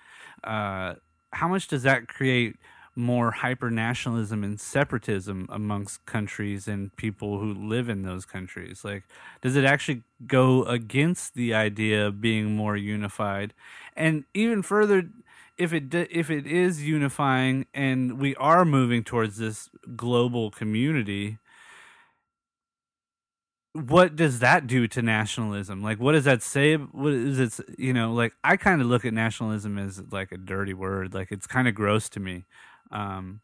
[0.44, 0.96] uh
[1.34, 2.56] how much does that create
[2.96, 8.84] more hyper nationalism and separatism amongst countries and people who live in those countries?
[8.84, 9.04] Like,
[9.42, 13.54] does it actually go against the idea of being more unified?
[13.96, 15.10] And even further,
[15.58, 21.38] if it if it is unifying and we are moving towards this global community,
[23.78, 25.84] what does that do to nationalism?
[25.84, 26.76] Like, what does that say?
[26.76, 27.66] What is it?
[27.78, 31.14] You know, like I kind of look at nationalism as like a dirty word.
[31.14, 32.46] Like it's kind of gross to me.
[32.92, 33.42] Um,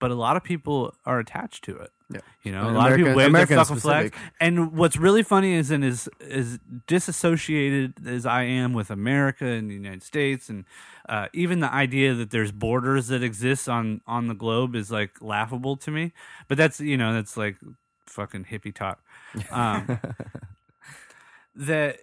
[0.00, 1.90] but a lot of people are attached to it.
[2.10, 2.20] Yeah.
[2.42, 4.16] You know, a And lot of people wave American their fucking flags.
[4.40, 9.70] And what's really funny is, and as as disassociated as I am with America and
[9.70, 10.64] the United States, and
[11.08, 15.22] uh, even the idea that there's borders that exist on on the globe is like
[15.22, 16.12] laughable to me.
[16.48, 17.56] But that's you know that's like
[18.06, 19.03] fucking hippie talk.
[19.50, 20.00] Um,
[21.56, 21.98] that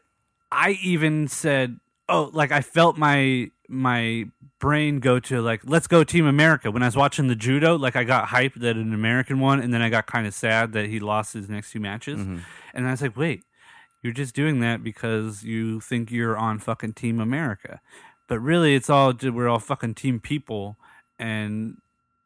[0.52, 1.80] I even said,
[2.10, 4.26] oh, like I felt my my
[4.60, 7.78] brain go to like let's go Team America when I was watching the judo.
[7.78, 10.74] Like I got hyped that an American won, and then I got kind of sad
[10.74, 12.20] that he lost his next two matches.
[12.74, 13.44] And I was like, wait,
[14.03, 17.82] you're just doing that because you think you're on fucking Team America,
[18.28, 20.78] but really it's all we're all fucking team people,
[21.20, 21.78] and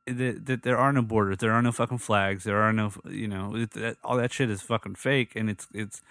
[0.08, 3.28] that, that there are no borders, there are no fucking flags, there are no you
[3.28, 6.02] know it, that, all that shit is fucking fake, and it's it's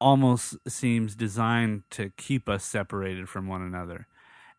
[0.00, 4.06] almost seems designed to keep us separated from one another,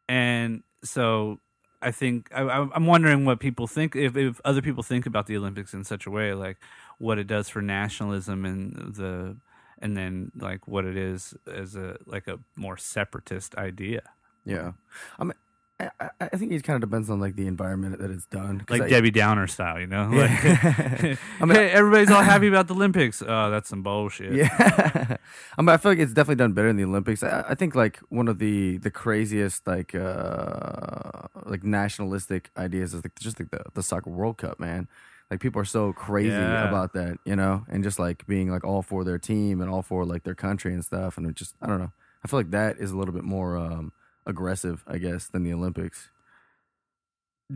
[0.10, 1.40] and so
[1.82, 2.42] I think I,
[2.74, 6.06] I'm wondering what people think if, if other people think about the Olympics in such
[6.08, 6.58] a way, like
[6.98, 9.38] what it does for nationalism and the
[9.80, 14.02] and then like what it is as a like a more separatist idea,
[14.46, 14.72] Yeah,
[15.20, 15.34] I mean,
[15.80, 15.90] I,
[16.20, 18.90] I- think it kind of depends on like the environment that it's done, like I-
[18.90, 20.10] Debbie Downer style, you know?
[20.12, 21.16] Like, Yeah.
[21.42, 23.22] I mean, hey, everybody's all happy about the Olympics.
[23.22, 24.34] Oh, that's some bullshit.
[24.34, 25.18] Yeah,
[25.58, 27.22] I mean, I feel like it's definitely done better in the Olympics.
[27.24, 33.04] I, I think like one of the the craziest like uh like nationalistic ideas is
[33.04, 34.88] like just like the the soccer World Cup, man.
[35.30, 36.68] Like people are so crazy Yeah.
[36.70, 39.82] about that, you know, and just like being like all for their team and all
[39.82, 41.92] for like their country and stuff, and it just I don't know.
[42.24, 43.92] I feel like that is a little bit more um
[44.28, 46.10] aggressive, I guess, than the Olympics.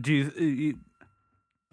[0.00, 0.78] Do you, you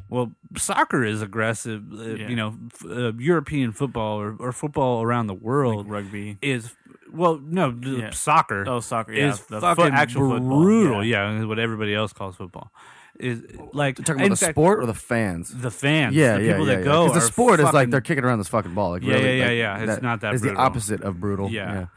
[0.09, 1.83] well, soccer is aggressive.
[1.91, 2.27] Uh, Yeah.
[2.29, 6.37] You know, f- uh, European football or, or football around the world Like rugby.
[6.41, 6.75] is
[7.11, 8.09] well, no, Yeah.
[8.11, 9.13] soccer Oh, soccer.
[9.13, 10.61] Yeah, is the fucking foot, actual football.
[10.63, 11.03] brutal.
[11.03, 11.31] Yeah.
[11.39, 11.45] Yeah.
[11.45, 12.71] what everybody else calls football
[13.19, 13.41] is
[13.73, 15.49] like You're talking about the fact, sport or the fans?
[15.53, 16.85] The fans, Yeah, the yeah, people yeah, that yeah.
[16.85, 17.05] go.
[17.07, 18.91] 'Cause the are sport is like they're kicking around this fucking ball.
[18.91, 19.77] Like, Yeah, really, yeah, like, yeah, yeah.
[19.83, 20.63] It's that not that is the brutal.
[20.65, 21.49] opposite of brutal.
[21.49, 21.87] Yeah.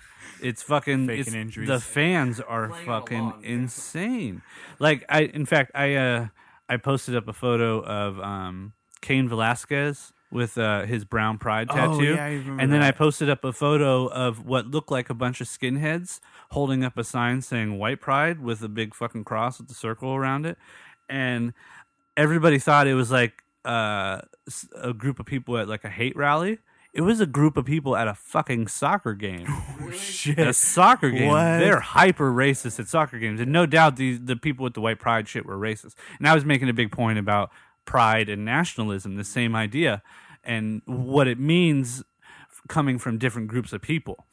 [0.42, 0.48] Yeah.
[0.48, 1.68] It's fucking Faking it's, injuries.
[1.68, 3.50] The fans are Playing fucking along, yeah.
[3.50, 4.42] insane.
[4.78, 6.26] Like I, in fact, I uh,
[6.68, 11.74] I posted up a photo of um, Cain Velasquez with uh, his brown pride Oh,
[11.74, 15.10] tattoo, yeah, I remember and then I posted up a photo of what looked like
[15.10, 16.20] a bunch of skinheads
[16.52, 20.14] holding up a sign saying "White Pride" with a big fucking cross with the circle
[20.14, 20.56] around it,
[21.08, 21.52] and
[22.16, 26.16] everybody thought it was like uh, s- a group of people at like a hate
[26.16, 26.58] rally.
[26.92, 29.46] It was a group of people at a fucking soccer game.
[29.92, 30.38] Shit.
[30.38, 31.28] a soccer game.
[31.28, 31.58] What?
[31.58, 34.98] They're hyper racist at soccer games, and no doubt the the people with the white
[34.98, 35.94] pride shit were racist.
[36.18, 37.50] And I was making a big point about
[37.86, 40.02] pride and nationalism, the same idea,
[40.44, 42.04] and what it means
[42.68, 44.26] coming from different groups of people.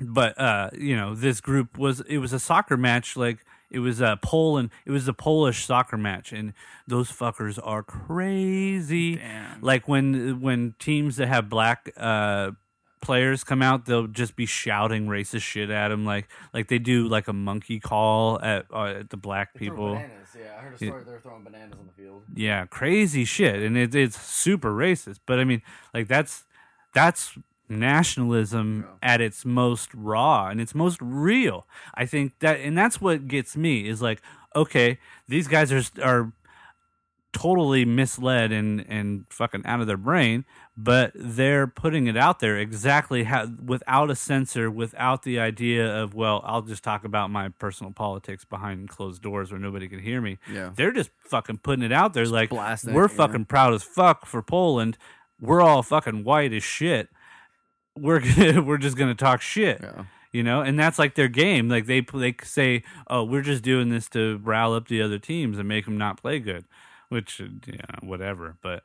[0.00, 3.44] But uh, you know, this group was it was a soccer match like.
[3.70, 4.70] It was a Poland.
[4.86, 6.54] It was a Polish soccer match, and
[6.86, 9.16] those fuckers are crazy.
[9.16, 9.60] Damn.
[9.60, 12.52] Like when when teams that have black uh,
[13.00, 17.08] players come out, they'll just be shouting racist shit at them, like like they do
[17.08, 19.94] like a monkey call at, uh, at the black people.
[19.94, 21.02] Yeah, I heard a story.
[21.04, 22.22] They're throwing bananas on the field.
[22.34, 25.18] Yeah, crazy shit, and it, it's super racist.
[25.26, 25.62] But I mean,
[25.92, 26.44] like that's
[26.94, 27.36] that's
[27.68, 31.66] nationalism at its most raw and its most real.
[31.94, 34.22] I think that, and that's what gets me is like,
[34.54, 36.32] okay, these guys are are
[37.32, 40.44] totally misled and and fucking out of their brain,
[40.76, 46.14] but they're putting it out there exactly how without a censor, without the idea of
[46.14, 50.20] well, I'll just talk about my personal politics behind closed doors where nobody can hear
[50.20, 50.38] me.
[50.50, 50.70] Yeah.
[50.74, 53.08] They're just fucking putting it out there like blasting we're yeah.
[53.08, 54.96] fucking proud as fuck for Poland.
[55.40, 57.08] We're all fucking white as shit.
[58.00, 59.80] We're gonna, we're just gonna talk shit.
[59.82, 60.04] Yeah.
[60.32, 61.68] You know, and that's like their game.
[61.68, 65.58] Like they they say, "Oh, we're just doing this to rile up the other teams
[65.58, 66.66] and make them not play good,"
[67.08, 68.56] which, uh, yeah, whatever.
[68.62, 68.84] But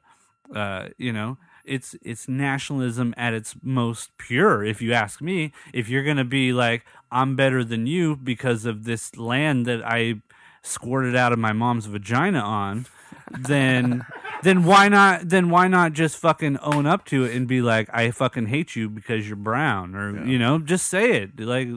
[0.55, 4.63] uh, you know, it's it's nationalism at its most pure.
[4.63, 8.85] If you ask me, if you're gonna be like, "I'm better than you" because of
[8.85, 10.21] this land that I
[10.61, 12.85] squirted out of my mom's vagina on,
[13.31, 14.05] then
[14.43, 17.89] then why not then why not just fucking own up to it and be like
[17.93, 21.67] I fucking hate you because you're brown or you know just say it like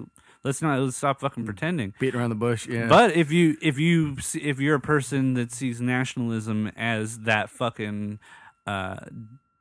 [0.46, 2.66] let's not let's stop fucking pretending Beating around the bush.
[2.66, 2.86] Yeah.
[2.86, 8.20] but if you if you if you're a person that sees nationalism as that fucking
[8.66, 9.00] uh,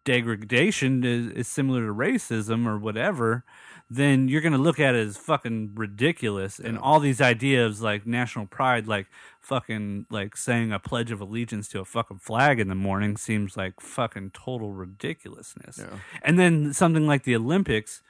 [0.04, 3.44] degradation is, is similar to racism or whatever,
[3.90, 6.60] then you're gonna look at it as fucking ridiculous.
[6.60, 9.08] And all these ideas like national pride, like
[9.46, 13.56] fucking like saying a pledge of allegiance to a fucking flag in the morning, seems
[13.56, 15.78] like fucking total ridiculousness.
[15.80, 16.00] Yeah.
[16.24, 18.02] And then something like the Olympics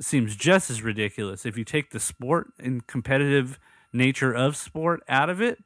[0.00, 3.58] seems just as ridiculous if you take the sport and competitive
[3.92, 5.58] nature of sport out of it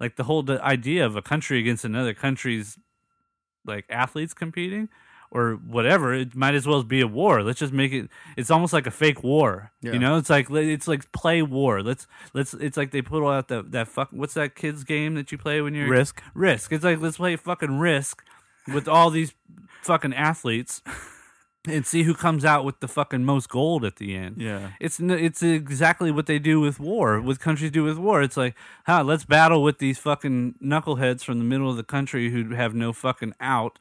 [0.00, 2.78] like the whole idea of a country against another country's
[3.64, 4.88] like athletes competing
[5.30, 8.72] or whatever it might as well be a war let's just make it it's almost
[8.72, 9.92] like a fake war Yeah.
[9.92, 13.48] you know it's like it's like play war let's let's it's like they put out
[13.48, 16.22] the that fuck what's that kids game that you play when you're Risk.
[16.34, 18.22] risk it's like let's play fucking risk
[18.72, 19.32] with all these
[19.82, 20.82] fucking athletes
[21.68, 24.70] and see who comes out with the fucking most gold at the end Yeah.
[24.80, 27.20] it's it's exactly what they do with war.
[27.20, 28.22] What countries do with war.
[28.22, 28.54] It's like,
[28.86, 32.74] huh, let's battle with these fucking knuckleheads from the middle of the country who have
[32.74, 33.78] no fucking out,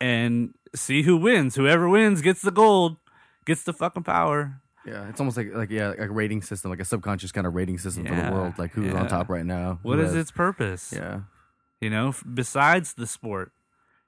[0.00, 1.54] and see who wins.
[1.56, 2.96] Whoever wins gets the gold,
[3.44, 4.60] gets the fucking power.
[4.86, 7.54] yeah, it's almost like like yeah, like a rating system, like a subconscious kind of
[7.54, 8.58] rating system for the world.
[8.58, 9.00] Like who's yeah.
[9.00, 9.78] on top right now?
[9.82, 10.92] What is has- its purpose?
[10.94, 11.20] Yeah.
[11.80, 13.52] You know, f- besides the sport.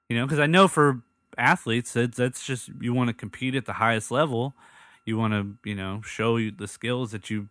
[0.09, 1.01] You know, because I know for
[1.37, 4.53] athletes, that's that's just you want to compete at the highest level.
[5.05, 7.49] You want to, you know, show you the skills that you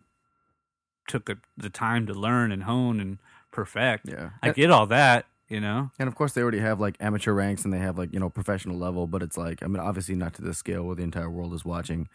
[1.07, 3.17] took a, the time to learn and hone and
[3.51, 4.09] perfect.
[4.09, 4.31] Yeah.
[4.41, 5.91] I get all that, you know.
[5.99, 8.29] And of course, they already have like amateur ranks and they have like you know
[8.29, 11.29] professional level, but it's like I mean, obviously not to the scale where the entire
[11.29, 12.09] world is watching.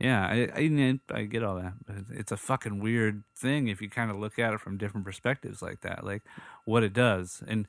[0.00, 3.88] Yeah, I, I I get all that, but it's a fucking weird thing if you
[3.88, 6.24] kind of look at it from different perspectives like that, like
[6.64, 7.68] what it does, and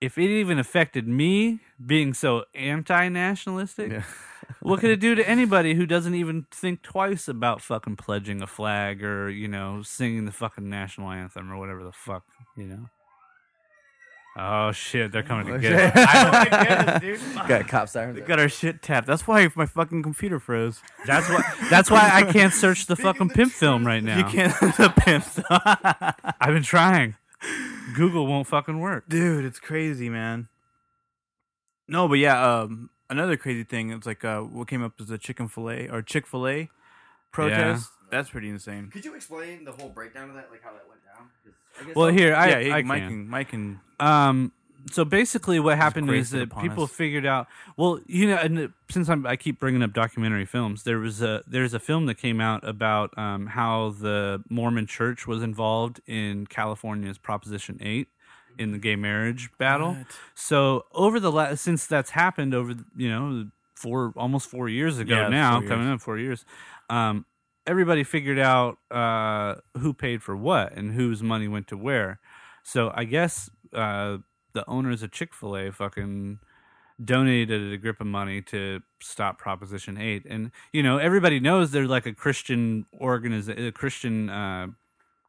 [0.00, 4.04] if it even affected me being so anti-nationalistic, Yeah.
[4.62, 8.46] what could it do to anybody who doesn't even think twice about fucking pledging a
[8.46, 12.24] flag or you know singing the fucking national anthem or whatever the fuck,
[12.56, 12.88] you know?
[14.40, 15.92] Oh shit, they're coming to get us.
[15.96, 17.18] I don't wanna get us, dude.
[17.18, 17.48] Fuck.
[17.48, 18.16] Got cop sirens.
[18.18, 19.06] They got our shit tapped.
[19.08, 20.80] That's why my fucking computer froze.
[21.06, 21.42] That's why.
[21.70, 24.16] That's why I can't search the fucking pimp film right now.
[24.18, 25.40] You can't the pimps.
[26.40, 27.16] I've been trying.
[27.94, 29.08] Google won't fucking work.
[29.08, 30.48] dude it's crazy man
[31.86, 35.16] no but yeah um another crazy thing it's like uh what came up is the
[35.18, 36.68] chicken fillet or chick-fil-a
[37.32, 40.84] protest that's pretty insane Could you explain the whole breakdown of that, like how that
[40.88, 41.28] went down?
[41.44, 41.57] 'Cause I guess
[41.94, 43.08] Well, here I, yeah he- I mike can.
[43.08, 44.52] can mike can Um,
[44.90, 46.90] so basically, what happened is that people us.
[46.90, 47.46] figured out.
[47.76, 51.20] Well, you know, and uh, since I'm, I keep bringing up documentary films, there was
[51.20, 56.00] a there's a film that came out about um, how the Mormon Church was involved
[56.06, 58.08] in California's Proposition Eight
[58.58, 59.92] in the gay marriage battle.
[59.94, 60.06] What?
[60.34, 65.14] So over the last since that's happened over you know four almost four years ago
[65.22, 65.68] Yeah, now years.
[65.68, 66.46] coming up four years.
[66.88, 67.26] Um,
[67.68, 72.18] everybody figured out uh, who paid for what and whose money went to where.
[72.64, 74.18] So I guess uh,
[74.54, 76.38] the owners of Chick Fil A fucking
[77.02, 81.86] donated a grip of money to stop Proposition Eight, and you know everybody knows they're
[81.86, 84.66] like a Christian organization, a Christian uh,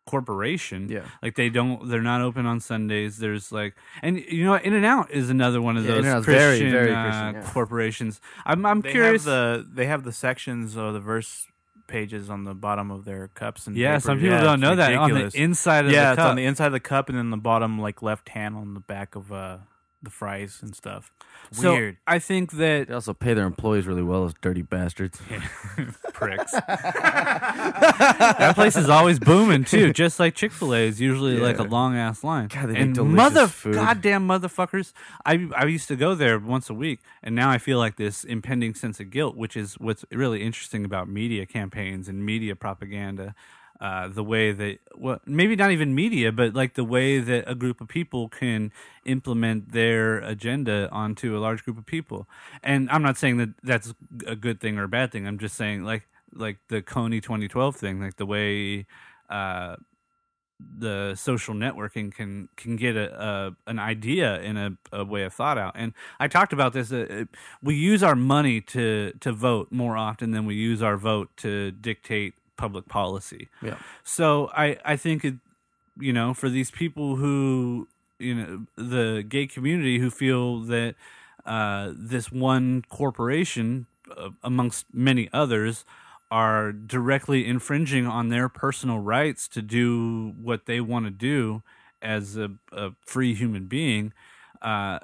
[0.10, 0.90] corporation.
[0.90, 1.06] Yeah.
[1.22, 3.20] like they don't, they're not open on Sundays.
[3.20, 6.26] There's like, and you know, In and Out is another one of Yeah, those In-N-Out's
[6.26, 7.52] Christian, very, very uh, yeah.
[7.54, 8.20] corporations.
[8.46, 9.26] I'm, I'm they curious.
[9.26, 11.46] have the they have the sections or the verse
[11.90, 14.00] pages on the bottom of their cups and yeah, paper.
[14.02, 14.94] some people Yeah, don't know that.
[14.96, 17.30] On the inside of yeah, the it's on the inside of the cup and then
[17.32, 19.58] the bottom like left hand on the back of uh
[20.02, 21.12] the fries and stuff.
[21.50, 21.98] It's so Weird.
[22.08, 25.20] I think that They also pay their employees really well, those dirty bastards.
[26.14, 26.52] pricks.
[26.68, 31.64] that place is always booming too, just like Chick Fil A is usually like a
[31.64, 32.48] long ass line.
[32.48, 33.76] God, they make and delicious mother food.
[33.76, 34.94] goddamn motherfuckers,
[35.26, 38.24] I I used to go there once a week, and now I feel like this
[38.24, 43.34] impending sense of guilt, which is what's really interesting about media campaigns and media propaganda.
[43.82, 47.56] Uh, the way that well maybe not even media but like the way that a
[47.56, 48.74] group of people can
[49.06, 52.28] implement their agenda onto a large group of people.
[52.62, 53.94] And i'm not saying that that's
[54.28, 55.26] a good thing or a bad thing.
[55.26, 58.86] I'm just saying like like the Kony 2012 thing like the way
[59.30, 59.78] uh
[60.60, 65.34] the social networking can can get a, a an idea and a, a way of
[65.34, 65.74] thought out.
[65.76, 67.24] And i talked about this uh, uh,
[67.64, 71.72] we use our money to to vote more often than we use our vote to
[71.72, 73.78] dictate public policy Yeah.
[74.04, 75.36] so I I think it,
[75.98, 77.88] you know, for these people who
[78.20, 80.96] you know the gay community who feel that
[81.46, 85.86] uh, this one corporation, uh, amongst many others,
[86.32, 91.64] are directly infringing on their personal rights to do what they want to do
[92.02, 94.14] as a, a free human being.
[94.62, 95.00] Uh,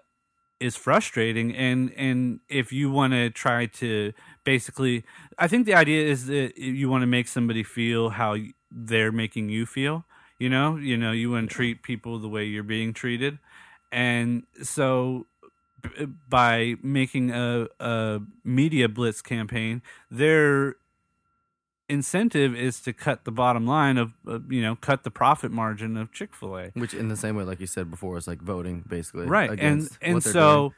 [0.60, 4.14] is frustrating and and if you want to try to
[4.46, 5.04] basically
[5.38, 8.36] i think the idea is that you want to make somebody feel how
[8.72, 10.06] they're making you feel
[10.40, 13.38] you know you know you want to treat people the way you're being treated
[13.92, 15.26] and so
[16.30, 20.76] by making a, a media blitz campaign their
[21.88, 24.14] incentive is to cut the bottom line of,
[24.50, 27.68] you know cut the profit margin of chick-fil-a Which, in the same way, like you
[27.68, 29.26] said before, is like voting, basically.
[29.26, 30.74] right and against and what so doing.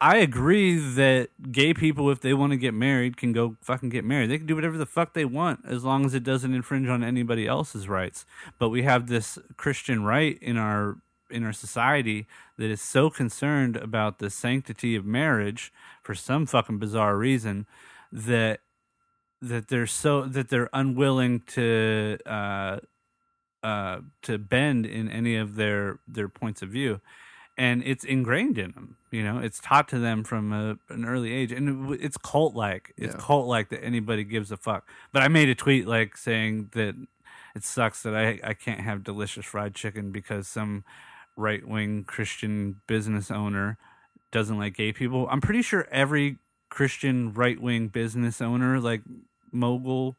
[0.00, 4.04] I agree that gay people if they want to get married can go fucking get
[4.04, 4.30] married.
[4.30, 7.04] They can do whatever the fuck they want as long as it doesn't infringe on
[7.04, 8.24] anybody else's rights.
[8.58, 10.98] But we have this christian right in our
[11.30, 12.26] in our society
[12.58, 15.72] that is so concerned about the sanctity of marriage
[16.02, 17.66] for some fucking bizarre reason
[18.12, 18.60] that
[19.42, 22.78] that they're so that they're unwilling to uh
[23.62, 27.00] uh to bend in any of their their points of view
[27.60, 31.32] and it's ingrained in them you know it's taught to them from a, an early
[31.32, 33.20] age and it it's cult like it's Yeah.
[33.20, 36.94] cult like that anybody gives a fuck but i made a tweet like saying that
[37.54, 40.84] it sucks that i i can't have delicious fried chicken because some
[41.36, 43.76] right-wing christian business owner
[44.32, 46.38] doesn't like gay people i'm pretty sure every
[46.70, 49.02] christian right-wing business owner like
[49.52, 50.16] mogul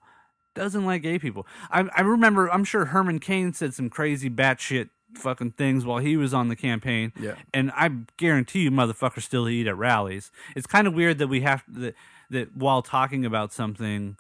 [0.54, 1.48] doesn't like gay people.
[1.72, 6.18] I, I remember, I'm sure Herman Cain said some crazy batshit fucking things while he
[6.18, 7.14] was on the campaign.
[7.20, 7.36] Yeah.
[7.54, 10.32] And I guarantee you, motherfuckers still eat at rallies.
[10.56, 11.96] It's kind of weird that we have that
[12.30, 14.18] that while talking about something,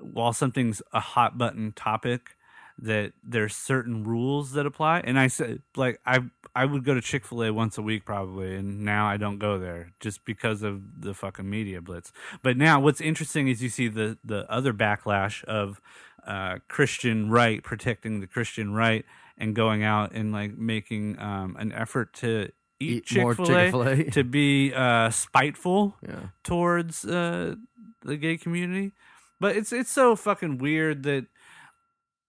[0.00, 2.36] while something's a hot button topic,
[2.78, 5.00] that there's certain rules that apply.
[5.00, 6.20] And I said, like, I
[6.54, 9.38] I would go to Chick Fil A once a week probably, and now I don't
[9.38, 12.12] go there just because of the fucking media blitz.
[12.42, 15.80] But now, what's interesting is you see the the other backlash of
[16.26, 19.04] uh, Christian right protecting the Christian right
[19.42, 22.48] and going out and like making um, an effort to
[22.80, 24.04] eat, Eat more Chick Fil A Chick-fil-A.
[24.12, 26.28] to be uh, spiteful Yeah.
[26.44, 27.56] towards uh,
[28.02, 28.92] the gay community.
[29.40, 31.26] But it's it's so fucking weird that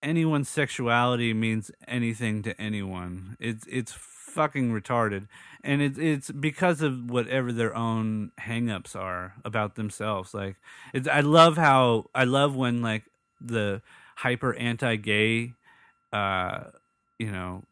[0.01, 3.37] anyone's sexuality means anything to anyone.
[3.39, 5.27] It's it's fucking retarded,
[5.63, 10.33] and it's it's because of whatever their own hangups are about themselves.
[10.33, 10.55] Like
[10.93, 13.03] it's I love how I love when like
[13.39, 13.81] the
[14.15, 15.53] hyper anti-gay,
[16.11, 16.63] uh,
[17.19, 17.63] you know,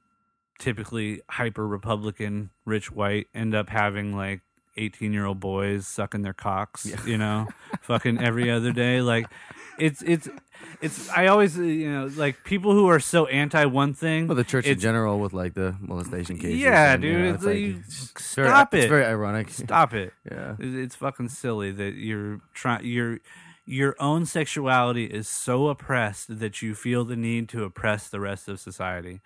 [0.59, 4.41] typically hyper Republican, rich white, end up having like
[4.77, 7.47] 18 year old boys sucking their cocks, you know,
[7.81, 9.01] fucking every other day.
[9.01, 9.25] Like,
[9.77, 10.29] it's, it's,
[10.81, 14.27] it's, I always, uh, you know, like people who are so anti one thing.
[14.27, 16.59] Well, the church in general with like the molestation cases.
[16.59, 19.49] Yeah, and, you dude, know, it's like, like, it's very- stop It's very ironic.
[19.49, 20.13] Stop it.
[20.31, 20.55] Yeah.
[20.59, 23.19] It- It's fucking silly that you're trying your
[23.71, 28.47] your own sexuality is so oppressed that you feel the need to oppress the rest
[28.49, 29.21] of society.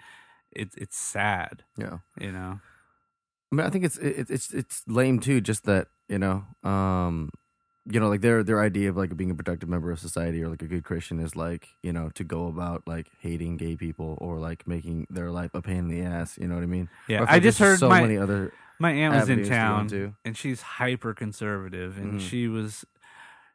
[0.51, 1.97] It's it's sad, Yeah.
[2.19, 2.59] you know.
[3.51, 5.41] I mean, I think it's it, it's it's lame too.
[5.41, 7.31] Just that you know, um,
[7.85, 10.49] you know, like their their idea of like being a productive member of society or
[10.49, 14.17] like a good Christian is like you know to go about like hating gay people
[14.21, 16.37] or like making their life a pain in the ass.
[16.39, 16.89] You know what I mean?
[17.07, 18.53] Yeah, if I just heard so my many other.
[18.79, 20.13] my aunt was in to town into.
[20.25, 22.29] and she's hyper conservative and Mhm.
[22.29, 22.85] she was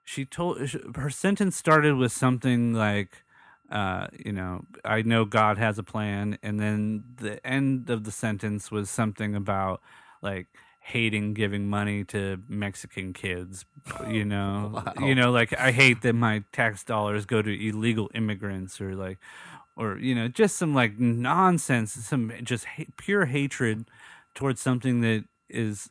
[0.05, 0.59] she told
[0.97, 3.25] her sentence started with something like
[3.71, 8.11] uh, you know, I know God has a plan, and then the end of the
[8.11, 9.81] sentence was something about
[10.23, 10.49] like
[10.81, 13.65] hating giving money to Mexican kids.
[14.09, 15.07] You know, Wow.
[15.07, 19.19] you know, like I hate that my tax dollars go to illegal immigrants, or like,
[19.77, 23.89] or you know, just some like nonsense, some just ha- pure hatred
[24.35, 25.91] towards something that is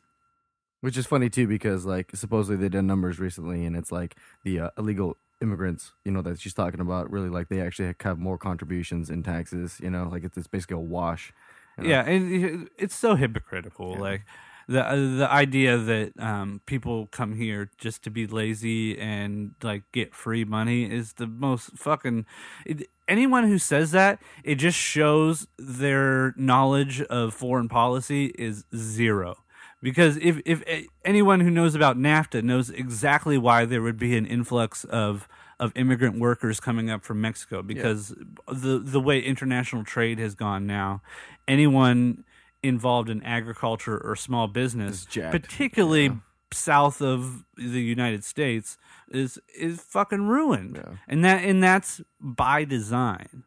[0.80, 4.60] Which is funny too because like supposedly they did numbers recently and it's like the
[4.60, 8.38] uh, illegal immigrants, you know, that she's talking about, really like they actually have more
[8.38, 9.78] contributions in taxes.
[9.82, 11.32] You know, like it's, it's basically a wash.
[11.76, 11.90] you know?
[11.90, 14.00] yeah and it's so hypocritical Yeah.
[14.00, 14.22] like
[14.68, 19.82] the uh, the idea that um people come here just to be lazy and like
[19.92, 22.24] get free money is the most fucking
[22.66, 29.36] it, anyone who says that it just shows their knowledge of foreign policy is zero
[29.82, 30.62] because if if
[31.04, 35.28] anyone who knows about NAFTA knows exactly why there would be an influx of
[35.58, 38.14] of immigrant workers coming up from Mexico because
[38.48, 41.02] the the way international trade has gone now
[41.48, 42.24] anyone
[42.62, 46.14] involved in agriculture or small business particularly Yeah.
[46.52, 48.76] south of the United States
[49.10, 50.96] is is fucking ruined Yeah.
[51.08, 53.44] and that and that's by design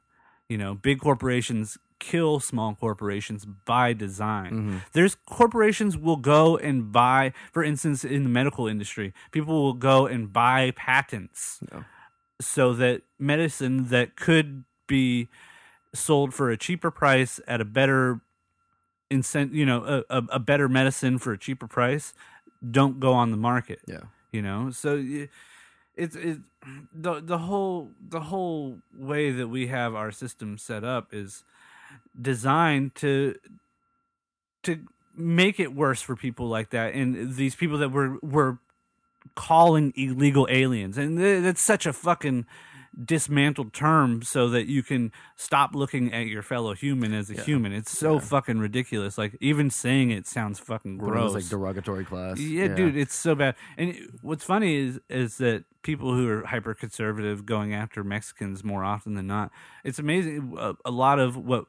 [0.50, 1.78] you know big corporations
[2.10, 3.42] kill small corporations
[3.74, 4.78] by design Mm-hmm.
[4.96, 7.22] there's corporations will go and buy
[7.56, 10.60] for instance in the medical industry people will go and buy
[10.90, 11.84] patents Yeah.
[12.42, 14.50] so that medicine that could
[14.88, 15.30] be
[15.94, 18.20] sold for a cheaper price at a better
[19.10, 22.14] incent you know a, a, a better medicine for a cheaper price
[22.80, 24.06] don't go on the market Yeah.
[24.32, 24.90] you know so
[25.96, 26.40] it's it
[27.06, 31.44] the the whole the whole way that we have our system set up is
[32.20, 33.36] designed to
[34.64, 34.80] to
[35.16, 38.58] make it worse for people like that and these people that we're we're
[39.36, 42.46] calling illegal aliens and th- that's such a fucking
[43.06, 47.44] dismantled term so that you can stop looking at your fellow human as a Yeah.
[47.44, 52.40] human it's so fucking ridiculous like even saying it sounds fucking gross like derogatory class.
[52.40, 53.56] yeah, dude, it's so bad.
[53.78, 58.84] And what's funny is is that people who are hyper conservative going after Mexicans more
[58.84, 59.52] often than not.
[59.84, 60.56] It's amazing.
[60.60, 61.66] A, a lot of what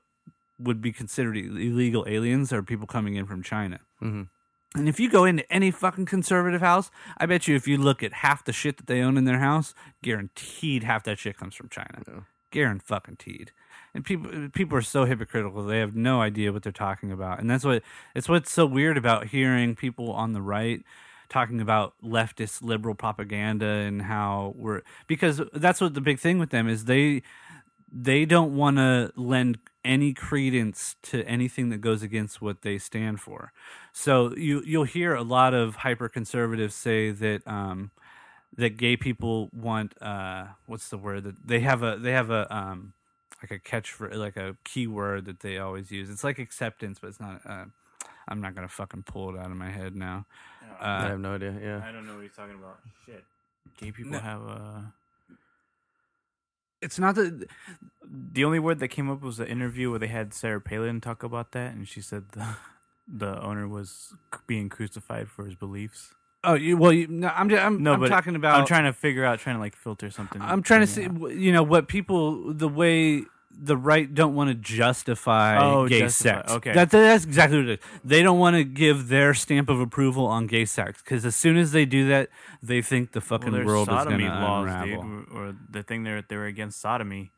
[0.59, 3.81] would be considered illegal aliens are people coming in from China.
[4.02, 4.28] Mhm.
[4.76, 8.02] And if you go into any fucking conservative house, I bet you if you look
[8.02, 9.72] at half the shit that they own in their house,
[10.02, 12.02] guaranteed half that shit comes from China.
[12.06, 12.20] Yeah.
[12.51, 13.52] Guaranteed.
[13.94, 17.48] And people people are so hypocritical; they have no idea what they're talking about, and
[17.48, 17.82] that's what
[18.14, 20.85] it's what's so weird about hearing people on the right
[21.28, 26.51] talking about leftist liberal propaganda and how we're because that's what the big thing with
[26.51, 27.22] them is they
[27.97, 33.21] they don't want to lend any credence to anything that goes against what they stand
[33.21, 33.53] for.
[33.93, 37.91] So you you'll hear a lot of hyper conservatives say that um,
[38.57, 42.53] that gay people want uh, what's the word that they have a they have a
[42.55, 42.95] um,
[43.43, 46.11] like a catch for like a keyword that they always use.
[46.11, 47.43] It's like acceptance, but it's not.
[47.47, 47.66] Uh,
[48.27, 50.27] I'm not gonna fucking pull it out of my head now.
[50.81, 51.55] I Uh, have no idea.
[51.62, 51.83] Yeah.
[51.87, 52.79] I don't know what he's talking about.
[53.07, 53.23] Shit.
[53.79, 54.19] Gay people No.
[54.19, 54.93] have a.
[56.85, 57.47] it's not that
[58.35, 61.23] The only word that came up was the interview where they had Sarah Palin talk
[61.23, 62.47] about that, and she said the
[63.09, 64.15] the owner was
[64.47, 66.15] being crucified for his beliefs.
[66.47, 68.61] Oh, you, well, you, no, I'm, I'm, No, I'm talking about.
[68.61, 70.43] I'm trying to figure out, trying to like filter something.
[70.43, 73.24] I'm trying to see, w- you know, what people, the way
[73.56, 76.52] the right don't want to justify Oh, gay justify, sex.
[76.52, 76.72] okay.
[76.72, 77.86] That, that's exactly what it is.
[78.05, 81.56] They don't want to give their stamp of approval on gay sex because as soon
[81.56, 82.28] as they do that,
[82.62, 85.02] they think the fucking well, world is going to unravel.
[85.02, 87.31] dude, or the thing they're they were against sodomy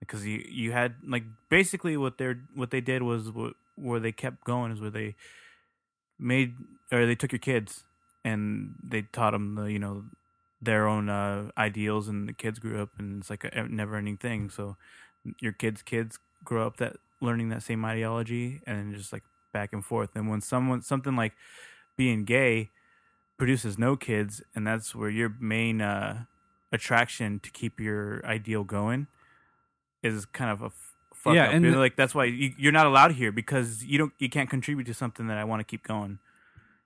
[0.00, 4.12] because you you had like basically what they're what they did was what, where they
[4.12, 5.14] kept going is where they
[6.18, 6.54] made
[6.92, 7.84] or they took your kids
[8.24, 10.04] and they taught them the you know
[10.62, 14.16] their own uh, ideals and the kids grew up and it's like a never ending
[14.18, 14.76] thing so
[15.40, 19.22] your kids kids grow up that learning that same ideology and just like
[19.52, 20.10] back and forth.
[20.14, 21.32] And when someone something like
[21.96, 22.70] being gay
[23.36, 26.24] produces no kids, and that's where your main uh,
[26.72, 29.06] attraction to keep your ideal going
[30.02, 31.54] is kind of a f- fuck Yeah, up.
[31.54, 34.48] and the- like that's why you, you're not allowed here because you don't you can't
[34.48, 36.18] contribute to something that I want to keep going.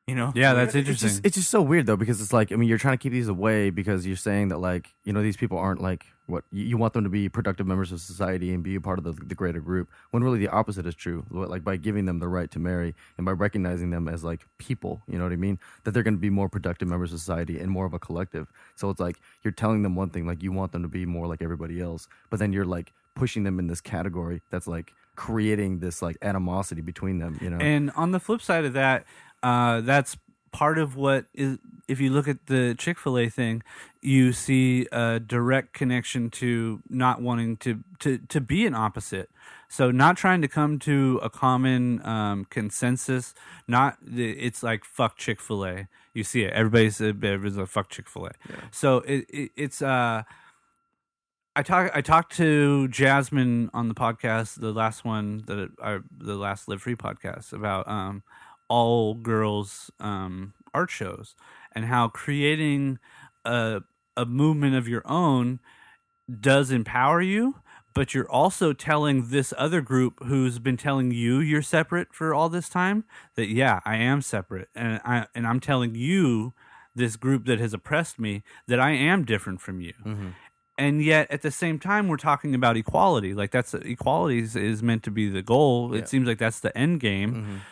[0.06, 0.32] You know?
[0.35, 1.09] Yeah, that's It's interesting.
[1.09, 3.12] just, it's just so weird though because it's like I mean you're trying to keep
[3.12, 6.64] these away because you're saying that like you know these people aren't like what you,
[6.64, 9.12] you want them to be productive members of society and be a part of the,
[9.12, 12.51] the greater group when really the opposite is true like by giving them the right
[12.51, 15.93] to marry and by recognizing them as like people you know what I mean that
[15.93, 18.90] they're going to be more productive members of society and more of a collective so
[18.90, 21.40] it's like you're telling them one thing like you want them to be more like
[21.40, 26.02] everybody else but then you're like pushing them in this category that's like creating this
[26.02, 29.05] like animosity between them you know And on the flip side of that,
[29.45, 30.16] uh, that's
[30.53, 31.59] part of what is.
[31.87, 33.62] If you look at the Chick Fil A thing,
[34.01, 39.29] you see a direct connection to not wanting to to to be an opposite.
[39.69, 43.35] So not trying to come to a common um, consensus.
[43.69, 45.89] Not it's like fuck Chick Fil A.
[46.15, 46.55] You see it.
[46.55, 48.31] Everybody's a, everybody's like fuck Chick Fil A.
[48.71, 50.23] So it, it it's uh.
[51.57, 51.93] I talk.
[51.95, 56.83] I talked to Jasmine on the podcast, the last one that I, the last Live
[56.83, 58.25] Free podcast about um,
[58.75, 61.37] all girls um, art shows
[61.73, 62.99] and how creating
[63.45, 63.83] a
[64.17, 65.61] a movement of your own
[66.41, 67.57] does empower you,
[67.95, 72.49] but you're also telling this other group who's been telling you you're separate for all
[72.49, 73.05] this time
[73.37, 76.53] that yeah, I am separate, and I and I'm telling you,
[76.97, 79.95] this group that has oppressed me, that I am different from you.
[80.77, 83.33] And yet at the same time we're talking about equality.
[83.35, 85.95] Like that's equality is, is meant to be the goal.
[85.95, 87.63] It seems like that's the end game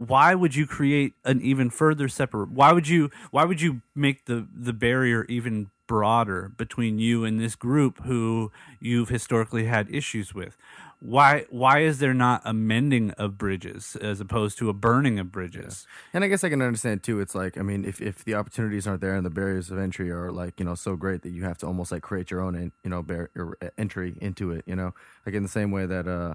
[0.00, 4.24] why would you create an even further separate why would you why would you make
[4.24, 8.50] the the barrier even broader between you and this group who
[8.80, 10.56] you've historically had issues with
[11.00, 15.32] why why is there not a mending of bridges as opposed to a burning of
[15.32, 17.20] bridges And I guess I can understand too.
[17.20, 20.10] It's like I mean, if, if the opportunities aren't there and the barriers of entry
[20.10, 22.72] are like you know so great that you have to almost like create your own
[22.84, 23.30] you know bar-
[23.78, 24.64] entry into it.
[24.66, 24.94] You know,
[25.26, 26.34] like in the same way that uh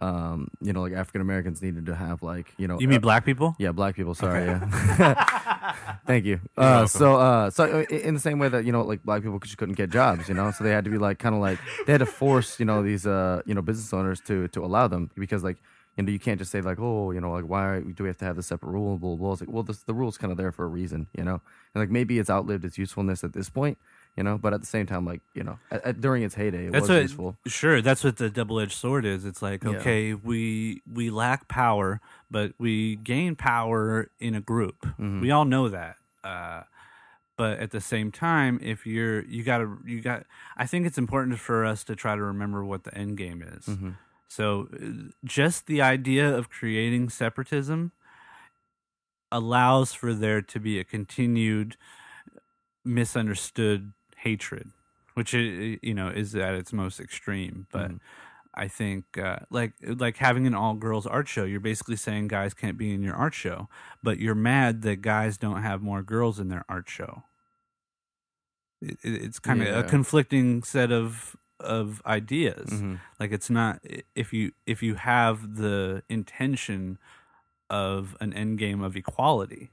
[0.00, 3.00] um you know like African Americans needed to have like you know you mean uh,
[3.00, 3.54] black people?
[3.58, 5.74] Yeah black people sorry yeah.
[6.06, 6.40] Thank you.
[6.56, 9.38] Uh so uh so uh, in the same way that you know like black people
[9.38, 10.50] just couldn't get jobs you know?
[10.50, 12.82] So they had to be like kind of like they had to force you know
[12.82, 15.58] these uh you know business owners to to allow them because like
[15.96, 18.18] you know you can't just say like oh you know like why do we have
[18.18, 18.96] to have the separate rule?
[18.98, 19.32] Blah blah, blah.
[19.32, 21.40] It's like well this, the rule's kind of there for a reason you know?
[21.74, 23.78] And like maybe it's outlived its usefulness at this point
[24.20, 26.66] you know but at the same time like you know at, at, during its heyday
[26.66, 29.70] it that's was what useful sure that's what the double-edged sword is it's like Yeah.
[29.78, 35.20] okay we we lack power but we gain power in a group Mm-hmm.
[35.24, 36.62] we all know that uh
[37.38, 40.24] but at the same time if you're you gotta you got
[40.62, 43.64] i think it's important for us to try to remember what the end game is
[43.64, 43.92] Mm-hmm.
[44.28, 47.92] so uh, just the idea of creating separatism
[49.32, 51.76] allows for there to be a continued
[52.84, 53.92] misunderstood
[54.24, 54.70] hatred
[55.14, 57.66] which i- you know is at its most extreme.
[57.72, 57.90] But
[58.64, 59.72] i think uh, like
[60.04, 63.14] like having an all girls art show you're basically saying guys can't be in your
[63.14, 63.68] art show
[64.02, 67.22] but you're mad that guys don't have more girls in their art show.
[68.82, 72.70] It, it- it's kind of a conflicting set of of ideas.
[72.70, 72.98] Mhm.
[73.20, 73.80] like it's not
[74.14, 76.98] if you if you have the intention
[77.68, 79.70] of an end game of equality.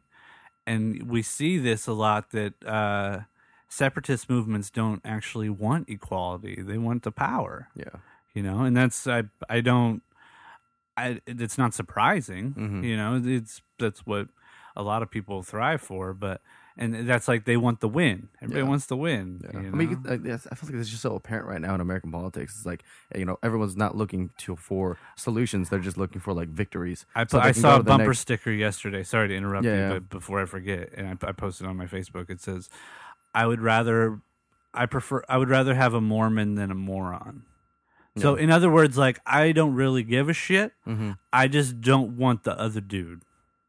[0.66, 3.22] And we see this a lot that uh
[3.70, 8.00] separatist movements don't actually want equality they want the power yeah
[8.34, 10.02] you know and that's i i don't
[10.96, 12.84] i it's not surprising Mhm.
[12.84, 14.28] you know it's that's what
[14.76, 16.42] a lot of people thrive for but
[16.80, 18.70] and that's like they want the win everybody Yeah.
[18.70, 19.62] wants the win Yeah.
[19.62, 20.12] you I mean, know?
[20.12, 22.56] I, yes, I feel like it's just so apparent right now in American politics.
[22.58, 22.84] It's like
[23.16, 27.08] you know everyone's not looking to for solutions; they're just looking for like victories.
[27.16, 29.02] I, So I saw a bumper next- sticker yesterday.
[29.02, 31.88] Sorry to interrupt Yeah, you, but before I forget, and I, I posted on my
[31.88, 32.30] Facebook.
[32.30, 32.70] It says,
[33.42, 34.20] "I would rather,
[34.74, 37.44] I prefer, I would rather have a Mormon than a moron."
[38.18, 40.74] So, in other words, like I don't really give a shit.
[40.88, 41.18] Mhm.
[41.32, 43.22] I just don't want the other dude.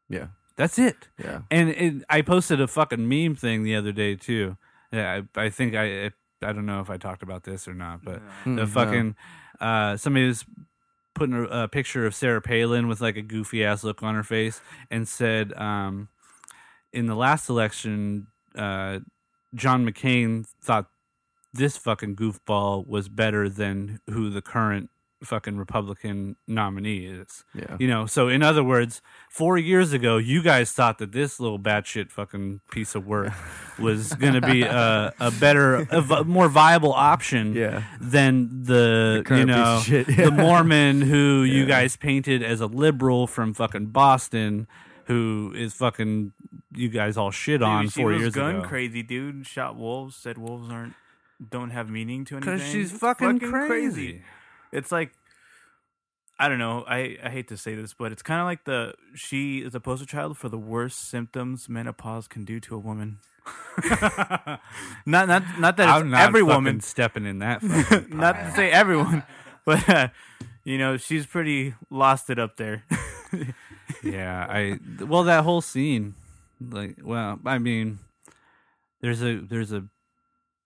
[0.09, 1.07] Yeah, That's it.
[1.23, 4.57] yeah, And it, I posted a fucking meme thing the other day too.
[4.91, 6.07] Yeah, I, I think I,
[6.41, 8.65] I don't know if I talked about this or not, but Mm, the no.
[8.65, 9.15] fucking
[9.61, 10.45] uh, somebody was
[11.13, 14.23] putting a, a picture of Sarah Palin with like a goofy ass look on her
[14.23, 16.07] face and said, um,
[16.91, 18.25] in the last election,
[18.55, 18.97] uh,
[19.55, 20.87] John McCain thought
[21.53, 24.89] this fucking goofball was better than who the current
[25.23, 27.43] fucking Republican nominee is.
[27.53, 27.75] Yeah.
[27.77, 31.59] You know, so in other words, four years ago, you guys thought that this little
[31.59, 33.33] batshit fucking piece of work
[33.79, 37.83] was going to be a, a better, a more viable option Yeah.
[37.99, 40.07] than the, current you know, shit.
[40.07, 44.67] the Mormon who you guys painted as a liberal from fucking Boston,
[45.09, 46.31] who is fucking
[46.73, 48.67] you guys all shit on Dude, four was years gun ago.
[48.67, 49.45] crazy, dude.
[49.45, 50.15] Shot wolves.
[50.15, 50.93] Said wolves aren't
[51.49, 52.55] don't have meaning to anything.
[52.55, 54.21] Because she's It's fucking, crazy.
[54.71, 55.11] It's like
[56.37, 56.85] I don't know.
[56.87, 59.79] I, I hate to say this, but it's kind of like the she is a
[59.79, 63.17] poster child for the worst symptoms menopause can do to a woman.
[63.89, 64.59] not
[65.27, 66.81] not not that not every woman.
[66.81, 67.61] stepping in that.
[67.63, 69.23] fucking not to say everyone,
[69.65, 70.07] but uh,
[70.63, 72.83] you know she's pretty lost it up there.
[74.03, 76.15] Yeah, I well that whole scene,
[76.61, 77.99] like, well, I mean,
[79.01, 79.85] there's a there's a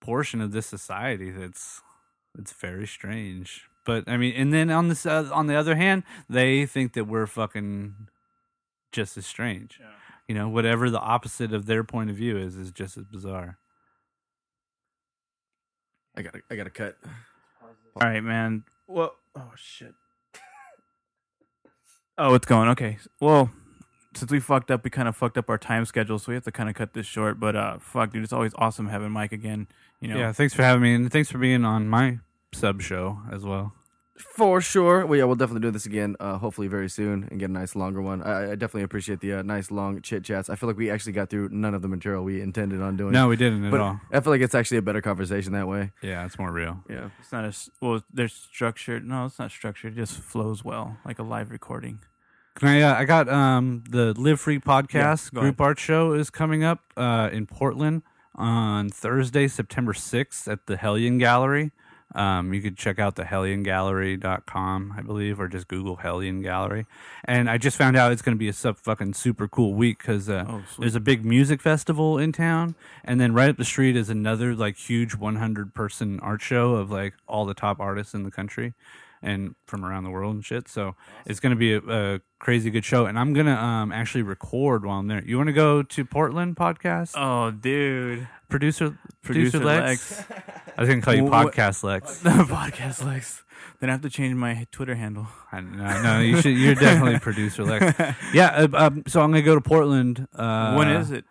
[0.01, 1.81] portion of this society that's
[2.37, 3.63] it's very strange.
[3.85, 7.05] But I mean, and then on this uh, on the other hand, they think that
[7.05, 8.07] we're fucking
[8.91, 9.79] just as strange.
[10.27, 13.57] You know, whatever the opposite of their point of view is, is just as bizarre.
[16.15, 16.33] I got.
[16.33, 16.97] To I got to cut.
[17.95, 18.63] All right, man.
[18.87, 19.93] Well, oh shit.
[22.17, 22.97] Oh, it's going okay.
[23.19, 23.49] Well,
[24.15, 26.43] since we fucked up, we kind of fucked up our time schedule, so we have
[26.43, 27.39] to kind of cut this short.
[27.39, 29.67] But uh, fuck, dude, it's always awesome having Mike again.
[29.99, 32.19] You know, Yeah, thanks for having me, and thanks for being on my
[32.53, 33.73] sub show as well.
[34.15, 35.05] For sure.
[35.05, 36.15] Well, yeah, we'll definitely do this again.
[36.19, 38.21] Uh, hopefully very soon and get a nice longer one.
[38.21, 40.49] I, I definitely appreciate the uh, nice long chit chats.
[40.49, 43.11] I feel like we actually got through none of the material we intended on doing.
[43.11, 43.99] No, we didn't at but all.
[44.11, 45.91] I feel like it's actually a better conversation that way.
[46.03, 46.83] Yeah, it's more real.
[46.87, 47.09] Yeah.
[47.19, 48.03] it's not as well.
[48.13, 49.03] They're structured.
[49.07, 49.93] No, it's not structured.
[49.93, 51.99] It just flows well, like a live recording.
[52.55, 56.29] Can I, uh, I got um, the Live Free podcast go group art show is
[56.29, 58.03] coming up uh, in Portland
[58.35, 61.71] on Thursday, September 6th at the Hellion Gallery.
[62.15, 66.85] Um, you could check out the helliongallery.com, I believe, or just Google Hellion Gallery.
[67.25, 69.99] And I just found out it's going to be a sub fucking super cool week
[69.99, 72.75] because uh, Oh, there's a big music festival in town.
[73.03, 76.91] And then right up the street is another like huge 100 person art show of
[76.91, 78.73] like all the top artists in the country
[79.23, 80.67] and from around the world and shit.
[80.67, 80.95] So
[81.25, 83.05] it's going to be a, a crazy good show.
[83.05, 85.23] And I'm going to um, actually record while I'm there.
[85.25, 87.13] You want to go to Portland podcast?
[87.15, 90.23] Oh, dude, producer, producer, producer Lex?
[90.77, 92.21] I was going to call you podcast Lex.
[92.23, 93.41] podcast Lex.
[93.79, 95.27] Then I have to change my Twitter handle.
[95.51, 96.57] I, no, no, you should.
[96.57, 98.15] You're definitely producer Lex.
[98.33, 98.47] Yeah.
[98.47, 100.27] Uh, um, so I'm going to go to Portland.
[100.33, 101.25] Uh, when is it?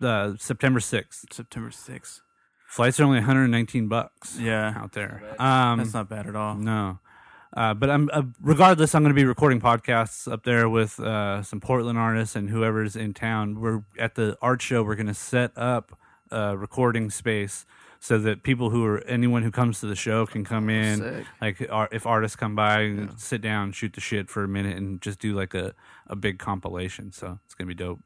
[0.00, 1.32] Uh, September 6th.
[1.32, 2.20] September sixth.
[2.68, 5.22] Flights are only 119 bucks Yeah, out there.
[5.38, 6.54] Um, that's not bad at all.
[6.54, 6.98] No.
[7.56, 8.94] Uh, but I'm uh, regardless.
[8.94, 12.94] I'm going to be recording podcasts up there with uh, some Portland artists and whoever's
[12.94, 13.58] in town.
[13.58, 14.82] We're at the art show.
[14.82, 15.98] We're going to set up
[16.30, 17.64] a recording space
[18.00, 20.98] so that people who are anyone who comes to the show can come in.
[20.98, 21.26] Sick.
[21.40, 25.00] Like ar- if artists come by, sit down, shoot the shit for a minute, and
[25.00, 25.74] just do like a,
[26.06, 27.12] a big compilation.
[27.12, 28.00] So it's gonna be dope.